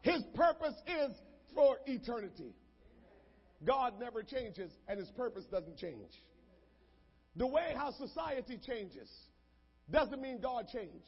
his 0.02 0.22
purpose 0.34 0.74
is 0.86 1.16
for 1.54 1.78
eternity. 1.86 2.54
God 3.64 3.94
never 3.98 4.22
changes 4.22 4.70
and 4.88 4.98
his 4.98 5.10
purpose 5.10 5.44
doesn't 5.50 5.78
change. 5.78 6.12
The 7.36 7.46
way 7.46 7.74
how 7.76 7.92
society 7.92 8.58
changes 8.66 9.10
doesn't 9.90 10.20
mean 10.20 10.40
God 10.40 10.66
changed. 10.72 11.06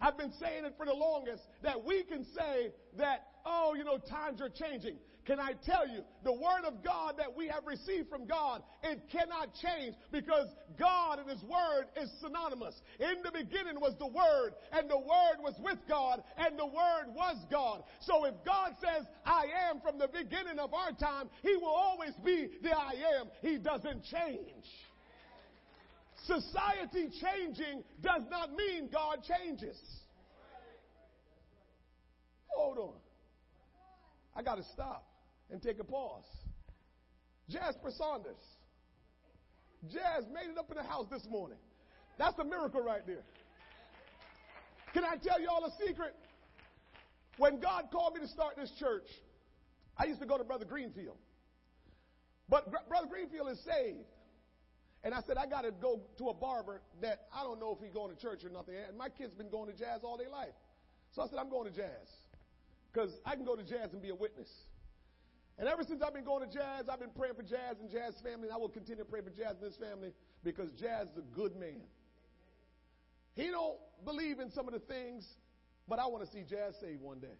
I've 0.00 0.18
been 0.18 0.32
saying 0.40 0.64
it 0.64 0.74
for 0.76 0.84
the 0.84 0.94
longest 0.94 1.42
that 1.62 1.84
we 1.84 2.02
can 2.02 2.24
say 2.36 2.72
that, 2.98 3.26
oh, 3.46 3.74
you 3.76 3.84
know, 3.84 3.98
times 3.98 4.40
are 4.40 4.48
changing. 4.50 4.96
Can 5.24 5.38
I 5.38 5.52
tell 5.64 5.86
you, 5.86 6.02
the 6.24 6.32
Word 6.32 6.64
of 6.66 6.82
God 6.82 7.14
that 7.18 7.36
we 7.36 7.46
have 7.46 7.64
received 7.64 8.08
from 8.08 8.26
God, 8.26 8.64
it 8.82 9.02
cannot 9.12 9.54
change 9.54 9.94
because 10.10 10.48
God 10.76 11.20
and 11.20 11.30
His 11.30 11.40
Word 11.44 11.86
is 11.96 12.10
synonymous. 12.20 12.74
In 12.98 13.22
the 13.22 13.30
beginning 13.30 13.80
was 13.80 13.94
the 14.00 14.08
Word, 14.08 14.54
and 14.72 14.90
the 14.90 14.98
Word 14.98 15.38
was 15.38 15.54
with 15.62 15.78
God, 15.88 16.24
and 16.36 16.58
the 16.58 16.66
Word 16.66 17.14
was 17.14 17.36
God. 17.52 17.84
So 18.00 18.24
if 18.24 18.34
God 18.44 18.72
says, 18.80 19.06
I 19.24 19.44
am 19.70 19.80
from 19.80 19.98
the 19.98 20.08
beginning 20.08 20.58
of 20.58 20.74
our 20.74 20.90
time, 20.90 21.30
He 21.42 21.54
will 21.54 21.66
always 21.66 22.14
be 22.24 22.48
the 22.60 22.76
I 22.76 22.94
am. 23.20 23.28
He 23.42 23.58
doesn't 23.58 24.02
change. 24.02 24.66
Society 26.26 27.10
changing 27.20 27.82
does 28.00 28.22
not 28.30 28.50
mean 28.54 28.88
God 28.92 29.18
changes. 29.24 29.78
Hold 32.54 32.78
on. 32.78 32.94
I 34.36 34.42
got 34.42 34.56
to 34.56 34.64
stop 34.72 35.04
and 35.50 35.60
take 35.60 35.80
a 35.80 35.84
pause. 35.84 36.24
Jasper 37.48 37.90
Saunders. 37.96 38.36
Jazz 39.90 40.24
made 40.32 40.50
it 40.50 40.58
up 40.58 40.70
in 40.70 40.76
the 40.76 40.84
house 40.84 41.06
this 41.10 41.26
morning. 41.28 41.58
That's 42.18 42.38
a 42.38 42.44
miracle 42.44 42.82
right 42.82 43.04
there. 43.06 43.24
Can 44.94 45.04
I 45.04 45.16
tell 45.16 45.40
you 45.40 45.48
all 45.50 45.64
a 45.64 45.72
secret? 45.84 46.14
When 47.38 47.58
God 47.60 47.84
called 47.90 48.14
me 48.14 48.20
to 48.20 48.28
start 48.28 48.56
this 48.56 48.70
church, 48.78 49.08
I 49.96 50.04
used 50.04 50.20
to 50.20 50.26
go 50.26 50.38
to 50.38 50.44
Brother 50.44 50.66
Greenfield. 50.66 51.16
But 52.48 52.70
Brother 52.88 53.08
Greenfield 53.10 53.50
is 53.50 53.58
saved. 53.64 54.04
And 55.04 55.12
I 55.12 55.20
said, 55.26 55.36
I 55.36 55.46
got 55.46 55.62
to 55.62 55.72
go 55.72 56.00
to 56.18 56.28
a 56.28 56.34
barber 56.34 56.80
that 57.00 57.26
I 57.34 57.42
don't 57.42 57.58
know 57.58 57.76
if 57.76 57.84
he's 57.84 57.92
going 57.92 58.14
to 58.14 58.20
church 58.20 58.44
or 58.44 58.50
nothing. 58.50 58.74
And 58.88 58.96
my 58.96 59.08
kids 59.08 59.34
been 59.34 59.50
going 59.50 59.70
to 59.70 59.76
jazz 59.76 60.00
all 60.04 60.16
their 60.16 60.30
life. 60.30 60.54
So 61.10 61.22
I 61.22 61.26
said, 61.26 61.38
I'm 61.38 61.50
going 61.50 61.68
to 61.68 61.74
jazz. 61.74 62.08
Because 62.92 63.10
I 63.26 63.34
can 63.34 63.44
go 63.44 63.56
to 63.56 63.64
jazz 63.64 63.92
and 63.92 64.00
be 64.00 64.10
a 64.10 64.14
witness. 64.14 64.48
And 65.58 65.68
ever 65.68 65.82
since 65.82 66.02
I've 66.02 66.14
been 66.14 66.24
going 66.24 66.48
to 66.48 66.52
jazz, 66.52 66.88
I've 66.90 67.00
been 67.00 67.10
praying 67.16 67.34
for 67.34 67.42
jazz 67.42 67.80
and 67.80 67.90
jazz 67.90 68.14
family. 68.22 68.48
And 68.48 68.52
I 68.52 68.58
will 68.58 68.68
continue 68.68 69.02
to 69.02 69.10
pray 69.10 69.20
for 69.20 69.30
jazz 69.30 69.56
and 69.60 69.64
his 69.64 69.76
family 69.76 70.12
because 70.44 70.70
jazz 70.72 71.08
is 71.08 71.18
a 71.18 71.34
good 71.34 71.56
man. 71.56 71.82
He 73.34 73.48
don't 73.48 73.78
believe 74.04 74.40
in 74.40 74.50
some 74.50 74.68
of 74.68 74.74
the 74.74 74.80
things, 74.80 75.26
but 75.88 75.98
I 75.98 76.06
want 76.06 76.24
to 76.24 76.30
see 76.30 76.44
jazz 76.48 76.74
saved 76.80 77.00
one 77.00 77.18
day. 77.18 77.38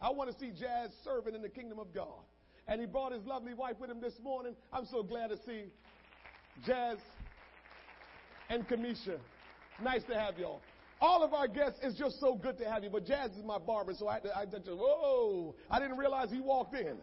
I 0.00 0.10
want 0.10 0.30
to 0.30 0.38
see 0.38 0.52
jazz 0.52 0.90
serving 1.04 1.34
in 1.34 1.42
the 1.42 1.48
kingdom 1.48 1.78
of 1.78 1.92
God. 1.92 2.22
And 2.68 2.80
he 2.80 2.86
brought 2.86 3.12
his 3.12 3.24
lovely 3.24 3.54
wife 3.54 3.76
with 3.80 3.90
him 3.90 4.00
this 4.00 4.20
morning. 4.22 4.54
I'm 4.72 4.84
so 4.84 5.02
glad 5.02 5.30
to 5.30 5.36
see 5.38 5.64
Jazz, 6.66 6.98
and 8.48 8.66
Kamisha. 8.66 9.18
Nice 9.82 10.02
to 10.04 10.14
have 10.14 10.38
y'all. 10.38 10.60
All 11.00 11.22
of 11.22 11.32
our 11.32 11.46
guests, 11.46 11.78
it's 11.82 11.96
just 11.96 12.18
so 12.18 12.34
good 12.34 12.58
to 12.58 12.68
have 12.68 12.82
you. 12.82 12.90
But 12.90 13.06
Jazz 13.06 13.30
is 13.32 13.44
my 13.44 13.58
barber, 13.58 13.94
so 13.96 14.08
I, 14.08 14.20
I 14.34 14.44
just, 14.44 14.66
whoa, 14.66 15.54
I 15.70 15.78
didn't 15.78 15.96
realize 15.96 16.30
he 16.30 16.40
walked 16.40 16.74
in. 16.74 16.96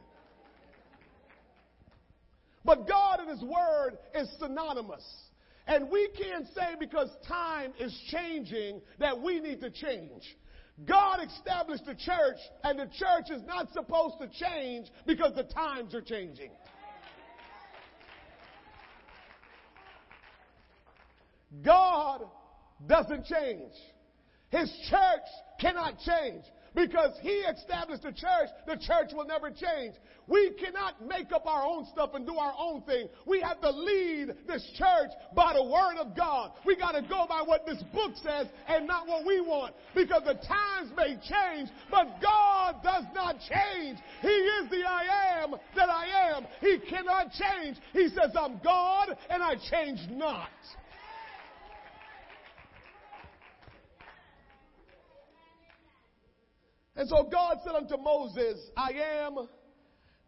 But 2.65 2.87
God 2.87 3.19
and 3.19 3.29
His 3.29 3.41
Word 3.41 3.97
is 4.13 4.27
synonymous. 4.39 5.03
And 5.67 5.89
we 5.89 6.09
can't 6.09 6.45
say 6.53 6.75
because 6.79 7.09
time 7.27 7.73
is 7.79 7.97
changing 8.09 8.81
that 8.99 9.21
we 9.21 9.39
need 9.39 9.61
to 9.61 9.69
change. 9.69 10.35
God 10.83 11.19
established 11.25 11.85
the 11.85 11.95
church, 11.95 12.37
and 12.63 12.77
the 12.77 12.87
church 12.87 13.31
is 13.31 13.41
not 13.47 13.71
supposed 13.71 14.15
to 14.19 14.27
change 14.27 14.87
because 15.07 15.33
the 15.33 15.43
times 15.43 15.95
are 15.95 16.01
changing. 16.01 16.51
God 21.63 22.23
doesn't 22.87 23.25
change. 23.25 23.73
His 24.49 24.71
church 24.89 25.27
cannot 25.59 25.95
change. 25.99 26.43
Because 26.75 27.17
he 27.21 27.29
established 27.29 28.03
the 28.03 28.11
church, 28.11 28.49
the 28.67 28.75
church 28.75 29.13
will 29.13 29.25
never 29.25 29.49
change. 29.49 29.95
We 30.27 30.51
cannot 30.59 31.07
make 31.07 31.31
up 31.31 31.45
our 31.45 31.63
own 31.63 31.85
stuff 31.93 32.11
and 32.13 32.27
do 32.27 32.35
our 32.35 32.53
own 32.57 32.81
thing. 32.81 33.07
We 33.25 33.39
have 33.41 33.61
to 33.61 33.69
lead 33.69 34.33
this 34.45 34.69
church 34.75 35.11
by 35.33 35.53
the 35.53 35.63
word 35.63 35.95
of 35.97 36.17
God. 36.17 36.51
We 36.65 36.75
got 36.75 36.91
to 36.91 37.01
go 37.01 37.25
by 37.29 37.43
what 37.45 37.65
this 37.65 37.81
book 37.93 38.11
says 38.21 38.47
and 38.67 38.85
not 38.85 39.07
what 39.07 39.25
we 39.25 39.39
want. 39.39 39.73
Because 39.95 40.23
the 40.25 40.33
times 40.33 40.91
may 40.97 41.15
change, 41.15 41.69
but 41.89 42.19
God 42.21 42.83
does 42.83 43.05
not 43.13 43.37
change. 43.39 43.99
He 44.21 44.27
is 44.27 44.69
the 44.69 44.83
I 44.85 45.43
am 45.43 45.55
that 45.77 45.89
I 45.89 46.35
am. 46.35 46.45
He 46.59 46.79
cannot 46.89 47.31
change. 47.31 47.77
He 47.93 48.09
says, 48.09 48.31
I'm 48.37 48.59
God 48.61 49.15
and 49.29 49.41
I 49.41 49.55
change 49.71 49.99
not. 50.09 50.49
And 56.95 57.09
so 57.09 57.27
God 57.31 57.57
said 57.63 57.75
unto 57.75 57.97
Moses, 57.97 58.59
I 58.77 58.91
am 59.25 59.47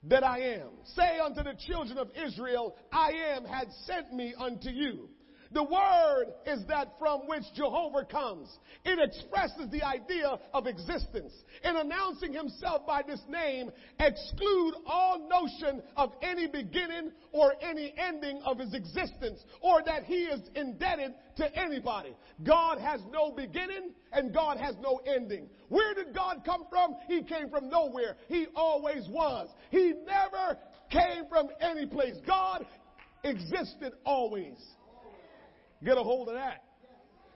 that 0.03 0.23
I 0.23 0.39
am. 0.59 0.69
Say 0.95 1.19
unto 1.19 1.43
the 1.43 1.55
children 1.67 1.97
of 1.97 2.09
Israel, 2.25 2.75
I 2.91 3.11
am 3.35 3.45
had 3.45 3.67
sent 3.85 4.13
me 4.13 4.33
unto 4.37 4.69
you. 4.69 5.09
The 5.51 5.63
word 5.63 6.33
is 6.45 6.65
that 6.67 6.93
from 6.99 7.21
which 7.27 7.43
Jehovah 7.55 8.05
comes. 8.05 8.49
It 8.83 8.99
expresses 8.99 9.69
the 9.71 9.83
idea 9.83 10.37
of 10.53 10.67
existence. 10.67 11.33
In 11.63 11.75
announcing 11.75 12.33
himself 12.33 12.85
by 12.85 13.01
this 13.07 13.21
name, 13.29 13.71
exclude 13.99 14.75
all 14.85 15.27
notion 15.29 15.81
of 15.95 16.13
any 16.21 16.47
beginning 16.47 17.11
or 17.31 17.53
any 17.61 17.93
ending 17.97 18.41
of 18.43 18.59
his 18.59 18.73
existence 18.73 19.43
or 19.61 19.81
that 19.85 20.03
he 20.03 20.23
is 20.23 20.41
indebted 20.55 21.13
to 21.37 21.55
anybody. 21.57 22.15
God 22.43 22.79
has 22.79 23.01
no 23.11 23.31
beginning 23.31 23.91
and 24.11 24.33
God 24.33 24.57
has 24.57 24.75
no 24.81 25.01
ending. 25.05 25.49
Where 25.69 25.93
did 25.93 26.13
God 26.13 26.41
come 26.45 26.65
from? 26.69 26.95
He 27.07 27.23
came 27.23 27.49
from 27.49 27.69
nowhere. 27.69 28.17
He 28.27 28.47
always 28.55 29.07
was. 29.09 29.49
He 29.69 29.93
never 30.05 30.57
came 30.89 31.27
from 31.29 31.49
any 31.59 31.85
place. 31.85 32.15
God 32.25 32.65
existed 33.23 33.93
always. 34.05 34.57
Get 35.83 35.97
a 35.97 36.03
hold 36.03 36.29
of 36.29 36.35
that. 36.35 36.63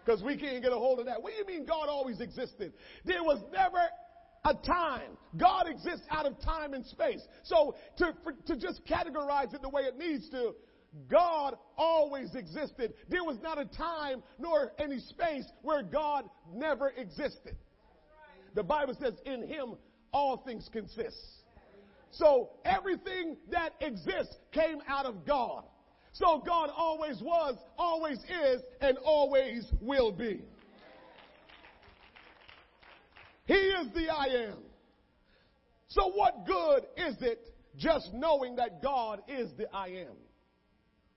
Because 0.03 0.23
we 0.23 0.35
can't 0.35 0.63
get 0.63 0.71
a 0.71 0.75
hold 0.75 0.99
of 0.99 1.05
that. 1.05 1.21
What 1.21 1.33
do 1.33 1.37
you 1.37 1.45
mean 1.45 1.65
God 1.65 1.87
always 1.87 2.19
existed? 2.21 2.73
There 3.05 3.23
was 3.23 3.39
never 3.51 3.79
a 4.43 4.55
time. 4.55 5.17
God 5.37 5.67
exists 5.67 6.05
out 6.09 6.25
of 6.25 6.41
time 6.41 6.73
and 6.73 6.85
space. 6.85 7.21
So 7.43 7.75
to, 7.97 8.13
for, 8.23 8.33
to 8.47 8.55
just 8.57 8.81
categorize 8.85 9.53
it 9.53 9.61
the 9.61 9.69
way 9.69 9.83
it 9.83 9.97
needs 9.97 10.27
to, 10.29 10.55
God 11.09 11.55
always 11.77 12.35
existed. 12.35 12.93
There 13.09 13.23
was 13.23 13.37
not 13.41 13.59
a 13.59 13.65
time 13.65 14.23
nor 14.39 14.73
any 14.79 14.99
space 14.99 15.45
where 15.61 15.83
God 15.83 16.25
never 16.53 16.89
existed. 16.97 17.55
The 18.55 18.63
Bible 18.63 18.95
says 18.99 19.13
in 19.25 19.47
him 19.47 19.75
all 20.11 20.37
things 20.37 20.69
consist. 20.73 21.15
So 22.11 22.49
everything 22.65 23.37
that 23.51 23.73
exists 23.79 24.35
came 24.51 24.79
out 24.87 25.05
of 25.05 25.25
God. 25.25 25.63
So 26.13 26.43
God 26.45 26.69
always 26.75 27.21
was, 27.21 27.55
always 27.77 28.17
is, 28.17 28.61
and 28.81 28.97
always 28.97 29.65
will 29.79 30.11
be. 30.11 30.41
He 33.45 33.53
is 33.53 33.87
the 33.93 34.09
I 34.09 34.49
am. 34.49 34.57
So 35.87 36.11
what 36.11 36.45
good 36.45 36.83
is 36.95 37.21
it 37.21 37.53
just 37.77 38.13
knowing 38.13 38.55
that 38.57 38.81
God 38.81 39.21
is 39.27 39.49
the 39.57 39.73
I 39.73 39.87
am? 39.87 40.15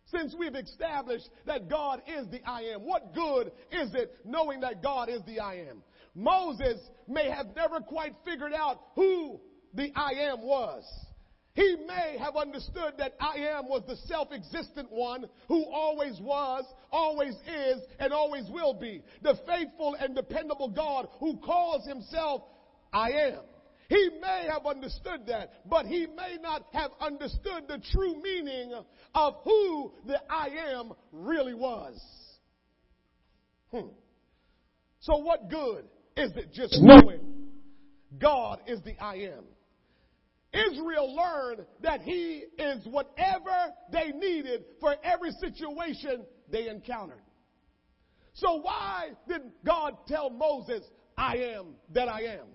Since 0.06 0.34
we've 0.38 0.54
established 0.54 1.28
that 1.46 1.68
God 1.68 2.02
is 2.06 2.28
the 2.28 2.40
I 2.46 2.62
am, 2.74 2.80
what 2.80 3.14
good 3.14 3.52
is 3.72 3.94
it 3.94 4.16
knowing 4.24 4.60
that 4.60 4.82
God 4.82 5.08
is 5.08 5.22
the 5.26 5.40
I 5.40 5.66
am? 5.70 5.82
Moses 6.14 6.78
may 7.08 7.30
have 7.30 7.46
never 7.56 7.80
quite 7.80 8.14
figured 8.24 8.52
out 8.52 8.80
who 8.94 9.40
the 9.74 9.90
I 9.96 10.12
am 10.30 10.42
was. 10.42 10.84
He 11.54 11.76
may 11.86 12.18
have 12.18 12.34
understood 12.34 12.94
that 12.98 13.14
I 13.20 13.36
am 13.36 13.68
was 13.68 13.82
the 13.86 13.96
self-existent 14.08 14.90
one 14.90 15.26
who 15.46 15.64
always 15.66 16.18
was, 16.20 16.64
always 16.90 17.34
is, 17.46 17.80
and 18.00 18.12
always 18.12 18.50
will 18.50 18.74
be. 18.74 19.02
The 19.22 19.38
faithful 19.46 19.94
and 19.94 20.16
dependable 20.16 20.68
God 20.68 21.08
who 21.20 21.36
calls 21.38 21.86
himself 21.86 22.42
I 22.92 23.10
am. 23.10 23.40
He 23.88 24.10
may 24.20 24.48
have 24.50 24.66
understood 24.66 25.26
that, 25.28 25.68
but 25.68 25.86
he 25.86 26.06
may 26.06 26.38
not 26.40 26.66
have 26.72 26.90
understood 27.00 27.68
the 27.68 27.80
true 27.92 28.20
meaning 28.20 28.72
of 29.14 29.34
who 29.44 29.92
the 30.06 30.20
I 30.28 30.48
am 30.72 30.92
really 31.12 31.54
was. 31.54 32.02
Hmm. 33.70 33.88
So, 35.00 35.18
what 35.18 35.50
good 35.50 35.84
is 36.16 36.32
it 36.36 36.52
just 36.52 36.78
knowing 36.80 37.20
God 38.18 38.60
is 38.66 38.80
the 38.82 38.96
I 39.00 39.16
am? 39.16 39.44
Israel 40.54 41.14
learned 41.14 41.66
that 41.82 42.02
he 42.02 42.44
is 42.58 42.86
whatever 42.86 43.72
they 43.90 44.12
needed 44.12 44.64
for 44.80 44.94
every 45.02 45.32
situation 45.32 46.24
they 46.50 46.68
encountered. 46.68 47.22
So, 48.34 48.60
why 48.60 49.10
did 49.28 49.42
God 49.64 49.96
tell 50.06 50.30
Moses, 50.30 50.82
I 51.16 51.36
am 51.36 51.74
that 51.92 52.08
I 52.08 52.22
am? 52.22 52.46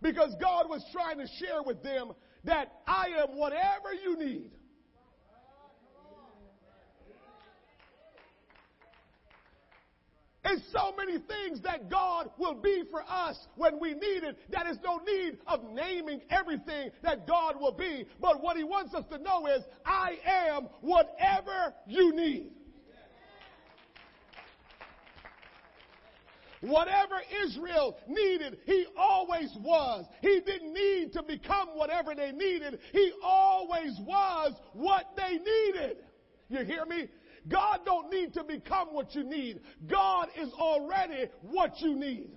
Because 0.00 0.34
God 0.40 0.68
was 0.68 0.84
trying 0.92 1.18
to 1.18 1.26
share 1.38 1.62
with 1.64 1.82
them 1.82 2.12
that 2.44 2.72
I 2.86 3.06
am 3.22 3.38
whatever 3.38 3.92
you 4.02 4.18
need. 4.18 4.50
And 10.44 10.60
so 10.72 10.92
many 10.96 11.18
things 11.18 11.60
that 11.62 11.88
God 11.88 12.30
will 12.36 12.54
be 12.54 12.82
for 12.90 13.04
us 13.08 13.36
when 13.54 13.78
we 13.78 13.94
need 13.94 14.24
it. 14.24 14.38
That 14.50 14.66
is 14.66 14.76
no 14.82 14.98
need 14.98 15.38
of 15.46 15.60
naming 15.72 16.20
everything 16.30 16.90
that 17.02 17.28
God 17.28 17.60
will 17.60 17.72
be. 17.72 18.06
But 18.20 18.42
what 18.42 18.56
He 18.56 18.64
wants 18.64 18.92
us 18.92 19.04
to 19.12 19.18
know 19.18 19.46
is, 19.46 19.62
I 19.86 20.16
am 20.26 20.68
whatever 20.80 21.74
you 21.86 22.12
need. 22.12 22.50
Whatever 26.62 27.16
Israel 27.44 27.98
needed, 28.06 28.58
he 28.64 28.86
always 28.96 29.50
was. 29.58 30.04
He 30.20 30.40
didn't 30.46 30.72
need 30.72 31.12
to 31.12 31.22
become 31.22 31.70
whatever 31.74 32.14
they 32.14 32.30
needed. 32.30 32.78
He 32.92 33.12
always 33.22 33.98
was 33.98 34.52
what 34.72 35.06
they 35.16 35.38
needed. 35.38 35.96
You 36.48 36.64
hear 36.64 36.84
me? 36.84 37.08
God 37.48 37.80
don't 37.84 38.10
need 38.10 38.34
to 38.34 38.44
become 38.44 38.88
what 38.88 39.14
you 39.14 39.24
need. 39.24 39.60
God 39.90 40.28
is 40.40 40.52
already 40.52 41.28
what 41.42 41.80
you 41.80 41.94
need. 41.94 42.30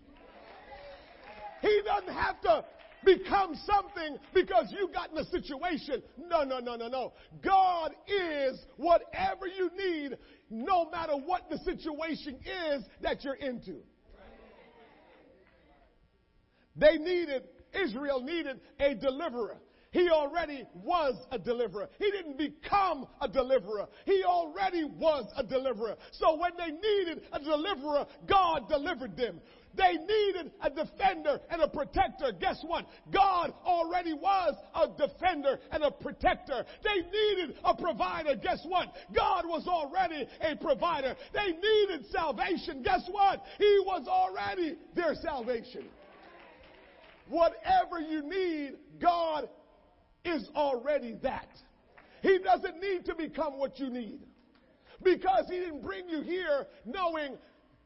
He 1.61 1.82
doesn't 1.86 2.14
have 2.14 2.41
to 2.41 2.65
become 3.03 3.56
something 3.65 4.18
because 4.34 4.72
you 4.72 4.90
got 4.94 5.11
in 5.11 5.18
a 5.18 5.26
situation. 5.26 6.02
No, 6.18 6.44
no, 6.44 6.60
no, 6.60 6.76
no, 6.76 6.88
no. 6.88 7.14
God 7.44 7.91
is 8.07 8.60
whatever 8.77 9.48
you 9.48 9.69
need, 9.77 10.18
no 10.49 10.90
matter 10.90 11.14
what 11.14 11.49
the 11.49 11.57
situation 11.60 12.40
is 12.72 12.84
that 13.02 13.23
you're 13.23 13.36
into. 13.36 13.77
They 16.76 16.98
needed, 16.98 17.44
Israel 17.73 18.22
needed 18.22 18.60
a 18.80 18.95
deliverer. 18.95 19.57
He 19.95 20.09
already 20.09 20.65
was 20.84 21.15
a 21.31 21.39
deliverer. 21.39 21.88
He 21.97 22.11
didn't 22.11 22.38
become 22.38 23.07
a 23.22 23.30
deliverer. 23.30 23.88
He 24.03 24.26
already 24.26 24.84
was 24.84 25.23
a 25.38 25.41
deliverer. 25.41 25.95
So 26.11 26.35
when 26.35 26.51
they 26.57 26.72
needed 26.72 27.22
a 27.31 27.39
deliverer, 27.39 28.05
God 28.27 28.67
delivered 28.67 29.15
them. 29.15 29.39
They 29.73 29.93
needed 29.93 30.51
a 30.59 30.69
defender 30.69 31.39
and 31.49 31.61
a 31.61 31.69
protector. 31.69 32.34
Guess 32.38 32.61
what? 32.67 32.88
God 33.09 33.53
already 33.65 34.11
was 34.11 34.55
a 34.73 34.89
defender 34.97 35.61
and 35.72 35.81
a 35.81 35.91
protector. 35.91 36.65
They 36.84 36.95
needed 37.09 37.55
a 37.63 37.73
provider. 37.73 38.35
Guess 38.35 38.65
what? 38.67 38.89
God 39.15 39.45
was 39.45 39.65
already 39.65 40.27
a 40.41 40.57
provider. 40.57 41.15
They 41.34 41.53
needed 41.53 42.05
salvation. 42.11 42.84
Guess 42.84 43.03
what? 43.09 43.41
He 43.57 43.81
was 43.85 44.09
already 44.09 44.76
their 44.93 45.15
salvation. 45.15 45.85
Whatever 47.30 48.01
you 48.01 48.22
need, 48.22 48.73
God 49.01 49.47
is 50.26 50.49
already 50.56 51.15
that. 51.23 51.47
He 52.22 52.39
doesn't 52.39 52.81
need 52.81 53.06
to 53.06 53.15
become 53.15 53.60
what 53.60 53.80
you 53.80 53.89
need. 53.89 54.19
Because 55.03 55.45
he 55.49 55.60
didn't 55.60 55.84
bring 55.84 56.10
you 56.10 56.22
here 56.22 56.65
knowing 56.85 57.38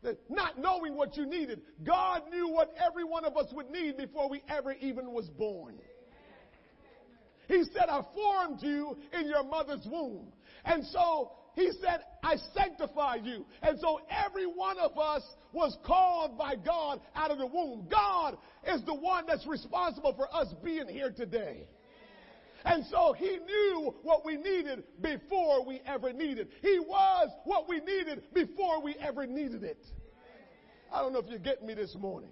that 0.01 0.17
not 0.29 0.57
knowing 0.57 0.95
what 0.95 1.17
you 1.17 1.25
needed. 1.25 1.61
God 1.83 2.23
knew 2.31 2.47
what 2.47 2.73
every 2.85 3.03
one 3.03 3.25
of 3.25 3.35
us 3.35 3.47
would 3.51 3.69
need 3.69 3.97
before 3.97 4.29
we 4.29 4.41
ever 4.47 4.73
even 4.79 5.11
was 5.11 5.27
born. 5.29 5.75
He 7.47 7.63
said, 7.73 7.89
I 7.89 8.03
formed 8.13 8.61
you 8.61 8.97
in 9.11 9.27
your 9.27 9.43
mother's 9.43 9.85
womb. 9.91 10.27
And 10.63 10.85
so 10.85 11.31
he 11.55 11.71
said, 11.81 12.01
I 12.23 12.35
sanctify 12.55 13.15
you. 13.23 13.45
And 13.61 13.79
so 13.79 13.99
every 14.09 14.45
one 14.45 14.77
of 14.77 14.97
us 14.97 15.23
was 15.51 15.75
called 15.83 16.37
by 16.37 16.55
God 16.55 17.01
out 17.15 17.31
of 17.31 17.39
the 17.39 17.47
womb. 17.47 17.87
God 17.89 18.37
is 18.67 18.83
the 18.85 18.93
one 18.93 19.25
that's 19.27 19.47
responsible 19.47 20.13
for 20.13 20.33
us 20.33 20.53
being 20.63 20.87
here 20.87 21.11
today. 21.11 21.67
And 22.65 22.85
so 22.85 23.13
he 23.13 23.37
knew 23.37 23.95
what 24.03 24.25
we 24.25 24.37
needed 24.37 24.83
before 25.01 25.65
we 25.65 25.81
ever 25.85 26.11
needed. 26.11 26.49
He 26.61 26.79
was 26.79 27.29
what 27.45 27.69
we 27.69 27.79
needed 27.79 28.23
before 28.33 28.81
we 28.81 28.95
ever 28.95 29.25
needed 29.25 29.63
it. 29.63 29.85
I 30.91 31.01
don't 31.01 31.13
know 31.13 31.19
if 31.19 31.27
you're 31.29 31.39
getting 31.39 31.67
me 31.67 31.73
this 31.73 31.95
morning. 31.95 32.31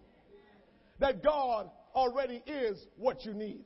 That 0.99 1.23
God 1.23 1.69
already 1.95 2.41
is 2.45 2.87
what 2.97 3.25
you 3.25 3.33
need. 3.33 3.65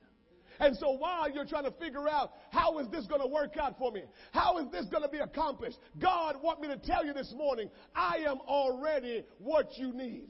And 0.60 0.78
so 0.78 0.92
while 0.92 1.30
you're 1.30 1.46
trying 1.46 1.64
to 1.64 1.72
figure 1.72 2.08
out 2.08 2.34
how 2.52 2.78
is 2.80 2.88
this 2.90 3.08
going 3.08 3.22
to 3.22 3.28
work 3.28 3.58
out 3.58 3.78
for 3.80 3.92
me? 3.92 4.04
How 4.32 4.60
is 4.60 4.70
this 4.72 4.86
going 4.86 5.02
to 5.02 5.10
be 5.10 5.18
accomplished? 5.18 5.78
God 6.00 6.36
want 6.44 6.62
me 6.62 6.68
to 6.68 6.78
tell 6.78 7.06
you 7.06 7.14
this 7.14 7.34
morning, 7.36 7.70
I 7.96 8.18
am 8.28 8.40
already 8.42 9.24
what 9.40 9.78
you 9.78 9.92
need. 9.94 10.30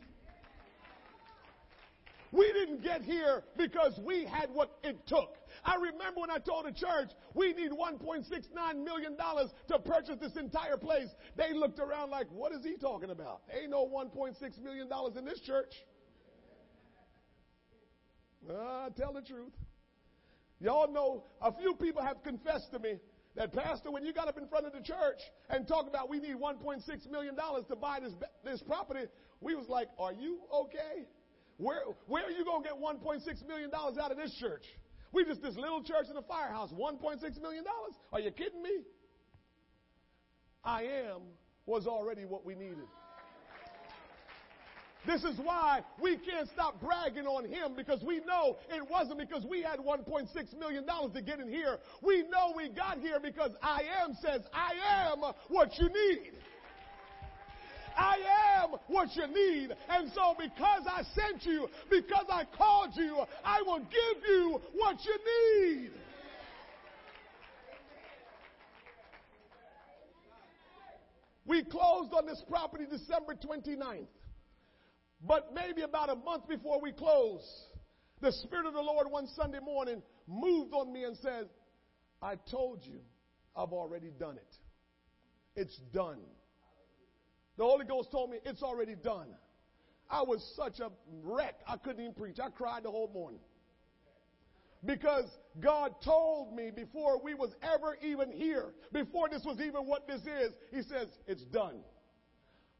We 2.31 2.51
didn't 2.53 2.81
get 2.81 3.01
here 3.01 3.43
because 3.57 3.99
we 4.01 4.23
had 4.23 4.49
what 4.53 4.77
it 4.83 5.05
took. 5.05 5.35
I 5.65 5.75
remember 5.75 6.21
when 6.21 6.31
I 6.31 6.37
told 6.37 6.65
the 6.65 6.71
church 6.71 7.09
we 7.33 7.53
need 7.53 7.71
$1.69 7.71 8.83
million 8.83 9.17
to 9.17 9.79
purchase 9.79 10.17
this 10.21 10.37
entire 10.37 10.77
place. 10.77 11.09
They 11.35 11.53
looked 11.53 11.79
around 11.79 12.09
like, 12.09 12.27
what 12.31 12.53
is 12.53 12.63
he 12.63 12.77
talking 12.77 13.09
about? 13.09 13.41
Ain't 13.53 13.71
no 13.71 13.85
$1.6 13.85 14.63
million 14.63 14.87
in 15.17 15.25
this 15.25 15.41
church. 15.41 15.73
Uh, 18.49 18.89
tell 18.97 19.13
the 19.13 19.21
truth. 19.21 19.51
Y'all 20.61 20.91
know 20.91 21.25
a 21.41 21.51
few 21.51 21.73
people 21.73 22.01
have 22.01 22.23
confessed 22.23 22.71
to 22.71 22.79
me 22.79 22.99
that, 23.35 23.53
Pastor, 23.53 23.91
when 23.91 24.05
you 24.05 24.13
got 24.13 24.27
up 24.27 24.37
in 24.37 24.47
front 24.47 24.65
of 24.65 24.73
the 24.73 24.81
church 24.81 25.19
and 25.49 25.67
talked 25.67 25.89
about 25.89 26.09
we 26.09 26.19
need 26.19 26.35
$1.6 26.35 27.11
million 27.11 27.35
to 27.35 27.75
buy 27.75 27.99
this, 27.99 28.13
this 28.43 28.61
property, 28.61 29.05
we 29.41 29.53
was 29.53 29.67
like, 29.67 29.89
are 29.99 30.13
you 30.13 30.39
okay? 30.53 31.07
Where, 31.61 31.81
where 32.07 32.25
are 32.25 32.31
you 32.31 32.43
going 32.43 32.63
to 32.63 32.69
get 32.69 32.79
$1.6 32.79 33.47
million 33.47 33.69
out 33.73 34.11
of 34.11 34.17
this 34.17 34.35
church? 34.39 34.63
We 35.11 35.25
just 35.25 35.43
this 35.43 35.55
little 35.55 35.83
church 35.83 36.07
in 36.09 36.17
a 36.17 36.21
firehouse, 36.23 36.71
$1.6 36.71 37.41
million? 37.41 37.63
Are 38.11 38.19
you 38.19 38.31
kidding 38.31 38.63
me? 38.63 38.81
I 40.63 40.83
am 40.83 41.21
was 41.67 41.85
already 41.85 42.25
what 42.25 42.45
we 42.45 42.55
needed. 42.55 42.87
This 45.05 45.23
is 45.23 45.37
why 45.39 45.81
we 46.01 46.17
can't 46.17 46.47
stop 46.49 46.79
bragging 46.79 47.25
on 47.25 47.45
him 47.45 47.73
because 47.75 48.03
we 48.03 48.19
know 48.19 48.57
it 48.69 48.87
wasn't 48.87 49.19
because 49.19 49.43
we 49.45 49.61
had 49.61 49.79
$1.6 49.79 50.59
million 50.59 50.85
to 50.85 51.21
get 51.21 51.39
in 51.39 51.47
here. 51.47 51.79
We 52.01 52.23
know 52.23 52.53
we 52.55 52.69
got 52.69 52.99
here 52.99 53.19
because 53.19 53.51
I 53.63 53.81
am 54.03 54.15
says, 54.21 54.41
I 54.53 55.09
am 55.11 55.19
what 55.47 55.77
you 55.79 55.89
need. 55.89 56.33
I 57.97 58.63
am 58.63 58.71
what 58.87 59.15
you 59.15 59.27
need. 59.27 59.75
And 59.89 60.11
so 60.13 60.35
because 60.37 60.83
I 60.87 61.03
sent 61.15 61.45
you, 61.45 61.67
because 61.89 62.25
I 62.29 62.45
called 62.57 62.91
you, 62.95 63.23
I 63.43 63.61
will 63.61 63.79
give 63.79 64.23
you 64.27 64.61
what 64.73 64.97
you 65.05 65.17
need. 65.25 65.91
We 71.45 71.63
closed 71.63 72.13
on 72.13 72.25
this 72.27 72.41
property 72.47 72.85
December 72.89 73.35
29th. 73.35 74.05
But 75.27 75.53
maybe 75.53 75.81
about 75.81 76.09
a 76.09 76.15
month 76.15 76.47
before 76.47 76.79
we 76.81 76.91
closed, 76.91 77.45
the 78.21 78.31
Spirit 78.31 78.65
of 78.65 78.73
the 78.73 78.81
Lord 78.81 79.07
one 79.09 79.27
Sunday 79.35 79.59
morning 79.59 80.01
moved 80.27 80.73
on 80.73 80.91
me 80.93 81.03
and 81.03 81.17
said, 81.17 81.49
I 82.21 82.35
told 82.49 82.81
you 82.83 82.99
I've 83.55 83.73
already 83.73 84.11
done 84.17 84.37
it. 84.37 84.55
It's 85.55 85.77
done. 85.93 86.19
The 87.57 87.63
Holy 87.63 87.85
Ghost 87.85 88.11
told 88.11 88.31
me 88.31 88.37
it's 88.45 88.63
already 88.63 88.95
done. 88.95 89.27
I 90.09 90.23
was 90.23 90.43
such 90.55 90.79
a 90.79 90.89
wreck, 91.23 91.55
I 91.67 91.77
couldn't 91.77 92.01
even 92.01 92.13
preach. 92.13 92.39
I 92.39 92.49
cried 92.49 92.83
the 92.83 92.91
whole 92.91 93.09
morning. 93.13 93.39
Because 94.83 95.25
God 95.59 95.95
told 96.03 96.55
me 96.55 96.71
before 96.75 97.21
we 97.23 97.33
was 97.33 97.51
ever 97.61 97.97
even 98.01 98.31
here, 98.31 98.73
before 98.91 99.29
this 99.29 99.43
was 99.45 99.59
even 99.59 99.85
what 99.85 100.07
this 100.07 100.21
is, 100.21 100.53
He 100.71 100.81
says, 100.81 101.07
it's 101.27 101.43
done 101.43 101.81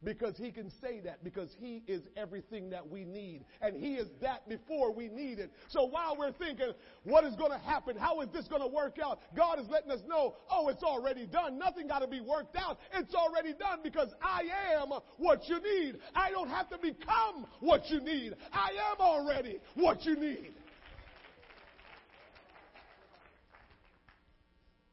because 0.03 0.35
he 0.37 0.51
can 0.51 0.71
say 0.81 0.99
that 1.01 1.23
because 1.23 1.49
he 1.59 1.83
is 1.87 2.01
everything 2.17 2.69
that 2.71 2.87
we 2.87 3.05
need. 3.05 3.45
And 3.61 3.75
he 3.75 3.95
is 3.95 4.07
that 4.21 4.47
before 4.49 4.93
we 4.93 5.07
need 5.09 5.39
it. 5.39 5.51
So 5.69 5.85
while 5.85 6.15
we're 6.17 6.31
thinking 6.31 6.71
what 7.03 7.23
is 7.23 7.35
going 7.35 7.51
to 7.51 7.57
happen? 7.59 7.95
How 7.95 8.21
is 8.21 8.29
this 8.33 8.47
going 8.47 8.61
to 8.61 8.67
work 8.67 8.97
out? 9.03 9.19
God 9.35 9.59
is 9.59 9.67
letting 9.69 9.91
us 9.91 10.01
know 10.07 10.35
oh 10.49 10.69
it's 10.69 10.83
already 10.83 11.27
done. 11.27 11.57
Nothing 11.59 11.87
got 11.87 11.99
to 11.99 12.07
be 12.07 12.19
worked 12.19 12.55
out. 12.55 12.79
It's 12.93 13.13
already 13.13 13.53
done 13.53 13.79
because 13.83 14.09
i 14.21 14.41
am 14.73 14.89
what 15.17 15.47
you 15.47 15.59
need. 15.61 15.99
I 16.15 16.31
don't 16.31 16.49
have 16.49 16.69
to 16.69 16.77
become 16.77 17.45
what 17.59 17.89
you 17.89 18.01
need. 18.01 18.33
I 18.51 18.69
am 18.91 18.99
already 18.99 19.59
what 19.75 20.03
you 20.05 20.15
need. 20.15 20.53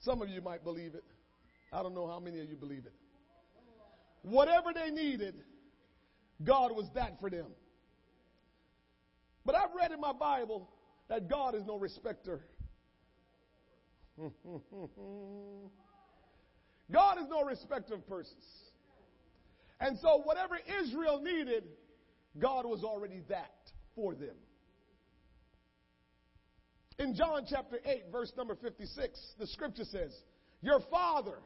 Some 0.01 0.23
of 0.23 0.29
you 0.29 0.41
might 0.41 0.65
believe 0.65 0.95
it. 0.95 1.05
I 1.73 1.83
don't 1.83 1.95
know 1.95 2.07
how 2.07 2.19
many 2.19 2.41
of 2.41 2.49
you 2.49 2.57
believe 2.57 2.87
it. 2.87 2.93
Whatever 4.29 4.73
they 4.75 4.91
needed, 4.91 5.35
God 6.45 6.73
was 6.73 6.87
that 6.95 7.19
for 7.21 7.31
them. 7.31 7.47
But 9.45 9.55
I've 9.55 9.75
read 9.75 9.93
in 9.93 10.01
my 10.01 10.13
Bible 10.13 10.69
that 11.09 11.29
God 11.29 11.55
is 11.55 11.63
no 11.67 11.79
respecter. 11.79 12.41
God 16.93 17.19
is 17.19 17.27
no 17.31 17.45
respecter 17.45 17.95
of 17.95 18.07
persons. 18.07 18.45
And 19.81 19.99
so, 20.01 20.21
whatever 20.25 20.59
Israel 20.83 21.21
needed, 21.23 21.65
God 22.39 22.67
was 22.67 22.85
already 22.85 23.23
that 23.29 23.55
for 23.95 24.15
them. 24.15 24.35
In 26.99 27.15
John 27.15 27.47
chapter 27.49 27.79
8, 27.85 28.07
verse 28.11 28.33
number 28.37 28.57
56, 28.57 29.19
the 29.39 29.47
scripture 29.47 29.85
says, 29.85 30.13
Your 30.61 30.81
father, 30.91 31.39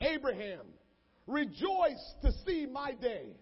Abraham, 0.00 0.64
rejoiced 1.26 2.22
to 2.22 2.32
see 2.46 2.66
my 2.66 2.92
day, 2.92 3.36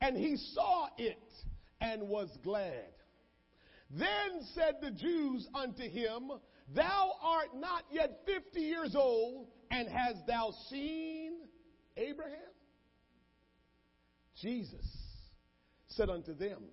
and 0.00 0.16
he 0.16 0.36
saw 0.54 0.88
it 0.98 1.32
and 1.80 2.08
was 2.08 2.28
glad. 2.42 2.92
Then 3.90 4.42
said 4.54 4.76
the 4.80 4.90
Jews 4.90 5.46
unto 5.54 5.82
him, 5.82 6.30
Thou 6.74 7.12
art 7.22 7.54
not 7.54 7.84
yet 7.90 8.20
fifty 8.26 8.60
years 8.60 8.94
old, 8.96 9.48
and 9.70 9.88
hast 9.88 10.26
thou 10.26 10.52
seen 10.70 11.32
Abraham? 11.96 12.38
Jesus 14.40 14.86
said 15.88 16.10
unto 16.10 16.34
them, 16.34 16.64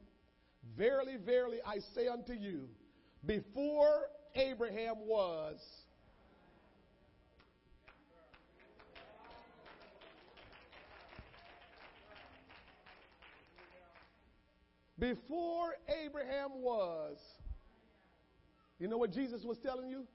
Verily, 0.77 1.17
verily, 1.23 1.57
I 1.65 1.77
say 1.95 2.07
unto 2.07 2.33
you, 2.33 2.69
before 3.25 4.03
Abraham 4.35 4.95
was, 5.05 5.59
before 15.01 15.73
Abraham 16.05 16.61
was, 16.61 17.17
you 18.79 18.87
know 18.87 18.97
what 18.97 19.11
Jesus 19.11 19.43
was 19.43 19.57
telling 19.57 19.89
you? 19.89 20.05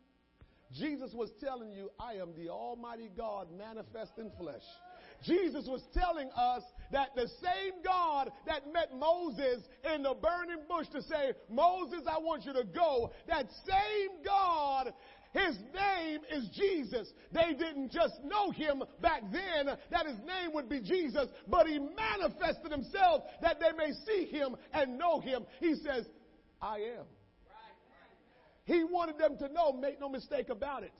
Jesus 0.73 1.13
was 1.13 1.31
telling 1.41 1.73
you, 1.73 1.91
I 2.01 2.15
am 2.15 2.31
the 2.37 2.49
Almighty 2.49 3.11
God 3.17 3.49
manifest 3.57 4.13
in 4.19 4.31
flesh. 4.39 4.63
Jesus 5.25 5.67
was 5.67 5.83
telling 5.95 6.29
us 6.37 6.63
that 6.93 7.15
the 7.15 7.29
same 7.43 7.73
God 7.85 8.31
that 8.47 8.73
met 8.73 8.97
Moses 8.97 9.63
in 9.95 10.03
the 10.03 10.15
burning 10.15 10.65
bush 10.69 10.87
to 10.89 11.03
say, 11.03 11.33
Moses, 11.49 12.03
I 12.09 12.19
want 12.19 12.45
you 12.45 12.53
to 12.53 12.65
go, 12.65 13.13
that 13.29 13.47
same 13.67 14.25
God 14.25 14.93
his 15.37 15.57
name 15.75 16.21
is 16.31 16.49
Jesus. 16.55 17.09
They 17.33 17.53
didn't 17.53 17.93
just 17.93 18.15
know 18.25 18.51
him 18.51 18.83
back 19.01 19.23
then 19.33 19.67
that 19.91 20.07
his 20.07 20.19
name 20.19 20.53
would 20.55 20.69
be 20.69 20.81
Jesus, 20.81 21.29
but 21.49 21.67
he 21.67 21.79
manifested 21.79 22.73
himself 22.73 23.25
that 23.43 23.59
they 23.61 23.73
may 23.77 23.93
see 24.07 24.27
him 24.27 24.57
and 24.73 24.99
know 24.99 25.21
him. 25.21 25.45
He 25.61 25.75
says, 25.75 26.07
I 26.61 26.77
am. 26.99 27.05
He 28.65 28.83
wanted 28.83 29.19
them 29.19 29.39
to 29.39 29.49
know, 29.53 29.73
make 29.73 30.01
no 30.01 30.09
mistake 30.09 30.49
about 30.49 30.83
it. 30.83 30.93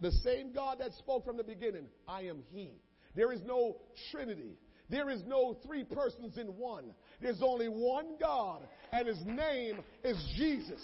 The 0.00 0.12
same 0.12 0.52
God 0.52 0.78
that 0.80 0.92
spoke 0.94 1.24
from 1.24 1.36
the 1.36 1.44
beginning, 1.44 1.86
I 2.06 2.22
am 2.22 2.42
He. 2.50 2.70
There 3.14 3.32
is 3.32 3.40
no 3.44 3.76
Trinity. 4.10 4.56
There 4.88 5.10
is 5.10 5.22
no 5.26 5.58
three 5.66 5.84
persons 5.84 6.38
in 6.38 6.46
one. 6.46 6.94
There's 7.20 7.42
only 7.42 7.66
one 7.66 8.16
God, 8.18 8.62
and 8.92 9.06
His 9.06 9.18
name 9.26 9.80
is 10.02 10.16
Jesus. 10.36 10.80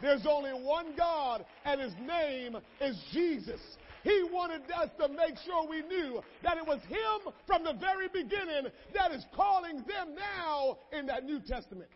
There's 0.00 0.26
only 0.26 0.52
one 0.52 0.94
God, 0.96 1.44
and 1.64 1.80
His 1.80 1.92
name 2.06 2.56
is 2.80 2.96
Jesus. 3.12 3.60
He 4.02 4.24
wanted 4.32 4.62
us 4.74 4.88
to 4.98 5.08
make 5.08 5.36
sure 5.44 5.68
we 5.68 5.82
knew 5.82 6.22
that 6.42 6.56
it 6.56 6.66
was 6.66 6.80
Him 6.88 7.32
from 7.46 7.64
the 7.64 7.74
very 7.74 8.08
beginning 8.08 8.70
that 8.94 9.12
is 9.12 9.24
calling 9.34 9.76
them 9.76 10.14
now 10.16 10.78
in 10.98 11.06
that 11.06 11.24
New 11.24 11.40
Testament. 11.40 11.88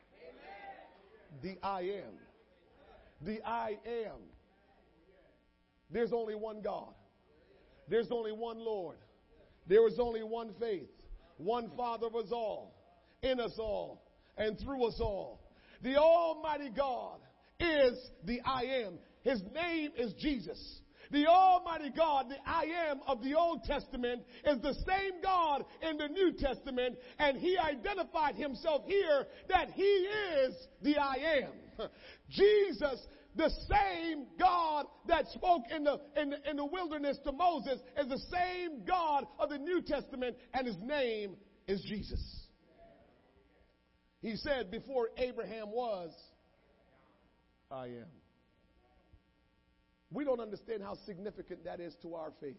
The 1.42 1.56
I 1.62 1.80
am 1.80 2.18
the 3.24 3.40
I 3.46 3.78
am. 3.86 4.20
There's 5.90 6.12
only 6.12 6.34
one 6.34 6.60
God. 6.62 6.92
There's 7.88 8.10
only 8.10 8.32
one 8.32 8.58
Lord. 8.58 8.96
There 9.66 9.86
is 9.88 9.98
only 9.98 10.22
one 10.22 10.52
faith, 10.58 10.90
one 11.36 11.70
Father 11.76 12.06
of 12.06 12.16
us 12.16 12.32
all, 12.32 12.74
in 13.22 13.40
us 13.40 13.52
all, 13.58 14.02
and 14.36 14.58
through 14.58 14.84
us 14.84 15.00
all. 15.00 15.40
The 15.82 15.96
Almighty 15.96 16.70
God 16.70 17.18
is 17.60 18.10
the 18.24 18.40
I 18.44 18.62
am. 18.84 18.98
His 19.22 19.42
name 19.54 19.92
is 19.96 20.12
Jesus. 20.14 20.80
The 21.10 21.26
Almighty 21.26 21.90
God, 21.96 22.28
the 22.28 22.36
I 22.46 22.64
am 22.90 23.00
of 23.06 23.22
the 23.22 23.34
Old 23.34 23.62
Testament, 23.64 24.22
is 24.46 24.60
the 24.62 24.74
same 24.86 25.22
God 25.22 25.64
in 25.88 25.96
the 25.96 26.08
New 26.08 26.32
Testament, 26.32 26.96
and 27.18 27.38
He 27.38 27.56
identified 27.58 28.34
Himself 28.34 28.82
here 28.86 29.26
that 29.48 29.70
He 29.70 29.82
is 29.82 30.54
the 30.82 30.96
I 30.96 31.42
am. 31.42 31.88
Jesus, 32.30 33.06
the 33.36 33.50
same 33.70 34.26
God 34.38 34.86
that 35.06 35.28
spoke 35.28 35.62
in 35.74 35.84
the, 35.84 36.00
in 36.16 36.30
the, 36.30 36.50
in 36.50 36.56
the 36.56 36.64
wilderness 36.64 37.18
to 37.24 37.32
Moses, 37.32 37.80
is 37.98 38.08
the 38.08 38.22
same 38.32 38.84
God 38.84 39.26
of 39.38 39.50
the 39.50 39.58
New 39.58 39.82
Testament, 39.82 40.36
and 40.52 40.66
His 40.66 40.76
name 40.82 41.36
is 41.66 41.82
Jesus. 41.82 42.20
He 44.20 44.36
said, 44.36 44.70
Before 44.70 45.10
Abraham 45.18 45.70
was, 45.70 46.10
I 47.74 47.86
am. 47.86 48.06
We 50.12 50.24
don't 50.24 50.40
understand 50.40 50.82
how 50.82 50.94
significant 51.06 51.64
that 51.64 51.80
is 51.80 51.96
to 52.02 52.14
our 52.14 52.32
faith. 52.40 52.54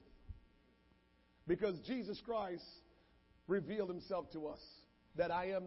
Because 1.47 1.79
Jesus 1.87 2.21
Christ 2.25 2.65
revealed 3.47 3.89
himself 3.89 4.29
to 4.31 4.47
us 4.47 4.59
that 5.15 5.31
I 5.31 5.51
am 5.51 5.63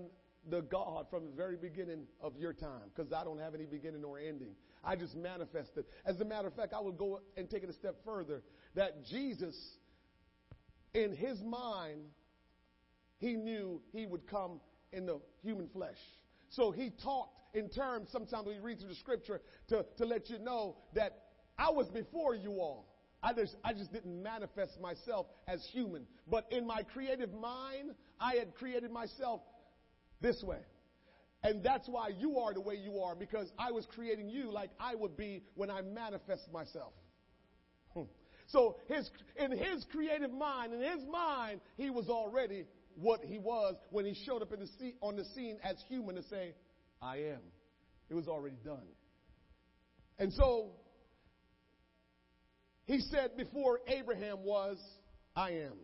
the 0.51 0.61
God 0.61 1.07
from 1.09 1.25
the 1.25 1.33
very 1.33 1.57
beginning 1.57 2.05
of 2.21 2.37
your 2.37 2.53
time, 2.53 2.91
because 2.95 3.13
I 3.13 3.25
don't 3.25 3.39
have 3.39 3.55
any 3.55 3.65
beginning 3.65 4.05
or 4.05 4.19
ending. 4.19 4.51
I 4.85 4.97
just 4.97 5.17
manifested. 5.17 5.87
As 6.05 6.21
a 6.21 6.25
matter 6.25 6.49
of 6.49 6.55
fact, 6.55 6.75
I 6.75 6.81
would 6.81 6.99
go 6.99 7.21
and 7.37 7.49
take 7.49 7.63
it 7.63 7.71
a 7.71 7.73
step 7.73 7.97
further 8.05 8.43
that 8.75 9.05
Jesus, 9.07 9.57
in 10.93 11.15
his 11.15 11.43
mind, 11.43 12.01
he 13.19 13.33
knew 13.33 13.81
he 13.93 14.05
would 14.05 14.27
come 14.27 14.61
in 14.93 15.07
the 15.07 15.21
human 15.43 15.69
flesh. 15.69 15.99
So 16.51 16.71
he 16.71 16.91
talked 17.03 17.38
in 17.55 17.69
terms, 17.69 18.09
sometimes 18.11 18.47
we 18.47 18.59
read 18.59 18.81
through 18.81 18.91
the 18.91 18.95
scripture 18.97 19.41
to, 19.69 19.85
to 19.97 20.05
let 20.05 20.29
you 20.31 20.39
know 20.39 20.77
that 20.95 21.25
I 21.59 21.71
was 21.71 21.89
before 21.89 22.35
you 22.35 22.53
all. 22.53 22.87
I 23.23 23.33
just, 23.33 23.57
I 23.65 23.73
just 23.73 23.93
didn't 23.93 24.23
manifest 24.23 24.81
myself 24.81 25.27
as 25.49 25.65
human. 25.73 26.07
But 26.31 26.47
in 26.51 26.67
my 26.67 26.83
creative 26.83 27.33
mind, 27.35 27.95
I 28.21 28.35
had 28.35 28.55
created 28.55 28.93
myself 28.93 29.41
this 30.21 30.43
way. 30.43 30.61
And 31.43 31.63
that's 31.63 31.89
why 31.89 32.09
you 32.09 32.39
are 32.39 32.53
the 32.53 32.61
way 32.61 32.75
you 32.75 33.01
are, 33.01 33.15
because 33.15 33.53
I 33.59 33.71
was 33.71 33.87
creating 33.95 34.29
you 34.29 34.51
like 34.51 34.71
I 34.81 34.95
would 34.95 35.17
be 35.17 35.43
when 35.55 35.71
I 35.71 35.83
manifest 35.83 36.53
myself. 36.53 36.93
Hmm. 37.95 38.03
So 38.49 38.77
his, 38.89 39.09
in 39.39 39.53
his 39.53 39.85
creative 39.91 40.33
mind, 40.33 40.73
in 40.73 40.81
his 40.81 41.07
mind, 41.11 41.61
he 41.77 41.91
was 41.91 42.09
already 42.09 42.65
what 42.97 43.21
he 43.25 43.39
was 43.39 43.77
when 43.91 44.05
he 44.05 44.15
showed 44.27 44.43
up 44.43 44.51
the 44.51 44.93
on 45.01 45.17
the 45.17 45.25
scene 45.25 45.59
as 45.63 45.77
human 45.89 46.17
to 46.17 46.23
say, 46.25 46.55
I 47.01 47.17
am. 47.19 47.41
It 48.09 48.15
was 48.15 48.29
already 48.29 48.57
done. 48.65 48.87
And 50.19 50.33
so 50.33 50.71
he 52.87 53.01
said, 53.01 53.37
Before 53.37 53.81
Abraham 53.87 54.45
was, 54.45 54.79
I 55.37 55.51
am. 55.51 55.75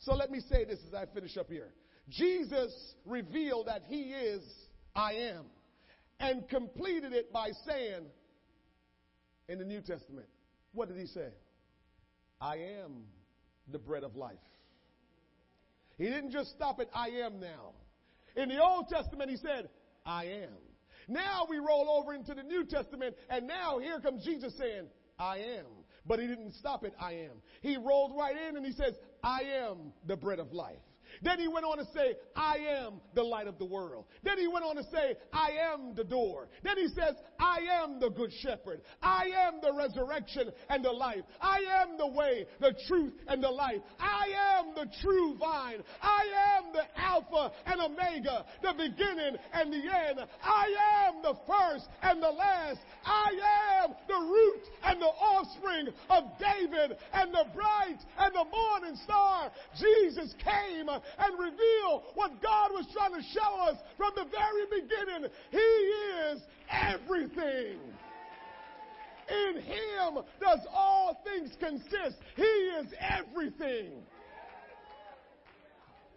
So 0.00 0.14
let 0.14 0.30
me 0.30 0.40
say 0.50 0.64
this 0.64 0.78
as 0.86 0.94
I 0.94 1.06
finish 1.12 1.36
up 1.36 1.48
here. 1.48 1.72
Jesus 2.08 2.72
revealed 3.04 3.66
that 3.66 3.82
he 3.86 4.10
is 4.10 4.42
I 4.94 5.12
am 5.12 5.44
and 6.18 6.48
completed 6.48 7.12
it 7.12 7.32
by 7.32 7.50
saying 7.66 8.06
in 9.48 9.58
the 9.58 9.64
New 9.64 9.80
Testament, 9.80 10.26
what 10.72 10.88
did 10.88 10.98
he 10.98 11.06
say? 11.06 11.28
I 12.40 12.56
am 12.82 13.04
the 13.70 13.78
bread 13.78 14.04
of 14.04 14.16
life. 14.16 14.36
He 15.96 16.04
didn't 16.04 16.30
just 16.30 16.50
stop 16.50 16.80
at 16.80 16.88
I 16.94 17.08
am 17.08 17.40
now. 17.40 17.72
In 18.36 18.48
the 18.48 18.62
Old 18.62 18.88
Testament, 18.88 19.30
he 19.30 19.36
said, 19.36 19.68
I 20.08 20.24
am. 20.24 20.56
Now 21.06 21.46
we 21.48 21.58
roll 21.58 21.88
over 21.88 22.14
into 22.14 22.34
the 22.34 22.42
New 22.42 22.64
Testament, 22.64 23.14
and 23.30 23.46
now 23.46 23.78
here 23.78 24.00
comes 24.00 24.24
Jesus 24.24 24.56
saying, 24.58 24.86
I 25.18 25.38
am. 25.38 25.66
But 26.06 26.18
he 26.18 26.26
didn't 26.26 26.54
stop 26.54 26.84
at 26.84 26.94
I 26.98 27.12
am. 27.12 27.42
He 27.60 27.76
rolled 27.76 28.12
right 28.16 28.34
in 28.48 28.56
and 28.56 28.64
he 28.64 28.72
says, 28.72 28.94
I 29.22 29.40
am 29.42 29.92
the 30.06 30.16
bread 30.16 30.38
of 30.38 30.52
life. 30.52 30.78
Then 31.22 31.38
he 31.38 31.48
went 31.48 31.64
on 31.64 31.78
to 31.78 31.84
say, 31.94 32.16
I 32.36 32.56
am 32.84 33.00
the 33.14 33.22
light 33.22 33.46
of 33.46 33.58
the 33.58 33.64
world. 33.64 34.06
Then 34.22 34.38
he 34.38 34.46
went 34.46 34.64
on 34.64 34.76
to 34.76 34.84
say, 34.84 35.16
I 35.32 35.72
am 35.72 35.94
the 35.94 36.04
door. 36.04 36.48
Then 36.62 36.76
he 36.76 36.88
says, 36.88 37.14
I 37.38 37.58
am 37.82 38.00
the 38.00 38.10
good 38.10 38.32
shepherd. 38.42 38.80
I 39.02 39.30
am 39.46 39.60
the 39.62 39.72
resurrection 39.72 40.50
and 40.68 40.84
the 40.84 40.90
life. 40.90 41.22
I 41.40 41.58
am 41.82 41.96
the 41.96 42.06
way, 42.06 42.46
the 42.60 42.74
truth, 42.86 43.12
and 43.28 43.42
the 43.42 43.50
life. 43.50 43.80
I 43.98 44.58
am 44.58 44.74
the 44.74 44.90
true 45.00 45.36
vine. 45.38 45.82
I 46.02 46.58
am 46.58 46.72
the 46.72 46.84
Alpha 47.00 47.52
and 47.66 47.80
Omega, 47.80 48.44
the 48.62 48.72
beginning 48.72 49.36
and 49.52 49.72
the 49.72 49.78
end. 49.78 50.20
I 50.42 51.06
am 51.06 51.22
the 51.22 51.34
first 51.46 51.86
and 52.02 52.22
the 52.22 52.30
last. 52.30 52.80
I 53.04 53.84
am 53.84 53.94
the 54.06 54.14
root 54.14 54.62
and 54.84 55.00
the 55.00 55.06
offspring 55.06 55.88
of 56.10 56.24
David 56.38 56.96
and 57.12 57.32
the 57.32 57.46
bright 57.54 57.98
and 58.18 58.34
the 58.34 58.44
morning 58.44 58.98
star. 59.04 59.50
Jesus 59.78 60.34
came 60.42 60.88
and 60.88 61.38
revealed 61.38 62.02
what 62.14 62.42
God 62.42 62.72
was 62.72 62.86
trying 62.92 63.14
to 63.14 63.22
show 63.32 63.60
us 63.70 63.76
from 63.96 64.12
the 64.16 64.24
very 64.24 64.82
beginning. 64.82 65.30
He 65.50 65.58
is 65.58 66.42
everything. 66.70 67.78
In 69.28 69.60
Him 69.60 70.24
does 70.40 70.60
all 70.72 71.20
things 71.24 71.50
consist. 71.60 72.18
He 72.36 72.42
is 72.42 72.86
everything. 73.00 73.92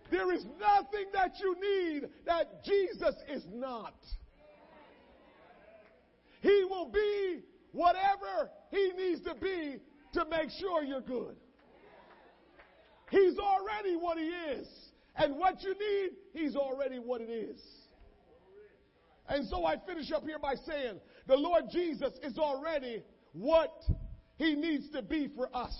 There 0.09 0.33
is 0.33 0.45
nothing 0.59 1.05
that 1.13 1.31
you 1.39 1.55
need 1.61 2.09
that 2.25 2.63
Jesus 2.65 3.15
is 3.29 3.43
not. 3.53 3.95
He 6.41 6.65
will 6.69 6.89
be 6.89 7.41
whatever 7.71 8.49
He 8.71 8.91
needs 8.97 9.21
to 9.21 9.35
be 9.35 9.77
to 10.13 10.25
make 10.25 10.49
sure 10.59 10.83
you're 10.83 11.01
good. 11.01 11.35
He's 13.09 13.37
already 13.37 13.95
what 13.95 14.17
He 14.17 14.25
is. 14.25 14.67
And 15.15 15.35
what 15.37 15.61
you 15.61 15.75
need, 15.77 16.11
He's 16.33 16.55
already 16.55 16.97
what 16.97 17.21
it 17.21 17.29
is. 17.29 17.59
And 19.31 19.47
so 19.47 19.65
I 19.65 19.77
finish 19.87 20.11
up 20.11 20.23
here 20.23 20.39
by 20.39 20.55
saying, 20.55 20.99
the 21.25 21.37
Lord 21.37 21.63
Jesus 21.71 22.11
is 22.21 22.37
already 22.37 23.01
what 23.31 23.71
He 24.35 24.55
needs 24.55 24.89
to 24.91 25.01
be 25.01 25.29
for 25.33 25.49
us. 25.55 25.73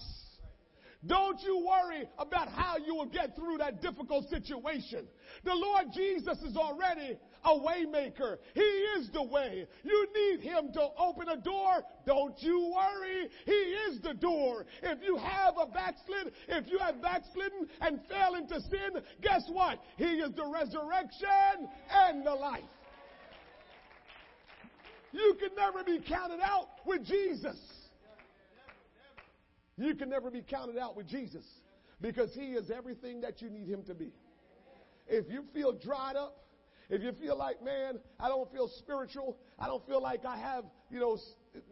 Don't 1.05 1.41
you 1.41 1.67
worry 1.67 2.07
about 2.17 2.47
how 2.47 2.77
you 2.77 2.95
will 2.95 3.07
get 3.07 3.35
through 3.35 3.57
that 3.57 3.81
difficult 3.81 4.29
situation. 4.29 5.05
The 5.43 5.53
Lord 5.53 5.87
Jesus 5.93 6.37
is 6.43 6.55
already 6.55 7.17
a 7.43 7.49
waymaker. 7.49 8.37
He 8.53 8.61
is 8.61 9.09
the 9.11 9.23
way. 9.23 9.65
You 9.83 10.07
need 10.15 10.41
him 10.41 10.71
to 10.73 10.89
open 10.97 11.27
a 11.27 11.37
door. 11.37 11.83
Don't 12.05 12.35
you 12.41 12.71
worry. 12.73 13.29
He 13.45 13.51
is 13.51 13.99
the 14.01 14.13
door. 14.13 14.65
If 14.83 14.99
you 15.03 15.17
have 15.17 15.55
a 15.59 15.65
backslid, 15.65 16.33
if 16.47 16.69
you 16.69 16.77
have 16.77 17.01
backslidden 17.01 17.67
and 17.81 17.99
fell 18.07 18.35
into 18.35 18.61
sin, 18.61 19.01
guess 19.21 19.43
what? 19.51 19.79
He 19.97 20.05
is 20.05 20.31
the 20.35 20.45
resurrection 20.45 21.67
and 21.89 22.25
the 22.25 22.35
life. 22.35 22.61
You 25.11 25.35
can 25.39 25.49
never 25.55 25.83
be 25.83 25.99
counted 26.07 26.39
out 26.41 26.67
with 26.85 27.05
Jesus. 27.05 27.57
You 29.77 29.95
can 29.95 30.09
never 30.09 30.29
be 30.29 30.41
counted 30.41 30.77
out 30.77 30.95
with 30.95 31.07
Jesus 31.07 31.43
because 31.99 32.33
He 32.33 32.53
is 32.53 32.69
everything 32.69 33.21
that 33.21 33.41
you 33.41 33.49
need 33.49 33.67
Him 33.67 33.83
to 33.83 33.93
be. 33.93 34.11
If 35.07 35.29
you 35.29 35.43
feel 35.53 35.73
dried 35.73 36.15
up, 36.15 36.37
if 36.89 37.01
you 37.01 37.13
feel 37.13 37.37
like, 37.37 37.63
man, 37.63 37.99
I 38.19 38.27
don't 38.27 38.51
feel 38.51 38.69
spiritual, 38.77 39.37
I 39.57 39.67
don't 39.67 39.85
feel 39.87 40.01
like 40.01 40.25
I 40.25 40.37
have, 40.37 40.65
you 40.89 40.99
know, 40.99 41.17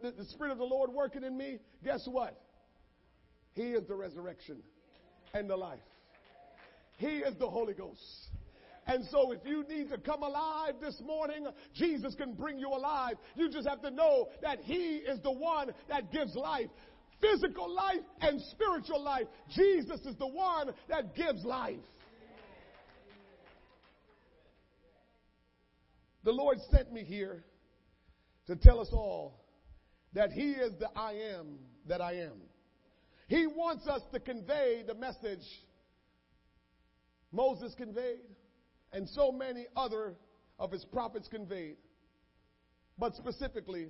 the, 0.02 0.12
the 0.12 0.24
Spirit 0.24 0.50
of 0.50 0.58
the 0.58 0.64
Lord 0.64 0.90
working 0.90 1.24
in 1.24 1.36
me, 1.36 1.58
guess 1.84 2.06
what? 2.10 2.40
He 3.52 3.72
is 3.72 3.86
the 3.86 3.94
resurrection 3.94 4.58
and 5.34 5.48
the 5.48 5.56
life. 5.56 5.78
He 6.96 7.18
is 7.18 7.36
the 7.38 7.48
Holy 7.48 7.74
Ghost. 7.74 8.00
And 8.90 9.04
so 9.04 9.30
if 9.30 9.38
you 9.44 9.64
need 9.68 9.88
to 9.90 9.98
come 9.98 10.24
alive 10.24 10.74
this 10.80 11.00
morning, 11.06 11.46
Jesus 11.74 12.16
can 12.16 12.34
bring 12.34 12.58
you 12.58 12.70
alive. 12.70 13.14
You 13.36 13.48
just 13.48 13.68
have 13.68 13.80
to 13.82 13.90
know 13.90 14.30
that 14.42 14.58
He 14.64 14.96
is 14.96 15.20
the 15.22 15.30
one 15.30 15.70
that 15.88 16.10
gives 16.10 16.34
life 16.34 16.66
physical 17.20 17.72
life 17.72 18.00
and 18.22 18.40
spiritual 18.50 19.00
life. 19.00 19.26
Jesus 19.54 20.00
is 20.06 20.16
the 20.16 20.26
one 20.26 20.70
that 20.88 21.14
gives 21.14 21.44
life. 21.44 21.76
The 26.24 26.32
Lord 26.32 26.58
sent 26.72 26.90
me 26.92 27.04
here 27.04 27.44
to 28.48 28.56
tell 28.56 28.80
us 28.80 28.88
all 28.90 29.44
that 30.14 30.30
He 30.32 30.52
is 30.52 30.72
the 30.80 30.88
I 30.96 31.12
am 31.36 31.60
that 31.86 32.00
I 32.00 32.14
am. 32.14 32.40
He 33.28 33.46
wants 33.46 33.86
us 33.86 34.00
to 34.12 34.18
convey 34.18 34.82
the 34.84 34.94
message 34.94 35.46
Moses 37.32 37.74
conveyed 37.76 38.18
and 38.92 39.08
so 39.08 39.32
many 39.32 39.66
other 39.76 40.14
of 40.58 40.70
his 40.70 40.84
prophets 40.84 41.28
conveyed. 41.28 41.76
But 42.98 43.14
specifically, 43.16 43.88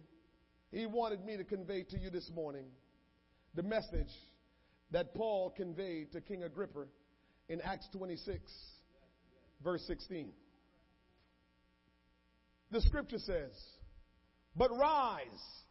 he 0.70 0.86
wanted 0.86 1.24
me 1.24 1.36
to 1.36 1.44
convey 1.44 1.82
to 1.84 1.98
you 1.98 2.10
this 2.10 2.30
morning 2.34 2.66
the 3.54 3.62
message 3.62 4.12
that 4.92 5.14
Paul 5.14 5.50
conveyed 5.50 6.12
to 6.12 6.20
King 6.20 6.44
Agrippa 6.44 6.84
in 7.48 7.60
Acts 7.60 7.88
26, 7.92 8.40
verse 9.62 9.82
16. 9.86 10.30
The 12.70 12.80
scripture 12.82 13.18
says, 13.18 13.52
But 14.56 14.70
rise 14.70 15.24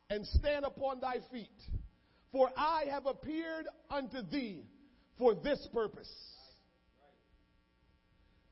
and 0.10 0.26
stand 0.26 0.66
upon 0.66 1.00
thy 1.00 1.18
feet, 1.32 1.48
for 2.32 2.50
I 2.58 2.86
have 2.92 3.06
appeared 3.06 3.68
unto 3.90 4.22
thee 4.22 4.66
for 5.18 5.34
this 5.34 5.66
purpose. 5.74 6.12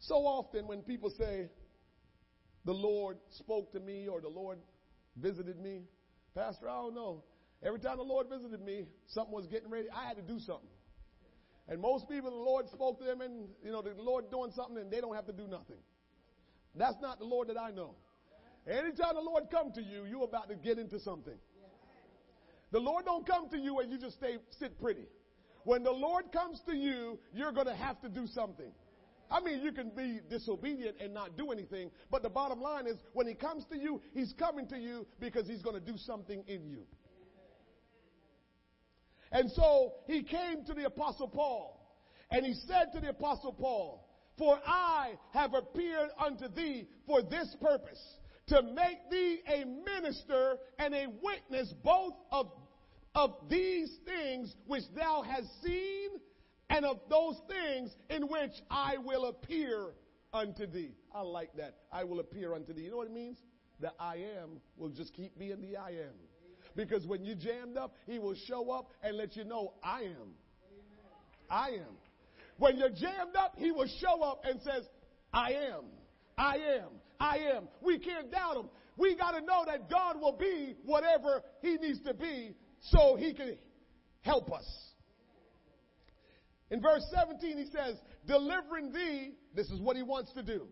So 0.07 0.15
often 0.25 0.67
when 0.67 0.83
people 0.83 1.09
say, 1.09 1.49
the 2.63 2.73
Lord 2.73 3.17
spoke 3.29 3.73
to 3.73 3.79
me 3.81 4.07
or 4.07 4.21
the 4.21 4.29
Lord 4.29 4.57
visited 5.17 5.59
me, 5.59 5.81
Pastor, 6.33 6.69
I 6.69 6.75
don't 6.75 6.95
know. 6.95 7.23
Every 7.61 7.79
time 7.79 7.97
the 7.97 8.03
Lord 8.03 8.27
visited 8.29 8.61
me, 8.61 8.85
something 9.07 9.33
was 9.33 9.47
getting 9.47 9.69
ready. 9.69 9.89
I 9.93 10.07
had 10.07 10.15
to 10.15 10.21
do 10.21 10.39
something. 10.39 10.69
And 11.67 11.81
most 11.81 12.07
people, 12.07 12.29
the 12.29 12.37
Lord 12.37 12.69
spoke 12.69 12.99
to 12.99 13.05
them, 13.05 13.19
and 13.19 13.49
you 13.61 13.71
know, 13.71 13.81
the 13.81 13.93
Lord 13.97 14.31
doing 14.31 14.51
something, 14.55 14.77
and 14.77 14.89
they 14.89 15.01
don't 15.01 15.15
have 15.15 15.25
to 15.25 15.33
do 15.33 15.45
nothing. 15.45 15.79
That's 16.75 16.95
not 17.01 17.19
the 17.19 17.25
Lord 17.25 17.49
that 17.49 17.59
I 17.59 17.71
know. 17.71 17.95
Anytime 18.65 19.15
the 19.15 19.21
Lord 19.21 19.45
come 19.51 19.73
to 19.73 19.81
you, 19.81 20.05
you're 20.05 20.23
about 20.23 20.47
to 20.47 20.55
get 20.55 20.77
into 20.77 20.99
something. 21.01 21.37
The 22.71 22.79
Lord 22.79 23.03
don't 23.03 23.25
come 23.25 23.49
to 23.49 23.57
you 23.57 23.79
and 23.79 23.91
you 23.91 23.97
just 23.97 24.15
stay 24.17 24.37
sit 24.59 24.79
pretty. 24.79 25.05
When 25.63 25.83
the 25.83 25.91
Lord 25.91 26.31
comes 26.31 26.61
to 26.69 26.75
you, 26.75 27.17
you're 27.33 27.51
going 27.51 27.67
to 27.67 27.75
have 27.75 27.99
to 28.01 28.09
do 28.09 28.27
something. 28.27 28.71
I 29.29 29.41
mean, 29.41 29.61
you 29.61 29.71
can 29.71 29.89
be 29.89 30.21
disobedient 30.29 30.97
and 31.01 31.13
not 31.13 31.37
do 31.37 31.51
anything, 31.51 31.91
but 32.09 32.23
the 32.23 32.29
bottom 32.29 32.61
line 32.61 32.87
is 32.87 32.95
when 33.13 33.27
he 33.27 33.33
comes 33.33 33.65
to 33.71 33.77
you, 33.77 34.01
he's 34.13 34.33
coming 34.39 34.67
to 34.67 34.77
you 34.77 35.05
because 35.19 35.47
he's 35.47 35.61
going 35.61 35.75
to 35.75 35.91
do 35.91 35.97
something 35.97 36.43
in 36.47 36.65
you. 36.67 36.83
And 39.31 39.51
so 39.51 39.93
he 40.07 40.23
came 40.23 40.63
to 40.65 40.73
the 40.73 40.85
Apostle 40.85 41.27
Paul, 41.27 41.97
and 42.31 42.45
he 42.45 42.53
said 42.53 42.93
to 42.93 43.01
the 43.01 43.09
Apostle 43.09 43.51
Paul, 43.53 44.07
For 44.37 44.57
I 44.65 45.13
have 45.33 45.53
appeared 45.53 46.09
unto 46.17 46.47
thee 46.47 46.87
for 47.05 47.21
this 47.21 47.53
purpose, 47.61 48.01
to 48.47 48.61
make 48.61 49.09
thee 49.11 49.41
a 49.47 49.65
minister 49.65 50.57
and 50.79 50.93
a 50.93 51.07
witness 51.21 51.73
both 51.83 52.13
of, 52.31 52.49
of 53.13 53.35
these 53.49 53.93
things 54.05 54.55
which 54.65 54.83
thou 54.95 55.23
hast 55.23 55.47
seen, 55.61 56.11
and 56.69 56.85
of 56.85 56.99
those 57.09 57.35
things 57.47 57.95
in 58.09 58.23
which 58.23 58.51
I 58.69 58.97
will 58.97 59.25
appear 59.25 59.87
unto 60.33 60.67
thee. 60.67 60.91
I 61.13 61.21
like 61.21 61.55
that. 61.57 61.77
I 61.91 62.03
will 62.03 62.19
appear 62.19 62.53
unto 62.53 62.73
thee. 62.73 62.83
You 62.83 62.91
know 62.91 62.97
what 62.97 63.07
it 63.07 63.13
means? 63.13 63.37
The 63.79 63.91
I 63.99 64.15
am 64.41 64.59
will 64.75 64.89
just 64.89 65.13
keep 65.13 65.37
being 65.37 65.61
the 65.61 65.77
I 65.77 65.89
am. 65.91 66.15
Because 66.75 67.05
when 67.07 67.23
you 67.23 67.35
jammed 67.35 67.77
up, 67.77 67.95
he 68.05 68.19
will 68.19 68.35
show 68.47 68.69
up 68.71 68.91
and 69.01 69.17
let 69.17 69.35
you 69.35 69.43
know, 69.43 69.73
I 69.83 70.01
am. 70.01 70.33
I 71.49 71.69
am. 71.69 71.97
When 72.57 72.77
you're 72.77 72.89
jammed 72.89 73.35
up, 73.35 73.55
he 73.57 73.71
will 73.71 73.89
show 73.99 74.21
up 74.21 74.41
and 74.43 74.59
says, 74.61 74.83
I 75.33 75.51
am. 75.51 75.85
I 76.37 76.57
am. 76.79 76.89
I 77.19 77.37
am. 77.55 77.67
We 77.81 77.99
can't 77.99 78.31
doubt 78.31 78.57
him. 78.57 78.69
We 78.95 79.15
got 79.15 79.31
to 79.31 79.41
know 79.41 79.63
that 79.65 79.89
God 79.89 80.19
will 80.19 80.37
be 80.37 80.75
whatever 80.83 81.43
he 81.61 81.77
needs 81.77 82.01
to 82.01 82.13
be 82.13 82.55
so 82.81 83.15
he 83.15 83.33
can 83.33 83.57
help 84.21 84.51
us. 84.51 84.65
In 86.69 86.81
verse 86.81 87.03
17, 87.13 87.57
he 87.57 87.65
says, 87.65 87.95
delivering 88.25 88.91
thee, 88.91 89.35
this 89.55 89.69
is 89.69 89.79
what 89.79 89.95
he 89.95 90.03
wants 90.03 90.33
to 90.33 90.43
do. 90.43 90.67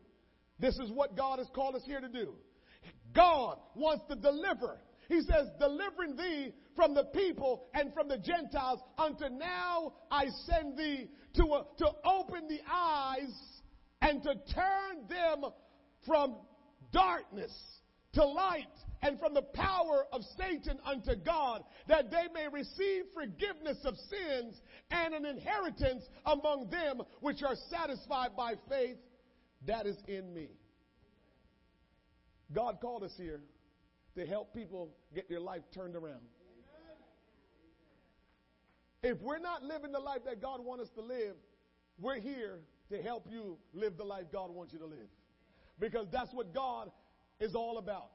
This 0.60 0.78
is 0.80 0.92
what 0.92 1.16
God 1.16 1.40
has 1.40 1.48
called 1.54 1.76
us 1.76 1.84
here 1.86 2.02
to 2.02 2.10
do. 2.10 2.34
God 3.14 3.58
wants 3.76 4.04
to 4.10 4.16
deliver 4.16 4.80
he 5.08 5.22
says, 5.22 5.48
delivering 5.60 6.16
thee 6.16 6.54
from 6.76 6.94
the 6.94 7.06
people 7.06 7.66
and 7.74 7.94
from 7.94 8.08
the 8.08 8.18
Gentiles 8.18 8.80
unto 8.98 9.30
now 9.30 9.94
I 10.12 10.26
send 10.46 10.78
thee 10.78 11.10
to, 11.36 11.44
uh, 11.46 11.64
to 11.78 11.88
open 12.04 12.48
the 12.48 12.60
eyes 12.72 13.34
and 14.02 14.24
to 14.24 14.36
turn 14.54 15.08
them 15.08 15.52
from 16.06 16.38
darkness 16.92 17.54
to 18.14 18.26
light 18.26 18.66
and 19.02 19.20
from 19.20 19.34
the 19.34 19.42
power 19.42 20.06
of 20.12 20.22
Satan 20.38 20.80
unto 20.86 21.16
God, 21.16 21.64
that 21.88 22.12
they 22.12 22.28
may 22.34 22.48
receive 22.48 23.04
forgiveness 23.14 23.78
of 23.84 23.96
sins 23.98 24.60
and 24.92 25.14
an 25.14 25.26
inheritance 25.26 26.04
among 26.26 26.70
them 26.70 27.02
which 27.22 27.44
are 27.44 27.56
satisfied 27.70 28.30
by 28.38 28.54
faith 28.70 28.98
that 29.68 29.86
is 29.86 29.98
in 30.08 30.34
me. 30.34 30.48
God 32.54 32.80
called 32.82 33.04
us 33.04 33.14
here 33.18 33.42
to 34.16 34.26
help 34.26 34.54
people 34.54 34.90
get 35.14 35.30
their 35.30 35.40
life 35.40 35.64
turned 35.74 35.96
around. 35.96 36.22
If 39.04 39.22
we're 39.22 39.40
not 39.40 39.62
living 39.62 39.92
the 39.92 40.00
life 40.00 40.22
that 40.26 40.42
God 40.42 40.64
wants 40.64 40.86
us 40.86 40.90
to 40.96 41.02
live, 41.02 41.36
we're 42.00 42.20
here 42.20 42.60
to 42.90 43.02
help 43.02 43.28
you 43.30 43.58
live 43.74 43.98
the 43.98 44.04
life 44.04 44.26
God 44.32 44.50
wants 44.52 44.74
you 44.74 44.80
to 44.80 44.86
live. 44.86 45.10
Because 45.80 46.08
that's 46.12 46.34
what 46.34 46.54
God 46.54 46.92
is 47.40 47.54
all 47.54 47.78
about. 47.78 48.12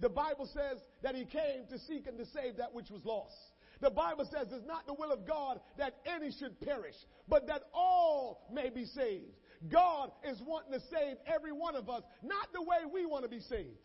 The 0.00 0.08
Bible 0.08 0.48
says 0.52 0.78
that 1.02 1.14
He 1.14 1.24
came 1.24 1.66
to 1.70 1.78
seek 1.78 2.06
and 2.06 2.18
to 2.18 2.26
save 2.26 2.58
that 2.58 2.74
which 2.74 2.90
was 2.90 3.04
lost. 3.04 3.34
The 3.80 3.90
Bible 3.90 4.26
says 4.30 4.48
it's 4.52 4.66
not 4.66 4.86
the 4.86 4.94
will 4.94 5.12
of 5.12 5.26
God 5.26 5.60
that 5.78 5.96
any 6.06 6.32
should 6.32 6.58
perish, 6.60 6.94
but 7.28 7.46
that 7.48 7.62
all 7.74 8.46
may 8.52 8.70
be 8.70 8.86
saved. 8.86 9.34
God 9.70 10.10
is 10.24 10.40
wanting 10.46 10.72
to 10.72 10.80
save 10.90 11.16
every 11.26 11.52
one 11.52 11.76
of 11.76 11.88
us, 11.88 12.02
not 12.22 12.52
the 12.52 12.62
way 12.62 12.78
we 12.92 13.06
want 13.06 13.24
to 13.24 13.30
be 13.30 13.40
saved. 13.40 13.76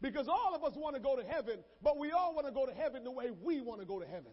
Because 0.00 0.28
all 0.28 0.54
of 0.54 0.62
us 0.62 0.72
want 0.76 0.94
to 0.94 1.02
go 1.02 1.16
to 1.16 1.24
heaven, 1.24 1.58
but 1.82 1.98
we 1.98 2.12
all 2.12 2.34
want 2.34 2.46
to 2.46 2.52
go 2.52 2.66
to 2.66 2.72
heaven 2.72 3.02
the 3.02 3.10
way 3.10 3.30
we 3.42 3.60
want 3.60 3.80
to 3.80 3.86
go 3.86 3.98
to 3.98 4.06
heaven. 4.06 4.32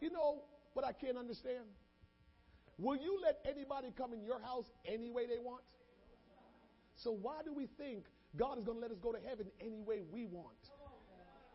You 0.00 0.10
know 0.10 0.42
what 0.72 0.84
I 0.84 0.92
can't 0.92 1.16
understand? 1.16 1.64
Will 2.78 2.96
you 2.96 3.18
let 3.22 3.38
anybody 3.48 3.92
come 3.96 4.12
in 4.12 4.24
your 4.24 4.40
house 4.40 4.64
any 4.86 5.10
way 5.10 5.26
they 5.26 5.38
want? 5.38 5.62
So 6.96 7.12
why 7.12 7.42
do 7.44 7.52
we 7.52 7.68
think 7.78 8.04
God 8.36 8.58
is 8.58 8.64
going 8.64 8.78
to 8.78 8.82
let 8.82 8.90
us 8.90 8.98
go 9.02 9.12
to 9.12 9.18
heaven 9.28 9.46
any 9.60 9.80
way 9.80 10.02
we 10.12 10.26
want? 10.26 10.58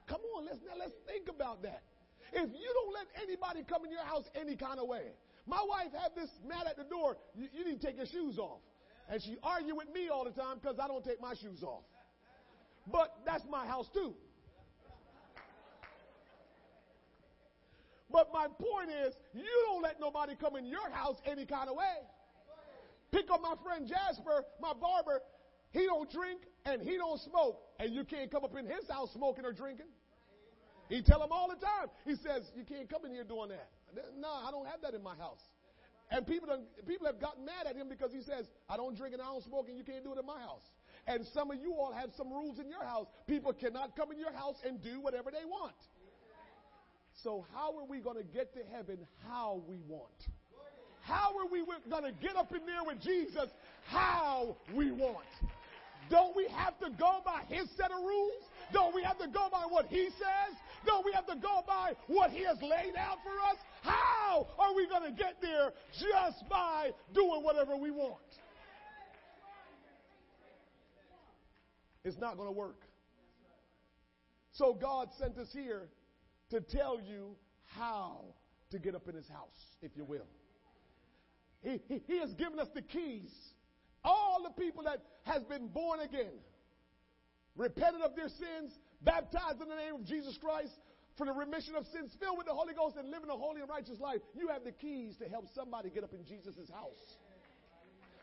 Come 0.08 0.22
on, 0.36 0.46
let's 0.46 0.58
now 0.66 0.74
let's 0.78 0.94
think 1.06 1.30
about 1.30 1.62
that. 1.64 1.84
If 2.34 2.50
you 2.50 2.70
don't 2.74 2.94
let 2.94 3.08
anybody 3.22 3.64
come 3.68 3.86
in 3.86 3.91
your 3.91 4.04
house 4.04 4.24
any 4.36 4.56
kind 4.56 4.80
of 4.80 4.88
way, 4.88 5.14
my 5.46 5.62
wife 5.68 5.91
had 5.94 6.16
this 6.16 6.30
mat 6.48 6.66
at 6.68 6.78
the 6.78 6.84
door. 6.84 7.18
You, 7.36 7.48
you 7.54 7.66
need 7.66 7.82
to 7.82 7.86
take 7.86 7.98
your 7.98 8.06
shoes 8.06 8.38
off, 8.38 8.60
and 9.10 9.22
she 9.22 9.38
argue 9.44 9.76
with 9.76 9.90
me 9.94 10.10
all 10.10 10.26
the 10.26 10.32
time 10.32 10.58
because 10.62 10.78
I 10.82 10.88
don't 10.88 11.04
take 11.04 11.22
my 11.22 11.34
shoes 11.36 11.64
off. 11.64 11.84
But 12.91 13.14
that's 13.26 13.44
my 13.50 13.68
house 13.68 13.88
too. 13.94 14.16
But 18.11 18.34
my 18.34 18.48
point 18.48 18.90
is, 18.90 19.14
you 19.34 19.45
don't 19.68 19.84
let 19.84 19.99
nobody 19.99 20.36
come 20.36 20.56
in 20.56 20.65
your 20.65 20.90
house 20.90 21.18
any 21.26 21.45
kind 21.45 21.69
of 21.69 21.76
way. 21.76 21.98
Pick 23.11 23.30
up 23.31 23.41
my 23.41 23.56
friend 23.64 23.88
Jasper, 23.88 24.45
my 24.61 24.73
barber. 24.73 25.22
He 25.72 25.86
don't 25.86 26.10
drink 26.11 26.41
and 26.65 26.81
he 26.81 26.98
don't 26.98 27.19
smoke, 27.22 27.61
and 27.80 27.94
you 27.94 28.03
can't 28.03 28.31
come 28.31 28.44
up 28.44 28.56
in 28.57 28.65
his 28.65 28.90
house 28.90 29.11
smoking 29.14 29.45
or 29.45 29.53
drinking. 29.53 29.86
He 30.90 31.03
tell 31.03 31.22
him 31.22 31.31
all 31.31 31.48
the 31.48 31.56
time. 31.56 31.90
He 32.06 32.15
says, 32.15 32.52
"You 32.56 32.65
can't 32.65 32.90
come 32.90 33.06
in 33.06 33.11
here 33.11 33.23
doing 33.23 33.49
that." 33.49 33.69
No, 34.18 34.30
I 34.30 34.49
don't 34.49 34.65
have 34.65 34.81
that 34.81 34.95
in 34.95 35.03
my 35.03 35.15
house. 35.15 35.41
And 36.10 36.26
people 36.26 36.49
people 36.88 37.06
have 37.06 37.19
gotten 37.19 37.45
mad 37.45 37.68
at 37.68 37.76
him 37.76 37.90
because 37.90 38.11
he 38.11 38.23
says, 38.23 38.49
"I 38.68 38.77
don't 38.77 38.95
drink 38.95 39.14
and 39.14 39.22
I 39.22 39.26
don't 39.26 39.44
smoke, 39.44 39.69
and 39.69 39.77
you 39.77 39.84
can't 39.84 40.03
do 40.03 40.14
it 40.14 40.18
in 40.18 40.26
my 40.26 40.40
house." 40.40 40.65
And 41.06 41.26
some 41.27 41.52
of 41.52 41.57
you 41.61 41.76
all 41.76 41.91
have 41.91 42.10
some 42.15 42.31
rules 42.34 42.57
in 42.57 42.68
your 42.69 42.84
house. 42.84 43.07
People 43.27 43.53
cannot 43.53 43.95
come 43.95 44.11
in 44.11 44.18
your 44.18 44.31
house 44.31 44.57
and 44.64 44.81
do 44.81 44.99
whatever 44.99 45.30
they 45.30 45.45
want. 45.45 45.76
So 47.24 47.46
how 47.54 47.78
are 47.78 47.86
we 47.86 48.00
going 48.00 48.18
to 48.18 48.24
get 48.24 48.54
to 48.54 48.60
heaven 48.74 48.98
how 49.28 49.62
we 49.68 49.80
want? 49.88 50.06
How 51.02 51.32
are 51.40 51.48
we 51.52 51.64
going 51.90 52.04
to 52.04 52.12
get 52.22 52.36
up 52.36 52.52
in 52.52 52.66
there 52.66 52.84
with 52.86 53.02
Jesus 53.02 53.50
how 53.88 54.56
we 54.76 54.91
want? 54.91 55.26
Don't 56.10 56.36
we 56.36 56.48
have 56.56 56.78
to 56.80 56.90
go 56.98 57.20
by 57.26 57.44
his 57.48 57.68
set 57.78 57.91
of 57.91 58.04
rules? 58.04 58.44
Don't 58.72 58.94
we 58.94 59.04
have 59.04 59.18
to 59.20 59.28
go 59.28 59.48
by 59.52 59.64
what 59.68 59.88
he 59.88 60.10
says? 60.18 60.58
Don't 60.86 61.06
we 61.06 61.12
have 61.14 61.26
to 61.28 61.36
go 61.36 61.64
by 61.68 61.94
what 62.08 62.32
he 62.32 62.44
has 62.46 62.58
laid 62.62 62.96
out 62.98 63.18
for 63.24 63.34
us? 63.52 63.58
How 63.82 64.48
are 64.58 64.74
we 64.76 64.88
going 64.88 65.04
to 65.04 65.12
get 65.12 65.38
there 65.41 65.74
just 66.00 66.48
by 66.50 66.91
doing 67.14 67.44
whatever 67.44 67.76
we 67.76 67.91
want? 67.91 68.18
It's 72.06 72.18
not 72.18 72.38
going 72.38 72.48
to 72.48 72.58
work. 72.58 72.82
So 74.54 74.74
God 74.74 75.10
sent 75.20 75.38
us 75.38 75.50
here 75.52 75.90
to 76.50 76.62
tell 76.62 77.00
you 77.00 77.36
how 77.78 78.22
to 78.72 78.80
get 78.80 78.96
up 78.96 79.08
in 79.08 79.16
his 79.16 79.28
house, 79.28 79.78
if 79.82 79.92
you 79.96 80.04
will. 80.04 80.28
He, 81.62 81.82
he, 81.88 82.02
he, 82.08 82.20
has 82.20 82.34
given 82.34 82.60
us 82.60 82.68
the 82.74 82.82
keys. 82.82 83.32
All 84.04 84.42
the 84.44 84.62
people 84.62 84.84
that 84.84 85.04
has 85.24 85.44
been 85.44 85.68
born 85.68 86.00
again, 86.00 86.40
repented 87.56 88.02
of 88.02 88.16
their 88.16 88.30
sins, 88.30 88.72
baptized 89.02 89.62
in 89.62 89.68
the 89.68 89.76
name 89.76 89.96
of 89.96 90.06
Jesus 90.06 90.38
Christ 90.38 90.72
for 91.18 91.26
the 91.26 91.34
remission 91.34 91.76
of 91.76 91.86
sins, 91.88 92.16
filled 92.20 92.38
with 92.38 92.48
the 92.48 92.54
Holy 92.54 92.74
Ghost, 92.74 92.96
and 92.98 93.10
living 93.12 93.30
a 93.30 93.36
holy 93.36 93.60
and 93.60 93.70
righteous 93.70 94.00
life. 94.00 94.20
You 94.34 94.48
have 94.48 94.64
the 94.64 94.72
keys 94.72 95.18
to 95.18 95.28
help 95.28 95.48
somebody 95.54 95.90
get 95.90 96.04
up 96.04 96.14
in 96.14 96.24
Jesus' 96.24 96.70
house. 96.72 97.18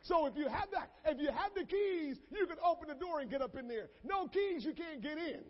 So 0.02 0.26
if 0.26 0.36
you 0.36 0.48
have 0.48 0.68
that, 0.72 0.90
if 1.04 1.20
you 1.20 1.28
have 1.28 1.52
the 1.54 1.64
keys, 1.64 2.16
you 2.30 2.46
can 2.46 2.56
open 2.64 2.88
the 2.88 2.94
door 2.94 3.20
and 3.20 3.30
get 3.30 3.42
up 3.42 3.56
in 3.56 3.68
there. 3.68 3.90
No 4.04 4.28
keys, 4.28 4.64
you 4.64 4.72
can't 4.72 5.02
get 5.02 5.18
in. 5.18 5.40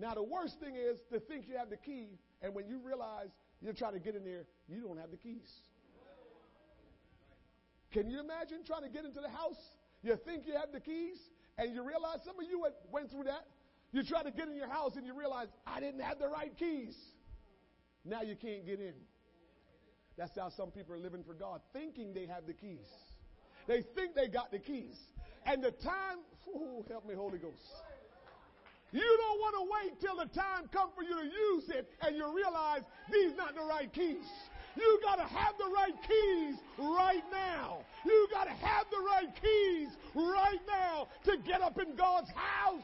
Now, 0.00 0.14
the 0.14 0.22
worst 0.22 0.58
thing 0.60 0.76
is 0.76 0.98
to 1.12 1.20
think 1.20 1.46
you 1.46 1.58
have 1.58 1.68
the 1.68 1.76
key, 1.76 2.18
and 2.40 2.54
when 2.54 2.66
you 2.66 2.80
realize 2.82 3.28
you're 3.60 3.74
trying 3.74 3.92
to 3.92 3.98
get 3.98 4.16
in 4.16 4.24
there, 4.24 4.46
you 4.66 4.80
don't 4.80 4.98
have 4.98 5.10
the 5.10 5.18
keys. 5.18 5.52
Can 7.92 8.08
you 8.08 8.18
imagine 8.18 8.64
trying 8.66 8.82
to 8.82 8.88
get 8.88 9.04
into 9.04 9.20
the 9.20 9.28
house? 9.28 9.60
You 10.02 10.16
think 10.24 10.46
you 10.46 10.54
have 10.54 10.72
the 10.72 10.80
keys, 10.80 11.18
and 11.58 11.74
you 11.74 11.86
realize 11.86 12.20
some 12.24 12.38
of 12.40 12.46
you 12.48 12.64
went 12.90 13.10
through 13.10 13.24
that. 13.24 13.44
You 13.92 14.02
try 14.02 14.22
to 14.22 14.30
get 14.30 14.48
in 14.48 14.56
your 14.56 14.70
house, 14.70 14.96
and 14.96 15.04
you 15.04 15.12
realize, 15.12 15.48
I 15.66 15.80
didn't 15.80 16.00
have 16.00 16.18
the 16.18 16.28
right 16.28 16.56
keys. 16.56 16.96
Now 18.06 18.22
you 18.22 18.36
can't 18.36 18.64
get 18.64 18.80
in. 18.80 18.94
That's 20.16 20.38
how 20.38 20.48
some 20.48 20.70
people 20.70 20.94
are 20.94 20.98
living 20.98 21.24
for 21.24 21.34
God, 21.34 21.60
thinking 21.74 22.14
they 22.14 22.26
have 22.26 22.46
the 22.46 22.54
keys. 22.54 22.88
They 23.66 23.82
think 23.94 24.14
they 24.14 24.28
got 24.28 24.50
the 24.50 24.60
keys. 24.60 24.96
And 25.44 25.62
the 25.62 25.72
time, 25.72 26.18
oh, 26.48 26.86
help 26.88 27.06
me, 27.06 27.14
Holy 27.14 27.38
Ghost. 27.38 27.60
You 28.92 29.18
don't 29.18 29.38
want 29.38 29.54
to 29.54 29.64
wait 29.70 30.00
till 30.00 30.16
the 30.16 30.26
time 30.34 30.68
comes 30.72 30.92
for 30.96 31.02
you 31.04 31.14
to 31.14 31.24
use 31.24 31.68
it 31.68 31.88
and 32.02 32.16
you 32.16 32.34
realize 32.34 32.82
these 33.12 33.36
not 33.36 33.54
the 33.54 33.62
right 33.62 33.92
keys. 33.92 34.26
You 34.76 35.00
got 35.02 35.16
to 35.16 35.24
have 35.24 35.54
the 35.58 35.70
right 35.72 35.94
keys 36.06 36.56
right 36.78 37.22
now. 37.30 37.84
You 38.04 38.28
got 38.32 38.44
to 38.44 38.50
have 38.50 38.86
the 38.90 38.98
right 38.98 39.30
keys 39.40 39.88
right 40.14 40.60
now 40.66 41.08
to 41.24 41.36
get 41.38 41.60
up 41.60 41.78
in 41.78 41.94
God's 41.94 42.30
house. 42.30 42.82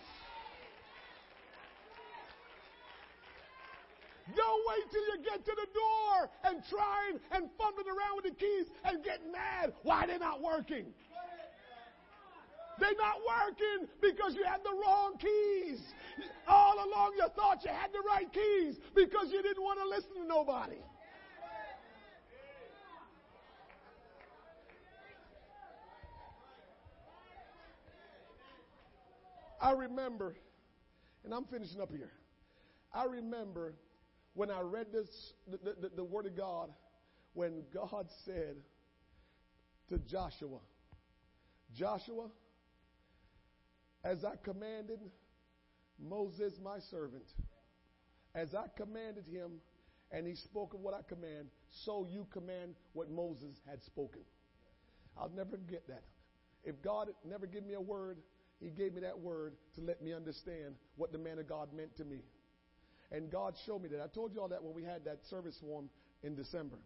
Don't 4.34 4.62
wait 4.68 4.90
till 4.90 5.06
you 5.06 5.24
get 5.24 5.44
to 5.44 5.52
the 5.54 5.66
door 5.72 6.30
and 6.44 6.62
trying 6.68 7.20
and 7.30 7.48
fumbling 7.56 7.86
around 7.86 8.16
with 8.16 8.24
the 8.24 8.32
keys 8.32 8.66
and 8.84 9.04
getting 9.04 9.30
mad 9.30 9.72
why 9.82 10.06
they're 10.06 10.18
not 10.18 10.42
working. 10.42 10.86
They're 12.78 12.90
not 12.98 13.16
working 13.26 13.88
because 14.00 14.34
you 14.34 14.44
had 14.44 14.62
the 14.62 14.72
wrong 14.72 15.16
keys. 15.18 15.80
All 16.46 16.74
along 16.74 17.12
you 17.16 17.26
thought 17.34 17.64
you 17.64 17.70
had 17.70 17.92
the 17.92 18.02
right 18.06 18.30
keys 18.32 18.76
because 18.94 19.32
you 19.32 19.42
didn't 19.42 19.62
want 19.62 19.78
to 19.80 19.88
listen 19.88 20.14
to 20.22 20.26
nobody. 20.26 20.76
I 29.60 29.72
remember, 29.72 30.36
and 31.24 31.32
I'm 31.32 31.44
finishing 31.44 31.80
up 31.80 31.90
here. 31.90 32.12
I 32.92 33.04
remember 33.04 33.74
when 34.34 34.50
I 34.50 34.60
read 34.60 34.92
this, 34.92 35.08
the, 35.50 35.74
the, 35.80 35.90
the 35.96 36.04
Word 36.04 36.26
of 36.26 36.36
God, 36.36 36.70
when 37.32 37.62
God 37.72 38.06
said 38.24 38.56
to 39.88 39.98
Joshua, 39.98 40.58
Joshua, 41.74 42.28
as 44.06 44.24
I 44.24 44.36
commanded 44.44 45.00
Moses, 45.98 46.52
my 46.62 46.78
servant, 46.90 47.24
as 48.34 48.54
I 48.54 48.66
commanded 48.76 49.24
him, 49.26 49.52
and 50.12 50.26
he 50.26 50.36
spoke 50.36 50.74
of 50.74 50.80
what 50.80 50.94
I 50.94 51.00
command, 51.08 51.48
so 51.84 52.06
you 52.08 52.26
command 52.32 52.74
what 52.92 53.10
Moses 53.10 53.56
had 53.68 53.82
spoken. 53.82 54.20
I'll 55.18 55.30
never 55.30 55.50
forget 55.50 55.82
that. 55.88 56.04
If 56.62 56.80
God 56.82 57.08
never 57.28 57.46
gave 57.46 57.64
me 57.64 57.74
a 57.74 57.80
word, 57.80 58.18
he 58.60 58.70
gave 58.70 58.94
me 58.94 59.00
that 59.00 59.18
word 59.18 59.54
to 59.74 59.80
let 59.80 60.02
me 60.02 60.12
understand 60.12 60.76
what 60.96 61.10
the 61.10 61.18
man 61.18 61.38
of 61.38 61.48
God 61.48 61.72
meant 61.74 61.96
to 61.96 62.04
me. 62.04 62.20
And 63.10 63.30
God 63.30 63.54
showed 63.66 63.82
me 63.82 63.88
that. 63.88 64.00
I 64.00 64.08
told 64.14 64.32
you 64.34 64.40
all 64.40 64.48
that 64.48 64.62
when 64.62 64.74
we 64.74 64.84
had 64.84 65.04
that 65.06 65.18
service 65.30 65.56
form 65.60 65.88
in 66.22 66.36
December. 66.36 66.76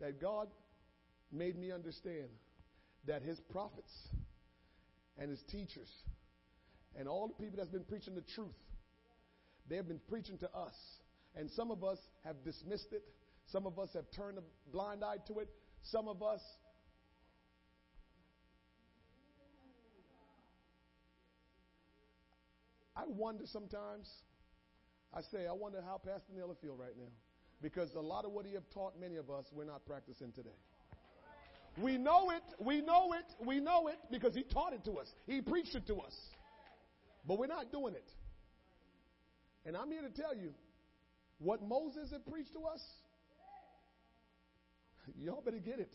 That 0.00 0.20
God 0.20 0.48
made 1.32 1.58
me 1.58 1.72
understand 1.72 2.28
that 3.06 3.22
his 3.22 3.40
prophets 3.50 3.92
and 5.18 5.30
his 5.30 5.40
teachers 5.50 5.88
and 6.98 7.08
all 7.08 7.28
the 7.28 7.34
people 7.34 7.56
that's 7.56 7.70
been 7.70 7.84
preaching 7.84 8.14
the 8.14 8.24
truth, 8.34 8.56
they've 9.68 9.86
been 9.86 10.00
preaching 10.08 10.38
to 10.38 10.50
us. 10.52 10.74
And 11.36 11.50
some 11.50 11.70
of 11.70 11.84
us 11.84 11.98
have 12.24 12.42
dismissed 12.44 12.92
it. 12.92 13.02
Some 13.46 13.66
of 13.66 13.78
us 13.78 13.90
have 13.94 14.04
turned 14.16 14.38
a 14.38 14.42
blind 14.72 15.04
eye 15.04 15.18
to 15.28 15.38
it. 15.38 15.48
Some 15.82 16.08
of 16.08 16.22
us 16.22 16.40
I 23.00 23.04
wonder 23.06 23.44
sometimes. 23.46 24.08
I 25.12 25.22
say, 25.32 25.46
I 25.48 25.52
wonder 25.52 25.82
how 25.84 25.98
Pastor 25.98 26.32
Naylor 26.36 26.54
feel 26.60 26.76
right 26.76 26.96
now, 26.96 27.10
because 27.62 27.94
a 27.94 28.00
lot 28.00 28.24
of 28.24 28.32
what 28.32 28.46
he 28.46 28.52
have 28.54 28.68
taught 28.72 29.00
many 29.00 29.16
of 29.16 29.30
us 29.30 29.46
we're 29.52 29.64
not 29.64 29.84
practicing 29.86 30.32
today. 30.32 30.50
We 31.78 31.98
know 31.98 32.30
it, 32.30 32.42
we 32.58 32.80
know 32.80 33.14
it, 33.14 33.24
we 33.44 33.60
know 33.60 33.88
it, 33.88 33.96
because 34.10 34.34
he 34.34 34.42
taught 34.42 34.72
it 34.72 34.84
to 34.84 34.92
us. 34.98 35.06
He 35.26 35.40
preached 35.40 35.74
it 35.74 35.86
to 35.86 35.96
us. 35.96 36.14
But 37.26 37.38
we're 37.38 37.46
not 37.46 37.70
doing 37.72 37.94
it. 37.94 38.08
And 39.66 39.76
I'm 39.76 39.90
here 39.90 40.02
to 40.02 40.10
tell 40.10 40.34
you 40.34 40.54
what 41.38 41.62
Moses 41.62 42.10
had 42.10 42.24
preached 42.26 42.52
to 42.54 42.60
us. 42.64 42.80
Y'all 45.22 45.42
better 45.44 45.58
get 45.58 45.78
it. 45.78 45.94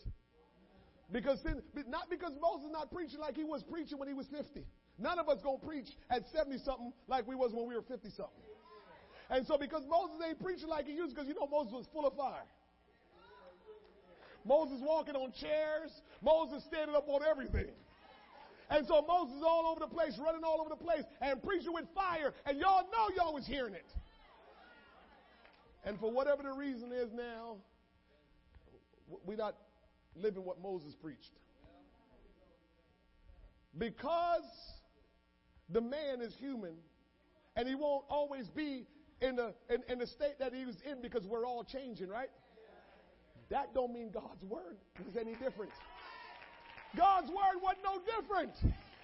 Because 1.12 1.40
then, 1.44 1.62
not 1.88 2.10
because 2.10 2.32
Moses 2.40 2.68
not 2.72 2.90
preaching 2.90 3.20
like 3.20 3.36
he 3.36 3.44
was 3.44 3.62
preaching 3.62 3.98
when 3.98 4.08
he 4.08 4.14
was 4.14 4.26
50. 4.26 4.64
None 4.98 5.18
of 5.18 5.28
us 5.28 5.38
gonna 5.42 5.58
preach 5.58 5.88
at 6.10 6.22
70 6.34 6.58
something 6.58 6.92
like 7.06 7.26
we 7.28 7.34
was 7.34 7.52
when 7.52 7.66
we 7.66 7.74
were 7.74 7.82
50 7.82 8.08
something. 8.10 8.42
And 9.30 9.46
so 9.46 9.58
because 9.58 9.82
Moses 9.88 10.16
ain't 10.26 10.40
preaching 10.40 10.68
like 10.68 10.86
he 10.86 10.94
used, 10.94 11.14
because 11.14 11.28
you 11.28 11.34
know 11.34 11.46
Moses 11.46 11.72
was 11.72 11.86
full 11.92 12.06
of 12.06 12.16
fire. 12.16 12.46
Moses 14.44 14.78
walking 14.80 15.16
on 15.16 15.32
chairs. 15.32 15.90
Moses 16.22 16.62
standing 16.64 16.94
up 16.94 17.08
on 17.08 17.22
everything. 17.28 17.74
And 18.70 18.86
so 18.86 19.04
Moses 19.06 19.36
is 19.36 19.42
all 19.42 19.66
over 19.70 19.80
the 19.80 19.86
place, 19.86 20.18
running 20.18 20.42
all 20.44 20.60
over 20.60 20.70
the 20.70 20.82
place, 20.82 21.04
and 21.20 21.42
preaching 21.42 21.72
with 21.72 21.84
fire. 21.94 22.32
And 22.46 22.58
y'all 22.58 22.84
know 22.84 23.14
y'all 23.16 23.34
was 23.34 23.46
hearing 23.46 23.74
it. 23.74 23.86
And 25.84 25.98
for 26.00 26.10
whatever 26.10 26.42
the 26.42 26.52
reason 26.52 26.90
is 26.92 27.12
now, 27.12 27.56
we're 29.24 29.36
not 29.36 29.54
living 30.16 30.44
what 30.44 30.60
Moses 30.60 30.94
preached. 31.00 31.30
Because 33.78 34.42
the 35.68 35.80
man 35.80 36.20
is 36.20 36.34
human, 36.34 36.74
and 37.56 37.68
he 37.68 37.74
won't 37.74 38.04
always 38.08 38.48
be 38.48 38.86
in 39.20 39.36
the, 39.36 39.54
in, 39.70 39.82
in 39.88 39.98
the 39.98 40.06
state 40.06 40.38
that 40.40 40.52
he 40.52 40.64
was 40.64 40.76
in 40.90 41.00
because 41.02 41.24
we're 41.24 41.46
all 41.46 41.62
changing, 41.62 42.08
right? 42.08 42.30
That 43.50 43.74
don't 43.74 43.92
mean 43.92 44.10
God's 44.10 44.42
word 44.42 44.76
is 45.08 45.16
any 45.16 45.32
different. 45.34 45.70
God's 46.96 47.28
word 47.28 47.60
wasn't 47.62 47.84
no 47.84 48.00
different. 48.04 48.52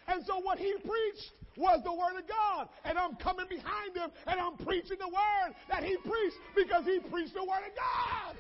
And 0.09 0.25
so 0.27 0.41
what 0.41 0.59
he 0.59 0.73
preached 0.73 1.31
was 1.57 1.81
the 1.85 1.93
word 1.93 2.19
of 2.19 2.27
God. 2.27 2.69
And 2.85 2.99
I'm 2.99 3.17
coming 3.17 3.47
behind 3.49 3.97
him 3.97 4.11
and 4.27 4.41
I'm 4.41 4.57
preaching 4.57 4.97
the 4.99 5.09
word 5.09 5.55
that 5.69 5.85
he 5.85 5.97
preached 5.97 6.37
because 6.57 6.85
he 6.85 6.99
preached 7.11 7.35
the 7.35 7.45
word 7.45 7.63
of 7.69 7.77
God. 7.77 8.37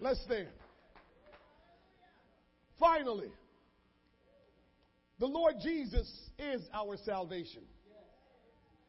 Let's 0.00 0.20
stand. 0.22 0.48
Finally, 2.78 3.30
the 5.18 5.26
Lord 5.26 5.54
Jesus 5.62 6.10
is 6.38 6.62
our 6.74 6.96
salvation. 7.04 7.62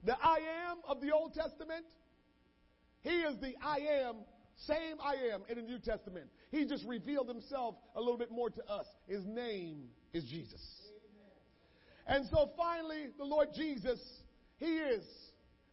The 0.03 0.15
I 0.21 0.37
am 0.69 0.77
of 0.87 1.01
the 1.01 1.11
Old 1.11 1.33
Testament, 1.33 1.85
He 3.01 3.09
is 3.09 3.39
the 3.39 3.53
I 3.63 3.77
am, 4.03 4.15
same 4.55 4.97
I 5.03 5.33
am 5.33 5.41
in 5.49 5.57
the 5.57 5.61
New 5.61 5.79
Testament. 5.79 6.27
He 6.51 6.65
just 6.65 6.85
revealed 6.85 7.27
Himself 7.27 7.75
a 7.95 7.99
little 7.99 8.17
bit 8.17 8.31
more 8.31 8.49
to 8.49 8.65
us. 8.69 8.87
His 9.07 9.25
name 9.25 9.83
is 10.13 10.23
Jesus. 10.23 10.61
And 12.07 12.25
so 12.27 12.51
finally, 12.55 13.07
the 13.17 13.25
Lord 13.25 13.49
Jesus, 13.55 13.99
He 14.57 14.77
is 14.77 15.03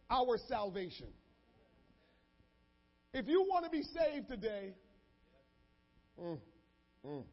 our 0.09 0.37
salvation. 0.47 1.07
If 3.13 3.27
you 3.27 3.45
want 3.47 3.65
to 3.65 3.71
be 3.71 3.83
saved 3.83 4.27
today, 4.27 4.73
mm, 6.19 6.39
mm, 7.05 7.23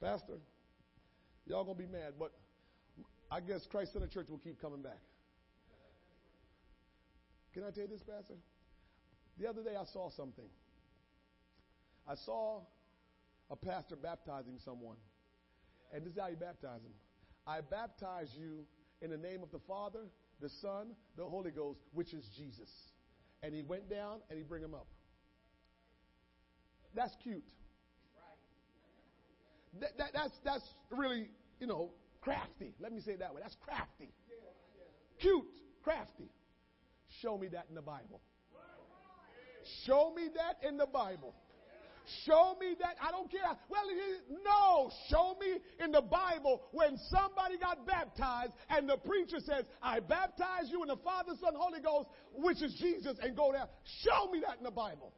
Pastor, 0.00 0.38
y'all 1.46 1.64
gonna 1.64 1.78
be 1.78 1.86
mad, 1.86 2.14
but 2.18 2.32
I 3.30 3.40
guess 3.40 3.66
Christ 3.70 3.92
Center 3.92 4.08
Church 4.08 4.28
will 4.28 4.38
keep 4.38 4.60
coming 4.60 4.82
back. 4.82 4.98
Can 7.54 7.62
I 7.64 7.70
tell 7.70 7.84
you 7.84 7.88
this, 7.88 8.02
Pastor? 8.02 8.34
The 9.38 9.48
other 9.48 9.62
day 9.62 9.76
I 9.78 9.84
saw 9.92 10.10
something. 10.10 10.48
I 12.08 12.14
saw 12.14 12.60
a 13.50 13.56
pastor 13.56 13.96
baptizing 13.96 14.58
someone. 14.64 14.96
And 15.92 16.04
this 16.04 16.14
is 16.14 16.18
how 16.18 16.28
you 16.28 16.36
baptize 16.36 16.82
them. 16.82 16.92
I 17.46 17.60
baptize 17.60 18.28
you 18.38 18.64
in 19.00 19.10
the 19.10 19.16
name 19.16 19.42
of 19.42 19.50
the 19.50 19.58
Father, 19.66 20.06
the 20.40 20.48
Son, 20.60 20.94
the 21.16 21.24
Holy 21.24 21.50
Ghost, 21.50 21.80
which 21.92 22.14
is 22.14 22.28
Jesus. 22.36 22.70
And 23.42 23.54
he 23.54 23.62
went 23.62 23.90
down 23.90 24.20
and 24.30 24.38
he 24.38 24.44
bring 24.44 24.62
him 24.62 24.74
up. 24.74 24.86
That's 26.94 27.14
cute. 27.22 27.44
That, 29.80 29.96
that, 29.98 30.10
that's, 30.14 30.34
that's 30.44 30.64
really, 30.90 31.28
you 31.60 31.66
know, 31.66 31.90
crafty. 32.20 32.74
Let 32.80 32.92
me 32.92 33.00
say 33.00 33.12
it 33.12 33.20
that 33.20 33.34
way. 33.34 33.40
That's 33.42 33.56
crafty. 33.64 34.10
Cute, 35.20 35.44
crafty. 35.82 36.28
Show 37.20 37.38
me 37.38 37.48
that 37.48 37.66
in 37.68 37.74
the 37.74 37.82
Bible. 37.82 38.20
Show 39.84 40.12
me 40.14 40.28
that 40.34 40.66
in 40.66 40.76
the 40.76 40.86
Bible. 40.86 41.34
Show 42.26 42.56
me 42.60 42.74
that. 42.80 42.96
I 43.00 43.10
don't 43.10 43.30
care. 43.30 43.40
Well, 43.68 43.84
no. 44.44 44.90
Show 45.08 45.36
me 45.40 45.58
in 45.84 45.92
the 45.92 46.02
Bible 46.02 46.62
when 46.72 46.98
somebody 47.08 47.58
got 47.58 47.86
baptized 47.86 48.52
and 48.68 48.88
the 48.88 48.96
preacher 48.96 49.38
says, 49.38 49.64
I 49.82 50.00
baptize 50.00 50.68
you 50.70 50.82
in 50.82 50.88
the 50.88 50.96
Father, 50.96 51.32
Son, 51.40 51.54
Holy 51.56 51.80
Ghost, 51.80 52.08
which 52.34 52.62
is 52.62 52.74
Jesus, 52.74 53.16
and 53.22 53.36
go 53.36 53.52
there. 53.52 53.68
Show 54.02 54.30
me 54.30 54.42
that 54.46 54.58
in 54.58 54.64
the 54.64 54.70
Bible. 54.70 55.12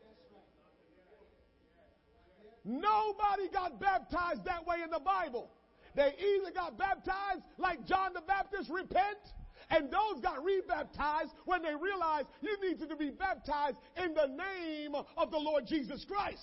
Nobody 2.64 3.48
got 3.52 3.78
baptized 3.78 4.44
that 4.44 4.66
way 4.66 4.76
in 4.82 4.90
the 4.90 5.00
Bible. 5.00 5.50
They 5.94 6.14
either 6.18 6.50
got 6.52 6.78
baptized 6.78 7.42
like 7.58 7.86
John 7.86 8.14
the 8.14 8.22
Baptist, 8.22 8.70
repent, 8.70 9.18
and 9.70 9.90
those 9.90 10.20
got 10.20 10.44
rebaptized 10.44 11.32
when 11.44 11.62
they 11.62 11.74
realized 11.74 12.28
you 12.40 12.56
needed 12.60 12.88
to 12.88 12.96
be 12.96 13.10
baptized 13.10 13.76
in 14.02 14.14
the 14.14 14.26
name 14.26 14.94
of 15.16 15.30
the 15.30 15.38
Lord 15.38 15.66
Jesus 15.66 16.04
Christ. 16.04 16.42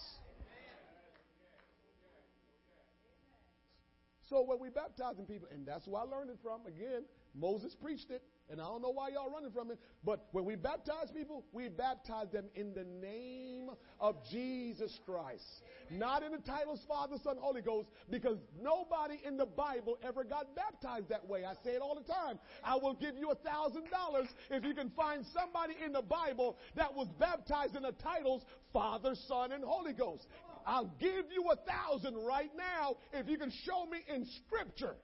So 4.29 4.43
when 4.43 4.59
we 4.59 4.69
baptizing 4.69 5.25
people, 5.25 5.49
and 5.51 5.65
that's 5.65 5.85
where 5.87 6.01
I 6.01 6.05
learned 6.05 6.29
it 6.29 6.37
from, 6.41 6.65
again, 6.65 7.03
Moses 7.35 7.75
preached 7.75 8.11
it, 8.11 8.23
and 8.51 8.59
I 8.59 8.65
don't 8.65 8.81
know 8.81 8.91
why 8.91 9.09
y'all 9.09 9.31
running 9.31 9.51
from 9.51 9.71
it, 9.71 9.79
but 10.03 10.27
when 10.31 10.43
we 10.43 10.55
baptize 10.55 11.09
people, 11.15 11.45
we 11.53 11.69
baptize 11.69 12.29
them 12.31 12.45
in 12.53 12.73
the 12.73 12.83
name 12.83 13.69
of 13.99 14.15
Jesus 14.29 14.99
Christ. 15.05 15.43
Not 15.89 16.23
in 16.23 16.33
the 16.33 16.37
titles 16.39 16.81
Father, 16.87 17.15
Son, 17.23 17.37
Holy 17.39 17.61
Ghost, 17.61 17.87
because 18.09 18.37
nobody 18.61 19.19
in 19.25 19.37
the 19.37 19.45
Bible 19.45 19.97
ever 20.03 20.23
got 20.23 20.55
baptized 20.55 21.09
that 21.09 21.27
way. 21.27 21.45
I 21.45 21.53
say 21.63 21.71
it 21.71 21.81
all 21.81 21.95
the 21.95 22.13
time. 22.13 22.39
I 22.63 22.75
will 22.75 22.93
give 22.93 23.15
you 23.17 23.31
a 23.31 23.35
thousand 23.35 23.89
dollars 23.89 24.27
if 24.49 24.65
you 24.65 24.73
can 24.73 24.89
find 24.91 25.25
somebody 25.33 25.75
in 25.83 25.93
the 25.93 26.01
Bible 26.01 26.57
that 26.75 26.93
was 26.93 27.07
baptized 27.19 27.75
in 27.75 27.83
the 27.83 27.93
titles 27.93 28.43
Father, 28.73 29.15
Son, 29.27 29.53
and 29.53 29.63
Holy 29.63 29.93
Ghost. 29.93 30.27
I'll 30.65 30.93
give 30.99 31.25
you 31.33 31.49
a 31.51 31.55
thousand 31.55 32.15
right 32.25 32.51
now 32.57 32.95
if 33.13 33.27
you 33.27 33.37
can 33.37 33.51
show 33.65 33.85
me 33.85 33.99
in 34.13 34.25
Scripture. 34.45 34.95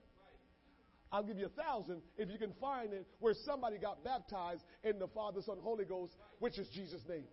I'll 1.12 1.24
give 1.24 1.38
you 1.38 1.46
a 1.46 1.62
thousand 1.62 2.02
if 2.18 2.30
you 2.30 2.38
can 2.38 2.54
find 2.60 2.94
it 2.94 3.08
where 3.20 3.34
somebody 3.34 3.78
got 3.78 4.04
baptized 4.04 4.64
in 4.84 5.00
the 5.00 5.08
Father, 5.08 5.42
Son, 5.42 5.58
Holy 5.62 5.86
Ghost, 5.86 6.14
which 6.40 6.58
is 6.58 6.68
Jesus' 6.70 7.02
name. 7.08 7.24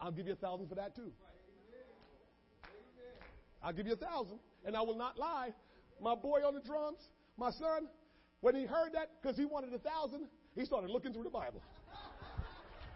I'll 0.00 0.12
give 0.12 0.26
you 0.26 0.32
a 0.32 0.36
thousand 0.36 0.68
for 0.68 0.74
that 0.74 0.94
too. 0.94 1.12
I'll 3.62 3.72
give 3.72 3.86
you 3.86 3.94
a 3.94 3.96
thousand, 3.96 4.38
and 4.64 4.76
I 4.76 4.82
will 4.82 4.96
not 4.96 5.18
lie. 5.18 5.52
My 6.00 6.14
boy 6.14 6.46
on 6.46 6.54
the 6.54 6.60
drums, 6.60 6.98
my 7.36 7.50
son, 7.50 7.88
when 8.40 8.54
he 8.54 8.64
heard 8.64 8.92
that, 8.94 9.10
because 9.20 9.36
he 9.36 9.44
wanted 9.44 9.72
a 9.74 9.78
thousand, 9.78 10.26
he 10.54 10.64
started 10.64 10.90
looking 10.90 11.12
through 11.12 11.24
the 11.24 11.30
Bible. 11.30 11.60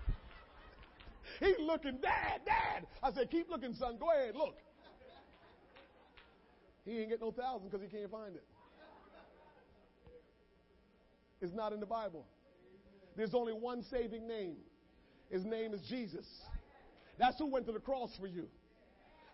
He's 1.41 1.59
looking, 1.59 1.99
Dad, 2.01 2.43
Dad. 2.47 2.87
I 3.03 3.12
said, 3.12 3.31
Keep 3.31 3.51
looking, 3.51 3.74
son. 3.74 3.97
Go 3.99 4.11
ahead, 4.11 4.37
look. 4.37 4.57
He 6.85 6.99
ain't 7.01 7.11
get 7.11 7.20
no 7.20 7.31
thousand 7.31 7.70
because 7.70 7.83
he 7.83 7.89
can't 7.97 8.11
find 8.11 8.35
it. 8.35 8.45
It's 11.43 11.52
not 11.52 11.73
in 11.73 11.81
the 11.81 11.86
Bible. 11.86 12.24
There's 13.16 13.35
only 13.35 13.52
one 13.52 13.82
saving 13.82 14.27
name. 14.27 14.56
His 15.28 15.44
name 15.44 15.74
is 15.74 15.81
Jesus. 15.89 16.24
That's 17.19 17.36
who 17.39 17.47
went 17.47 17.66
to 17.66 17.73
the 17.73 17.81
cross 17.81 18.10
for 18.19 18.27
you. 18.27 18.47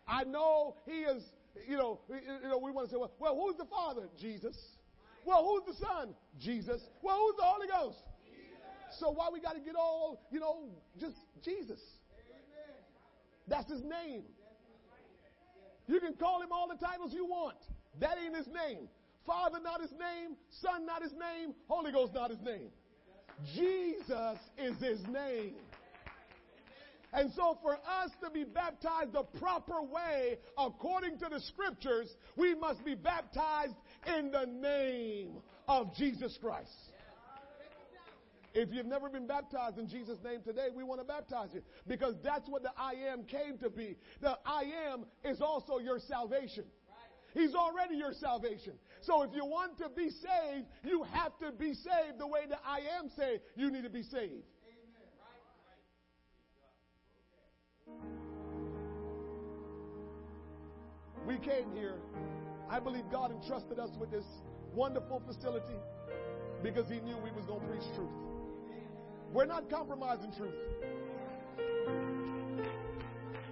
I 0.06 0.24
know 0.24 0.74
he 0.86 1.02
is, 1.02 1.22
you 1.68 1.76
know, 1.76 2.00
you 2.08 2.48
know, 2.48 2.58
we 2.58 2.70
want 2.70 2.88
to 2.88 2.94
say, 2.94 2.98
well, 2.98 3.12
well, 3.18 3.36
who's 3.36 3.56
the 3.56 3.66
Father? 3.66 4.08
Jesus. 4.18 4.56
Well, 5.24 5.44
who's 5.44 5.76
the 5.76 5.84
Son? 5.84 6.14
Jesus. 6.40 6.80
Well, 7.02 7.18
who's 7.18 7.36
the 7.36 7.42
Holy 7.42 7.66
Ghost? 7.68 7.98
Jesus. 8.24 8.98
So 8.98 9.10
why 9.10 9.28
we 9.30 9.40
got 9.40 9.54
to 9.54 9.60
get 9.60 9.76
all, 9.76 10.22
you 10.32 10.40
know, 10.40 10.70
just 10.98 11.16
Jesus? 11.44 11.80
That's 13.46 13.70
his 13.70 13.82
name. 13.82 14.22
You 15.86 16.00
can 16.00 16.14
call 16.14 16.42
him 16.42 16.52
all 16.52 16.68
the 16.68 16.76
titles 16.76 17.12
you 17.12 17.26
want. 17.26 17.56
That 18.00 18.16
ain't 18.22 18.36
his 18.36 18.46
name. 18.46 18.88
Father, 19.28 19.58
not 19.62 19.82
his 19.82 19.92
name. 19.92 20.36
Son, 20.62 20.86
not 20.86 21.02
his 21.02 21.12
name. 21.12 21.54
Holy 21.68 21.92
Ghost, 21.92 22.14
not 22.14 22.30
his 22.30 22.40
name. 22.40 22.70
Jesus 23.54 24.38
is 24.56 24.76
his 24.80 25.06
name. 25.06 25.54
And 27.12 27.30
so, 27.36 27.58
for 27.62 27.74
us 27.74 28.10
to 28.22 28.30
be 28.30 28.44
baptized 28.44 29.12
the 29.12 29.24
proper 29.38 29.82
way, 29.82 30.38
according 30.56 31.18
to 31.18 31.28
the 31.30 31.40
scriptures, 31.40 32.08
we 32.36 32.54
must 32.54 32.84
be 32.84 32.94
baptized 32.94 33.74
in 34.06 34.30
the 34.30 34.46
name 34.46 35.36
of 35.68 35.94
Jesus 35.94 36.38
Christ. 36.40 36.70
If 38.54 38.70
you've 38.72 38.86
never 38.86 39.10
been 39.10 39.26
baptized 39.26 39.78
in 39.78 39.88
Jesus' 39.88 40.18
name 40.24 40.40
today, 40.42 40.68
we 40.74 40.82
want 40.82 41.00
to 41.00 41.06
baptize 41.06 41.50
you 41.52 41.62
because 41.86 42.14
that's 42.24 42.48
what 42.48 42.62
the 42.62 42.70
I 42.76 42.94
am 43.12 43.24
came 43.24 43.58
to 43.58 43.68
be. 43.68 43.96
The 44.20 44.38
I 44.44 44.64
am 44.90 45.04
is 45.22 45.40
also 45.40 45.78
your 45.78 45.98
salvation. 46.00 46.64
He's 47.34 47.54
already 47.54 47.96
your 47.96 48.12
salvation. 48.12 48.72
So 49.00 49.22
if 49.22 49.30
you 49.34 49.44
want 49.44 49.78
to 49.78 49.88
be 49.88 50.10
saved, 50.10 50.66
you 50.84 51.04
have 51.12 51.38
to 51.38 51.52
be 51.52 51.74
saved 51.74 52.18
the 52.18 52.26
way 52.26 52.40
that 52.48 52.60
I 52.66 52.80
am 52.98 53.08
saved. 53.08 53.42
You 53.56 53.70
need 53.70 53.84
to 53.84 53.90
be 53.90 54.02
saved. 54.02 54.44
We 61.26 61.36
came 61.38 61.72
here. 61.74 61.96
I 62.70 62.80
believe 62.80 63.04
God 63.10 63.30
entrusted 63.30 63.78
us 63.78 63.90
with 63.98 64.10
this 64.10 64.24
wonderful 64.74 65.22
facility 65.26 65.76
because 66.62 66.88
He 66.88 67.00
knew 67.00 67.16
we 67.18 67.30
was 67.30 67.44
going 67.46 67.60
to 67.60 67.66
preach 67.66 67.84
truth. 67.94 68.08
We're 69.32 69.46
not 69.46 69.68
compromising 69.68 70.32
truth. 70.32 70.54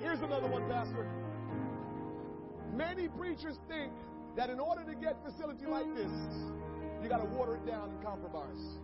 Here's 0.01 0.21
another 0.21 0.49
one, 0.49 0.69
Pastor. 0.71 1.07
Many 2.75 3.09
preachers 3.09 3.59
think 3.69 3.93
that 4.37 4.51
in 4.51 4.61
order 4.61 4.85
to 4.85 4.95
get 4.95 5.17
facility 5.25 5.67
like 5.67 5.89
this, 5.97 6.13
you 7.03 7.09
got 7.09 7.19
to 7.19 7.25
water 7.25 7.57
it 7.57 7.67
down 7.67 7.91
and 7.91 8.05
compromise. 8.05 8.79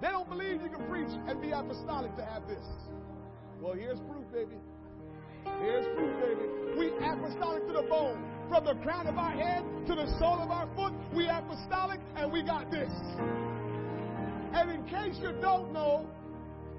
They 0.00 0.08
don't 0.08 0.28
believe 0.28 0.62
you 0.62 0.70
can 0.70 0.86
preach 0.88 1.10
and 1.26 1.40
be 1.40 1.50
apostolic 1.50 2.14
to 2.16 2.24
have 2.24 2.46
this. 2.46 2.64
Well, 3.60 3.74
here's 3.74 3.98
proof, 4.00 4.24
baby. 4.32 4.56
Here's 5.60 5.86
proof, 5.96 6.12
baby. 6.20 6.46
We 6.78 6.92
apostolic 7.04 7.66
to 7.66 7.72
the 7.72 7.86
bone. 7.88 8.22
From 8.48 8.64
the 8.64 8.74
crown 8.82 9.08
of 9.08 9.18
our 9.18 9.32
head 9.32 9.64
to 9.88 9.94
the 9.94 10.06
sole 10.18 10.38
of 10.38 10.50
our 10.50 10.68
foot, 10.76 10.92
we 11.12 11.26
apostolic 11.26 11.98
and 12.14 12.30
we 12.30 12.42
got 12.42 12.70
this. 12.70 12.92
And 14.52 14.70
in 14.70 14.84
case 14.84 15.16
you 15.20 15.32
don't 15.40 15.72
know, 15.72 16.06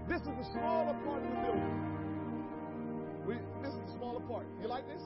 this 0.07 0.21
is 0.21 0.27
the 0.27 0.47
smaller 0.53 0.95
part 1.03 1.23
of 1.23 1.29
the 1.29 1.35
building. 1.43 1.87
We, 3.25 3.33
this 3.61 3.73
is 3.73 3.79
the 3.87 3.97
smaller 3.97 4.21
part. 4.21 4.45
You 4.61 4.69
like 4.69 4.87
this? 4.87 5.01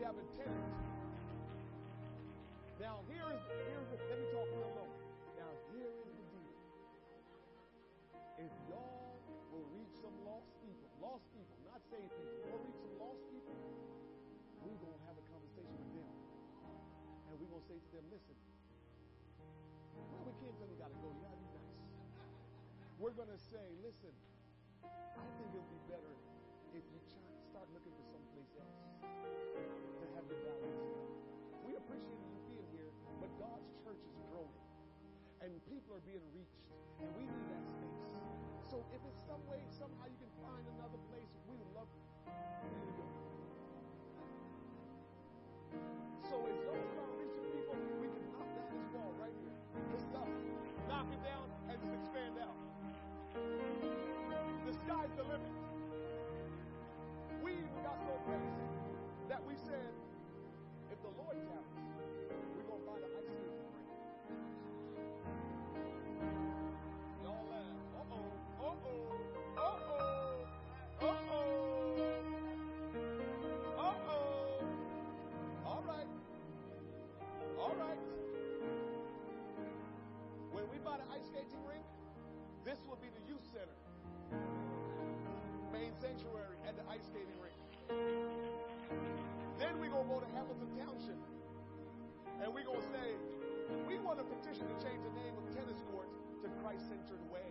We 0.00 0.08
have 0.08 0.16
a 0.16 0.28
tenant. 0.32 0.72
Now 2.80 3.04
here 3.04 3.20
is 3.36 3.44
here's 3.52 3.88
the, 3.92 4.00
let 4.00 4.16
me 4.16 4.32
talk 4.32 4.48
real 4.48 4.72
low. 4.80 4.88
Now 5.36 5.52
here 5.76 5.92
is 5.92 6.08
the 6.08 6.24
deal. 6.32 6.56
If 8.40 8.52
y'all 8.72 9.20
will 9.52 9.68
reach 9.76 9.92
some 10.00 10.16
lost 10.24 10.56
people, 10.64 10.88
lost 11.04 11.28
people, 11.36 11.52
not 11.68 11.84
saved 11.84 12.08
people, 12.16 12.48
will 12.48 12.64
reach 12.64 12.80
some 12.80 12.96
lost 12.96 13.20
people, 13.28 13.52
we're 14.64 14.80
gonna 14.80 15.04
have 15.04 15.20
a 15.20 15.24
conversation 15.28 15.68
with 15.68 15.92
them. 15.92 16.16
And 17.28 17.36
we're 17.36 17.52
gonna 17.52 17.68
say 17.68 17.76
to 17.76 17.90
them, 18.00 18.08
listen, 18.08 18.36
well, 19.36 20.24
we 20.24 20.32
can't 20.40 20.56
tell 20.56 20.68
you 20.72 20.80
gotta 20.80 20.96
go, 20.96 21.12
you 21.12 21.20
gotta 21.28 21.44
be 21.44 21.48
nice. 21.60 21.76
We're 22.96 23.16
gonna 23.20 23.36
say, 23.52 23.68
listen, 23.84 24.16
are 35.90 36.06
being 36.06 36.22
reached. 36.30 36.62
And 37.02 37.10
we 37.18 37.26
need 37.26 37.46
that 37.50 37.64
space. 37.66 38.02
So 38.70 38.86
if 38.94 39.02
it's 39.02 39.22
some 39.26 39.42
way, 39.50 39.58
somehow 39.74 40.06
you 40.06 40.18
can 40.22 40.30
find 40.38 40.62
another 40.78 41.02
place, 41.10 41.26
we 41.50 41.58
love 41.74 41.90
you. 41.90 42.06
So 46.30 46.38
as 46.46 46.58
those 46.62 46.86
start 46.94 47.10
reaching 47.18 47.42
people, 47.50 47.74
we 47.98 48.06
can 48.06 48.22
knock 48.30 48.46
down 48.54 48.70
this 48.70 48.86
wall 48.94 49.10
right 49.18 49.34
here. 49.34 49.58
This 49.90 50.06
stuff. 50.06 50.30
Knock 50.86 51.10
it 51.10 51.22
down 51.26 51.50
and 51.66 51.74
just 51.82 51.94
expand 51.98 52.38
out. 52.38 52.54
The 54.70 54.74
sky's 54.86 55.10
the 55.18 55.26
limit. 55.26 55.50
We 57.42 57.58
even 57.58 57.82
got 57.82 57.98
so 58.06 58.14
crazy 58.22 58.62
that 59.26 59.42
we 59.42 59.58
said, 59.66 59.90
if 60.94 61.02
the 61.02 61.10
Lord 61.18 61.34
this 82.64 82.78
will 82.88 82.98
be 83.00 83.08
the 83.08 83.24
youth 83.28 83.44
center. 83.52 83.78
Main 85.72 85.92
sanctuary 86.00 86.56
at 86.68 86.76
the 86.76 86.84
ice 86.90 87.04
skating 87.08 87.38
rink. 87.40 87.56
Then 89.58 89.78
we're 89.80 89.90
going 89.90 90.08
to 90.08 90.12
go 90.14 90.20
to 90.20 90.30
Hamilton 90.34 90.68
Township. 90.76 91.20
And 92.42 92.52
we're 92.54 92.64
going 92.64 92.80
to 92.80 92.88
say, 92.92 93.16
we 93.86 93.98
want 93.98 94.20
a 94.20 94.24
petition 94.24 94.64
to 94.68 94.76
change 94.84 95.00
the 95.04 95.14
name 95.20 95.34
of 95.36 95.44
tennis 95.54 95.80
court 95.92 96.08
to 96.42 96.48
Christ 96.62 96.88
Centered 96.88 97.20
Way. 97.32 97.44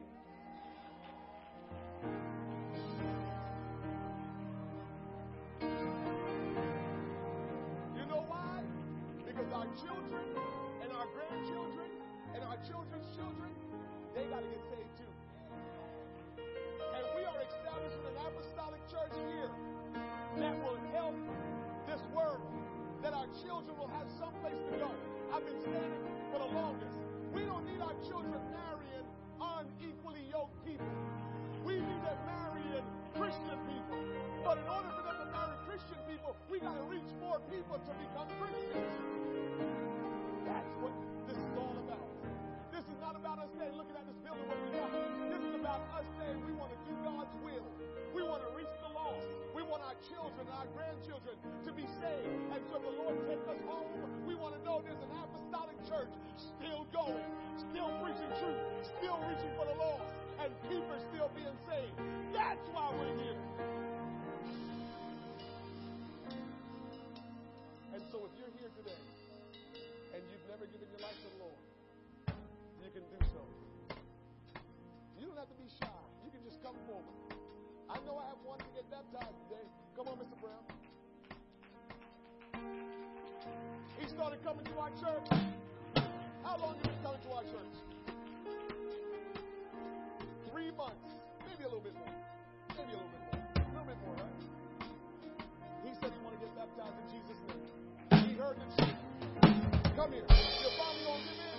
You 7.97 8.05
know 8.09 8.25
why? 8.27 8.61
Because 9.25 9.51
our 9.53 9.67
children 9.77 10.25
and 10.81 10.91
our 10.93 11.05
grandchildren 11.13 11.89
and 12.33 12.43
our 12.43 12.57
children's 12.65 13.05
children, 13.15 13.53
they 14.19 14.27
got 14.27 14.43
to 14.43 14.51
get 14.51 14.63
saved 14.67 14.93
too. 14.99 15.11
And 16.91 17.03
we 17.15 17.23
are 17.23 17.39
establishing 17.39 18.03
an 18.03 18.17
apostolic 18.19 18.83
church 18.91 19.15
here 19.15 19.51
that 20.43 20.55
will 20.59 20.79
help 20.91 21.15
this 21.87 22.03
world, 22.11 22.43
that 22.99 23.15
our 23.15 23.31
children 23.39 23.79
will 23.79 23.87
have 23.95 24.11
someplace 24.19 24.59
to 24.59 24.75
go. 24.75 24.91
I've 25.31 25.47
been 25.47 25.61
saying 25.63 25.91
it 25.95 26.03
for 26.35 26.43
the 26.43 26.51
longest. 26.51 26.99
We 27.31 27.47
don't 27.47 27.63
need 27.63 27.79
our 27.79 27.95
children 28.03 28.43
marrying 28.51 29.07
unequally 29.39 30.27
yoked 30.27 30.59
people. 30.67 30.91
We 31.63 31.79
need 31.79 32.01
them 32.03 32.19
marrying 32.27 32.83
Christian 33.15 33.55
people. 33.71 34.03
But 34.43 34.59
in 34.59 34.67
order 34.67 34.91
for 34.99 35.03
them 35.07 35.15
to 35.15 35.27
marry 35.31 35.55
Christian 35.63 35.99
people, 36.11 36.35
we 36.51 36.59
got 36.59 36.75
to 36.75 36.83
reach 36.91 37.07
more 37.23 37.39
people 37.47 37.79
to 37.79 37.91
become 38.03 38.27
Christians. 38.35 38.93
That's 40.43 40.75
what 40.83 40.91
about 43.29 43.45
us 43.45 43.53
saying, 43.61 43.77
looking 43.77 43.93
at 43.93 44.01
this 44.09 44.17
building, 44.25 44.41
we. 44.49 44.73
This 45.29 45.43
is 45.45 45.53
about 45.53 45.85
us 45.93 46.01
saying 46.17 46.41
we 46.49 46.53
want 46.57 46.73
to 46.73 46.79
do 46.89 46.97
God's 47.05 47.29
will. 47.45 47.69
We 48.09 48.25
want 48.25 48.41
to 48.41 48.49
reach 48.57 48.73
the 48.81 48.89
lost. 48.89 49.21
We 49.53 49.61
want 49.61 49.85
our 49.85 49.93
children 50.09 50.49
and 50.49 50.57
our 50.57 50.65
grandchildren 50.73 51.37
to 51.37 51.69
be 51.69 51.85
saved. 52.01 52.41
And 52.49 52.61
so 52.73 52.81
the 52.81 52.89
Lord 52.89 53.21
take 53.29 53.45
us 53.45 53.61
home, 53.69 53.85
we 54.25 54.33
want 54.33 54.57
to 54.57 54.61
know 54.65 54.81
there's 54.81 54.97
an 54.97 55.13
apostolic 55.13 55.77
church 55.85 56.09
still 56.41 56.89
going, 56.89 57.21
still 57.69 57.93
preaching 58.01 58.33
truth, 58.41 58.65
still 58.97 59.21
reaching 59.29 59.53
for 59.53 59.69
the 59.69 59.77
lost, 59.77 60.09
and 60.41 60.49
people 60.65 60.89
still 61.13 61.29
being 61.37 61.57
saved. 61.69 61.93
That's 62.33 62.65
why 62.73 62.89
we're 62.97 63.13
here. 63.13 63.37
And 67.93 68.01
so 68.09 68.25
if 68.25 68.33
you're 68.41 68.53
here 68.57 68.73
today 68.73 69.01
and 70.17 70.21
you've 70.33 70.47
never 70.49 70.65
given 70.65 70.89
your 70.97 71.05
life 71.05 71.13
to 71.13 71.29
the 71.29 71.45
Lord, 71.45 71.68
you 72.89 73.01
can 73.01 73.09
do 73.13 73.21
so. 73.29 73.41
You 75.19 75.27
don't 75.27 75.37
have 75.37 75.49
to 75.49 75.59
be 75.61 75.69
shy. 75.77 76.01
You 76.25 76.31
can 76.31 76.41
just 76.41 76.57
come 76.63 76.73
forward. 76.89 77.05
I 77.85 78.01
know 78.01 78.17
I 78.17 78.25
have 78.33 78.41
one 78.41 78.57
to 78.57 78.65
get 78.73 78.89
baptized 78.89 79.37
today. 79.45 79.61
Come 79.95 80.07
on, 80.09 80.17
Mr. 80.17 80.33
Brown. 80.41 80.65
He 83.99 84.09
started 84.09 84.41
coming 84.43 84.65
to 84.65 84.75
our 84.81 84.89
church. 84.97 85.29
How 86.41 86.57
long 86.57 86.73
have 86.73 86.81
you 86.81 86.89
been 86.89 87.03
coming 87.05 87.21
to 87.21 87.31
our 87.37 87.43
church? 87.45 87.75
Three 90.49 90.71
months. 90.73 91.13
Maybe 91.45 91.63
a 91.65 91.69
little 91.69 91.85
bit 91.85 91.93
more. 91.93 92.15
Maybe 92.73 92.89
a 92.89 92.97
little 92.97 93.13
bit 93.13 93.21
more. 93.29 93.37
A 93.53 93.69
little 93.69 93.85
bit 93.85 94.01
more, 94.01 94.17
right? 94.17 94.41
He 95.85 95.93
said 96.01 96.09
he 96.09 96.19
wanted 96.25 96.41
to 96.41 96.49
get 96.49 96.57
baptized 96.57 96.97
in 97.05 97.21
Jesus' 97.21 97.37
name. 97.53 97.69
He 98.25 98.33
heard 98.33 98.57
the 98.57 98.65
truth. 98.81 98.97
Come 99.93 100.09
here. 100.09 100.25
You're 100.25 100.73
finally 100.73 101.05
going 101.05 101.21
to 101.21 101.29
give 101.29 101.37
in. 101.37 101.58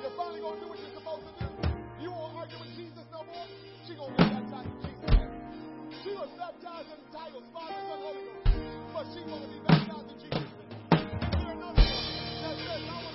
You're 0.00 0.16
finally 0.16 0.40
going 0.40 0.56
to 0.56 0.64
do 0.64 0.68
what 0.72 0.80
you're 0.80 0.96
supposed 0.96 1.28
to 1.28 1.32
do. 1.44 1.48
You 2.00 2.08
won't 2.08 2.32
argue 2.32 2.56
with 2.56 2.72
Jesus 2.72 3.04
no 3.12 3.20
more. 3.20 3.44
She's 3.84 4.00
going 4.00 4.16
to 4.16 4.16
get 4.16 4.32
baptized 4.32 4.72
in 4.72 4.80
Jesus' 4.80 5.12
name. 5.12 5.28
She 6.00 6.16
was 6.16 6.32
baptized 6.40 6.88
in 6.88 7.04
titles, 7.12 7.44
Father, 7.52 7.76
Son, 7.84 8.00
Holy 8.00 8.24
Ghost. 8.24 8.48
But 8.96 9.04
she's 9.12 9.28
going 9.28 9.44
to 9.44 9.50
be 9.52 9.60
baptized 9.60 10.08
in 10.08 10.16
Jesus' 10.24 10.40
name. 10.40 10.72
Is 11.04 11.36
there 11.36 11.52
another 11.52 11.84
one 11.84 12.04
that 12.40 12.56
says, 12.64 12.80
I 12.88 13.09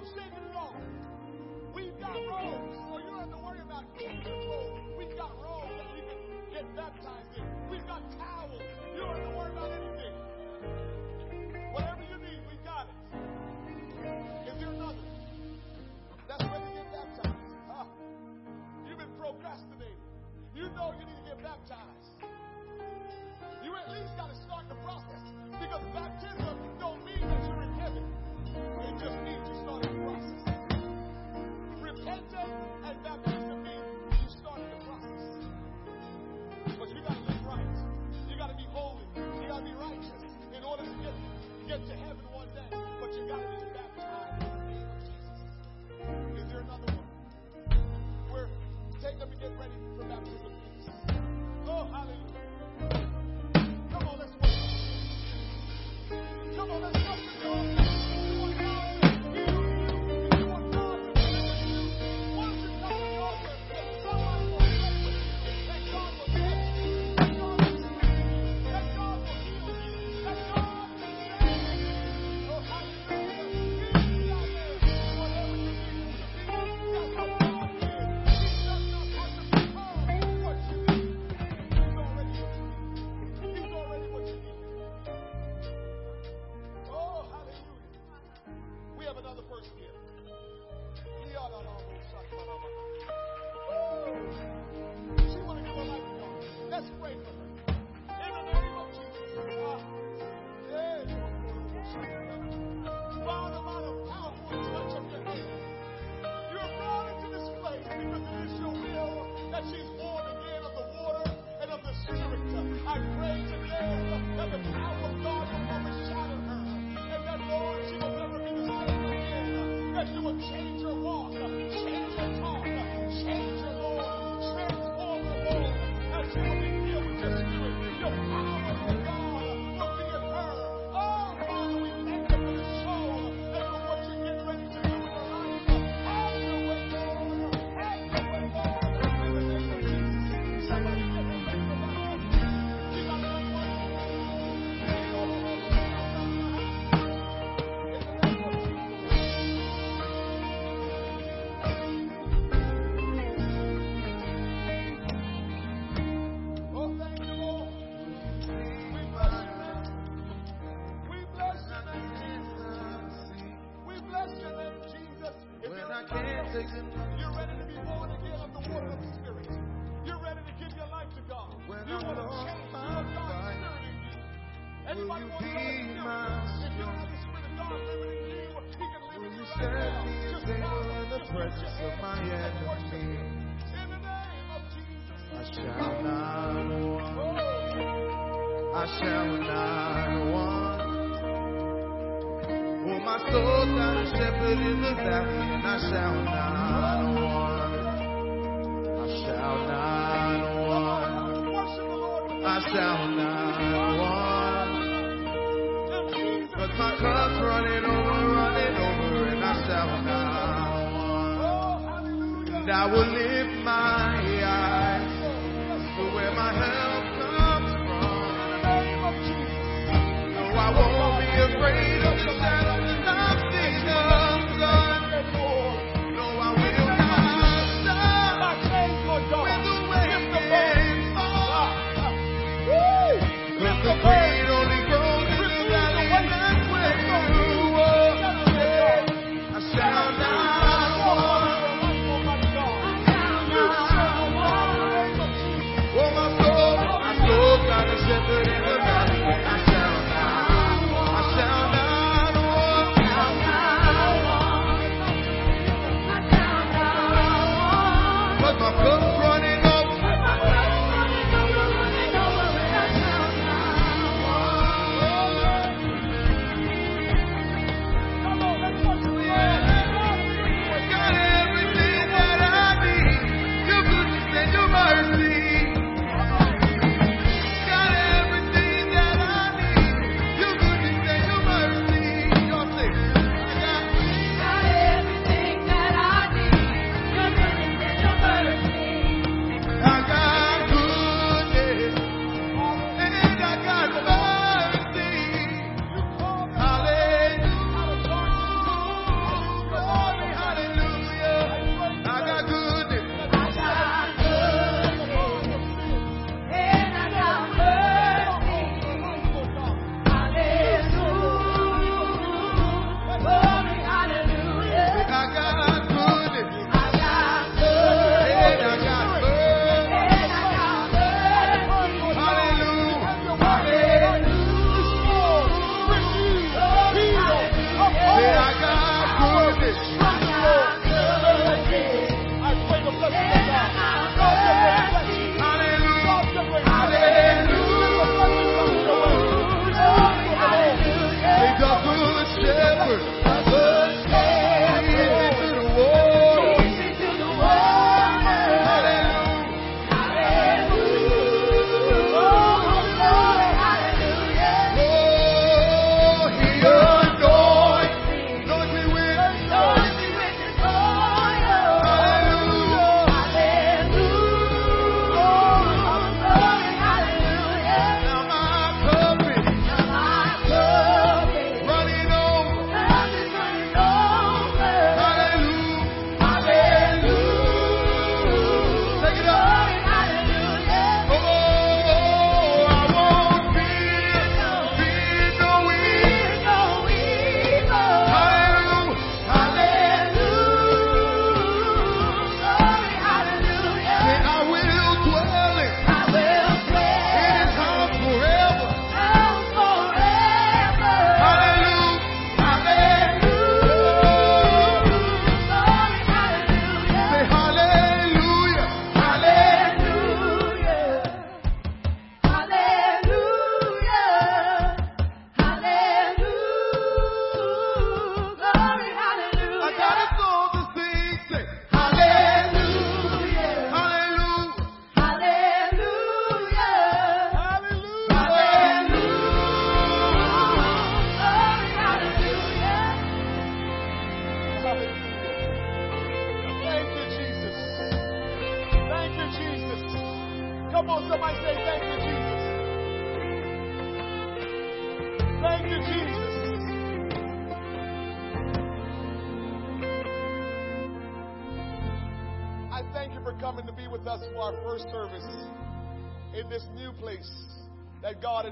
Stop 0.00 0.16
saving 0.16 0.48
wrong. 0.54 0.80
We've 1.74 2.00
got 2.00 2.16
robes, 2.16 2.78
so 2.88 2.96
you 2.96 3.04
don't 3.04 3.20
have 3.20 3.30
to 3.32 3.36
worry 3.36 3.60
about 3.60 3.84
getting 3.98 4.22
control. 4.22 4.80
We've 4.96 5.14
got 5.14 5.30
robes 5.44 5.76
that 5.76 5.88
you 5.92 6.04
can 6.08 6.52
get 6.54 6.64
baptized 6.74 7.36
in. 7.36 7.44
We've 7.68 7.86
got 7.86 8.00
towels. 8.16 8.62
You 8.94 9.00
don't 9.02 9.12
have 9.12 9.28
to 9.28 9.36
worry 9.36 9.52
about 9.52 9.68
anything. 9.68 10.14
Whatever 11.72 12.00
you 12.08 12.16
need, 12.16 12.40
we 12.48 12.56
got 12.64 12.88
it. 12.88 12.96
Is 14.48 14.56
there 14.56 14.72
another? 14.72 15.04
That's 16.28 16.44
where 16.44 16.60
you 16.64 16.72
get 16.80 16.92
baptized. 16.96 17.54
Huh? 17.68 17.84
You've 18.88 18.96
been 18.96 19.14
procrastinating. 19.20 20.00
You 20.56 20.72
know 20.80 20.94
you 20.96 21.04
need 21.04 21.20
to 21.20 21.28
get 21.28 21.42
baptized. 21.44 21.99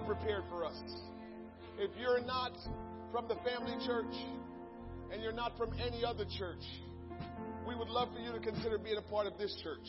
Prepared 0.09 0.45
for 0.49 0.65
us. 0.65 0.81
If 1.79 1.91
you're 2.01 2.25
not 2.25 2.53
from 3.13 3.29
the 3.29 3.37
family 3.45 3.77
church 3.87 4.15
and 5.13 5.23
you're 5.23 5.35
not 5.35 5.59
from 5.59 5.75
any 5.75 6.03
other 6.03 6.25
church, 6.39 6.65
we 7.69 7.75
would 7.75 7.89
love 7.89 8.09
for 8.15 8.21
you 8.21 8.33
to 8.33 8.41
consider 8.41 8.79
being 8.79 8.97
a 8.97 9.11
part 9.11 9.27
of 9.27 9.37
this 9.37 9.55
church. 9.63 9.87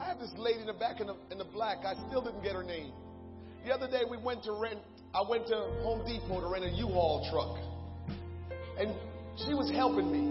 I 0.00 0.04
have 0.06 0.20
this 0.20 0.32
lady 0.38 0.60
in 0.60 0.66
the 0.66 0.72
back 0.72 1.00
in 1.00 1.08
the, 1.08 1.16
in 1.32 1.38
the 1.38 1.44
black. 1.44 1.78
I 1.84 1.94
still 2.08 2.22
didn't 2.22 2.44
get 2.44 2.54
her 2.54 2.62
name. 2.62 2.92
The 3.66 3.74
other 3.74 3.88
day 3.88 4.02
we 4.08 4.18
went 4.18 4.44
to 4.44 4.52
rent, 4.52 4.78
I 5.12 5.28
went 5.28 5.48
to 5.48 5.56
Home 5.82 6.06
Depot 6.06 6.40
to 6.40 6.46
rent 6.46 6.64
a 6.64 6.70
U-Haul 6.70 7.26
truck. 7.32 7.58
And 8.78 8.94
she 9.44 9.52
was 9.54 9.68
helping 9.72 10.12
me 10.12 10.22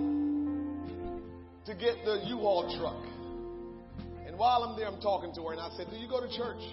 to 1.66 1.76
get 1.76 2.06
the 2.06 2.24
U-Haul 2.28 2.74
truck. 2.80 3.04
And 4.26 4.40
while 4.40 4.64
I'm 4.64 4.80
there, 4.80 4.88
I'm 4.88 5.02
talking 5.02 5.34
to 5.36 5.42
her, 5.44 5.52
and 5.52 5.60
I 5.60 5.70
said, 5.76 5.88
Do 5.90 5.98
you 5.98 6.08
go 6.08 6.22
to 6.22 6.38
church? 6.38 6.64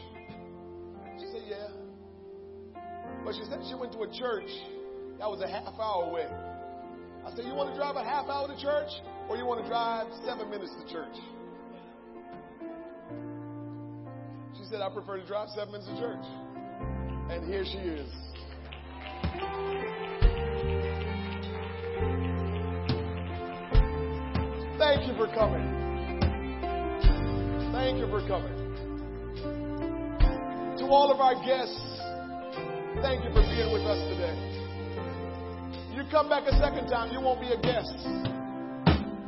But 3.24 3.34
she 3.34 3.44
said 3.50 3.60
she 3.68 3.74
went 3.74 3.92
to 3.92 4.02
a 4.02 4.10
church 4.12 4.50
that 5.18 5.28
was 5.28 5.40
a 5.40 5.48
half 5.48 5.74
hour 5.78 6.04
away. 6.04 6.26
I 7.26 7.34
said, 7.34 7.44
You 7.44 7.54
want 7.54 7.70
to 7.70 7.76
drive 7.76 7.96
a 7.96 8.04
half 8.04 8.26
hour 8.28 8.46
to 8.48 8.56
church, 8.62 8.90
or 9.28 9.36
you 9.36 9.44
want 9.44 9.62
to 9.62 9.68
drive 9.68 10.06
seven 10.24 10.48
minutes 10.48 10.72
to 10.80 10.92
church? 10.92 11.16
She 14.56 14.64
said, 14.70 14.80
I 14.80 14.88
prefer 14.90 15.18
to 15.18 15.26
drive 15.26 15.48
seven 15.50 15.72
minutes 15.72 15.88
to 15.90 15.98
church. 15.98 16.24
And 17.30 17.44
here 17.46 17.64
she 17.64 17.78
is. 17.78 18.08
Thank 24.78 25.06
you 25.06 25.14
for 25.16 25.26
coming. 25.34 25.66
Thank 27.72 27.98
you 27.98 28.06
for 28.08 28.26
coming. 28.26 28.54
To 30.78 30.84
all 30.86 31.10
of 31.12 31.20
our 31.20 31.34
guests, 31.44 31.97
thank 33.02 33.24
you 33.24 33.30
for 33.30 33.42
being 33.42 33.72
with 33.72 33.84
us 33.84 34.00
today. 34.08 34.36
You 35.94 36.04
come 36.10 36.28
back 36.28 36.44
a 36.46 36.54
second 36.58 36.88
time, 36.88 37.12
you 37.12 37.20
won't 37.20 37.40
be 37.40 37.52
a 37.52 37.60
guest. 37.60 37.94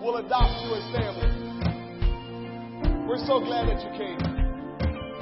We'll 0.00 0.16
adopt 0.16 0.64
you 0.64 0.74
as 0.78 0.84
family. 0.96 1.28
We're 3.06 3.20
so 3.26 3.40
glad 3.40 3.68
that 3.68 3.82
you 3.82 3.90
came. 3.98 4.20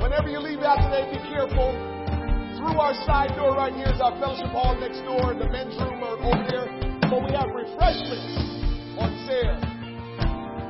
Whenever 0.00 0.28
you 0.28 0.38
leave 0.38 0.60
out 0.60 0.78
today, 0.86 1.10
be 1.10 1.18
careful. 1.32 1.72
Through 2.58 2.78
our 2.78 2.94
side 3.06 3.34
door 3.34 3.54
right 3.54 3.72
here 3.72 3.90
is 3.90 4.00
our 4.00 4.12
fellowship 4.20 4.50
hall 4.54 4.76
next 4.78 5.00
door. 5.02 5.34
The 5.34 5.48
men's 5.50 5.74
room 5.78 6.02
are 6.04 6.18
over 6.18 6.44
there. 6.50 6.68
But 7.10 7.24
we 7.24 7.32
have 7.32 7.48
refreshments 7.54 8.34
on 8.98 9.10
sale. 9.26 9.58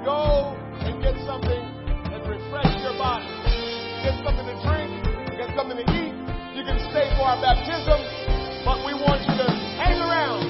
Go 0.05 0.55
and 0.85 1.03
get 1.03 1.17
something 1.27 1.65
and 2.15 2.23
refresh 2.29 2.73
your 2.81 2.97
body. 2.97 3.27
Get 4.05 4.15
something 4.25 4.47
to 4.47 4.57
drink, 4.63 4.91
get 5.37 5.51
something 5.57 5.77
to 5.77 5.87
eat. 5.91 6.18
You 6.59 6.65
can 6.65 6.81
stay 6.91 7.07
for 7.15 7.23
our 7.23 7.41
baptism, 7.41 8.03
but 8.65 8.85
we 8.85 8.93
want 8.93 9.23
you 9.23 9.31
to 9.31 9.47
hang 9.79 9.95
around, 10.03 10.43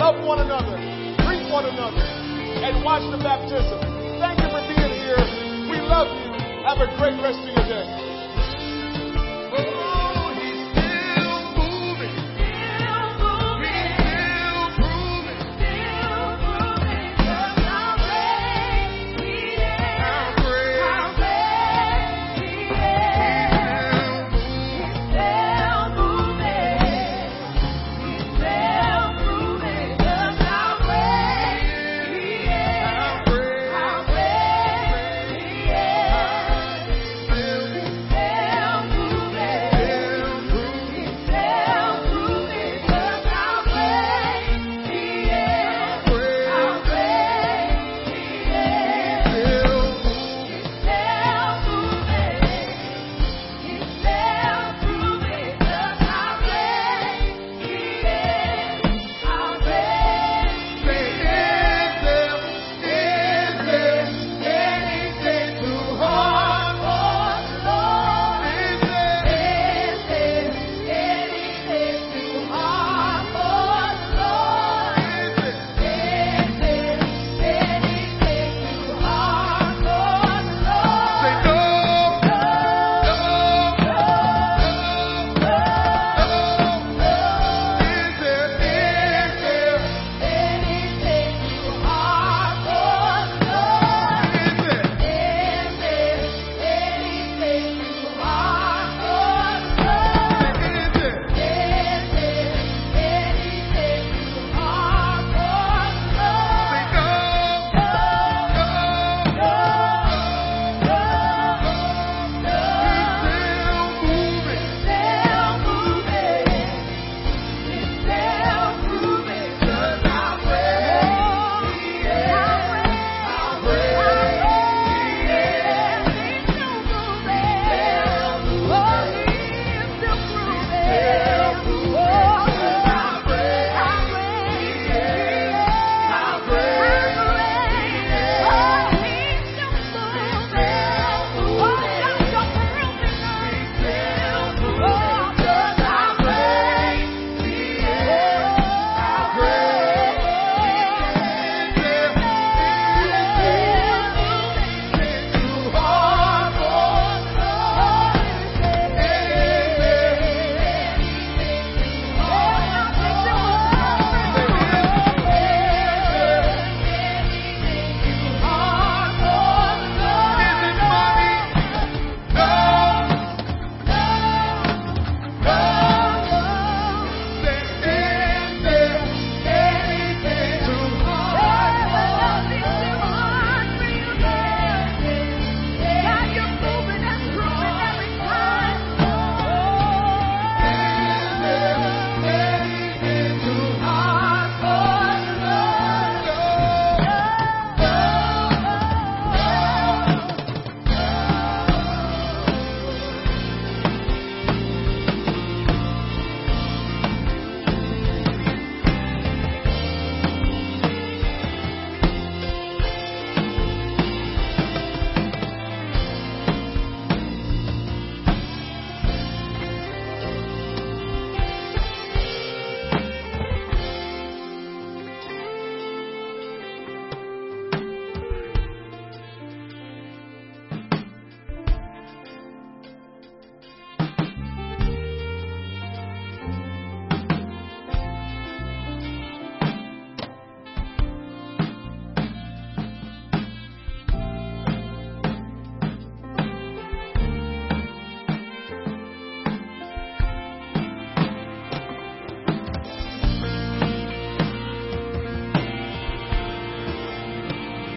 love 0.00 0.24
one 0.24 0.40
another, 0.40 0.80
greet 1.26 1.44
one 1.52 1.66
another, 1.66 2.00
and 2.00 2.82
watch 2.82 3.02
the 3.12 3.18
baptism. 3.18 3.78
Thank 4.18 4.40
you 4.40 4.48
for 4.48 4.64
being 4.64 4.96
here. 4.96 5.20
We 5.68 5.76
love 5.84 6.08
you. 6.08 6.32
Have 6.64 6.80
a 6.80 6.88
great 6.96 7.20
rest 7.20 7.36
of 7.36 7.52
your 7.52 7.68
day. 7.68 8.02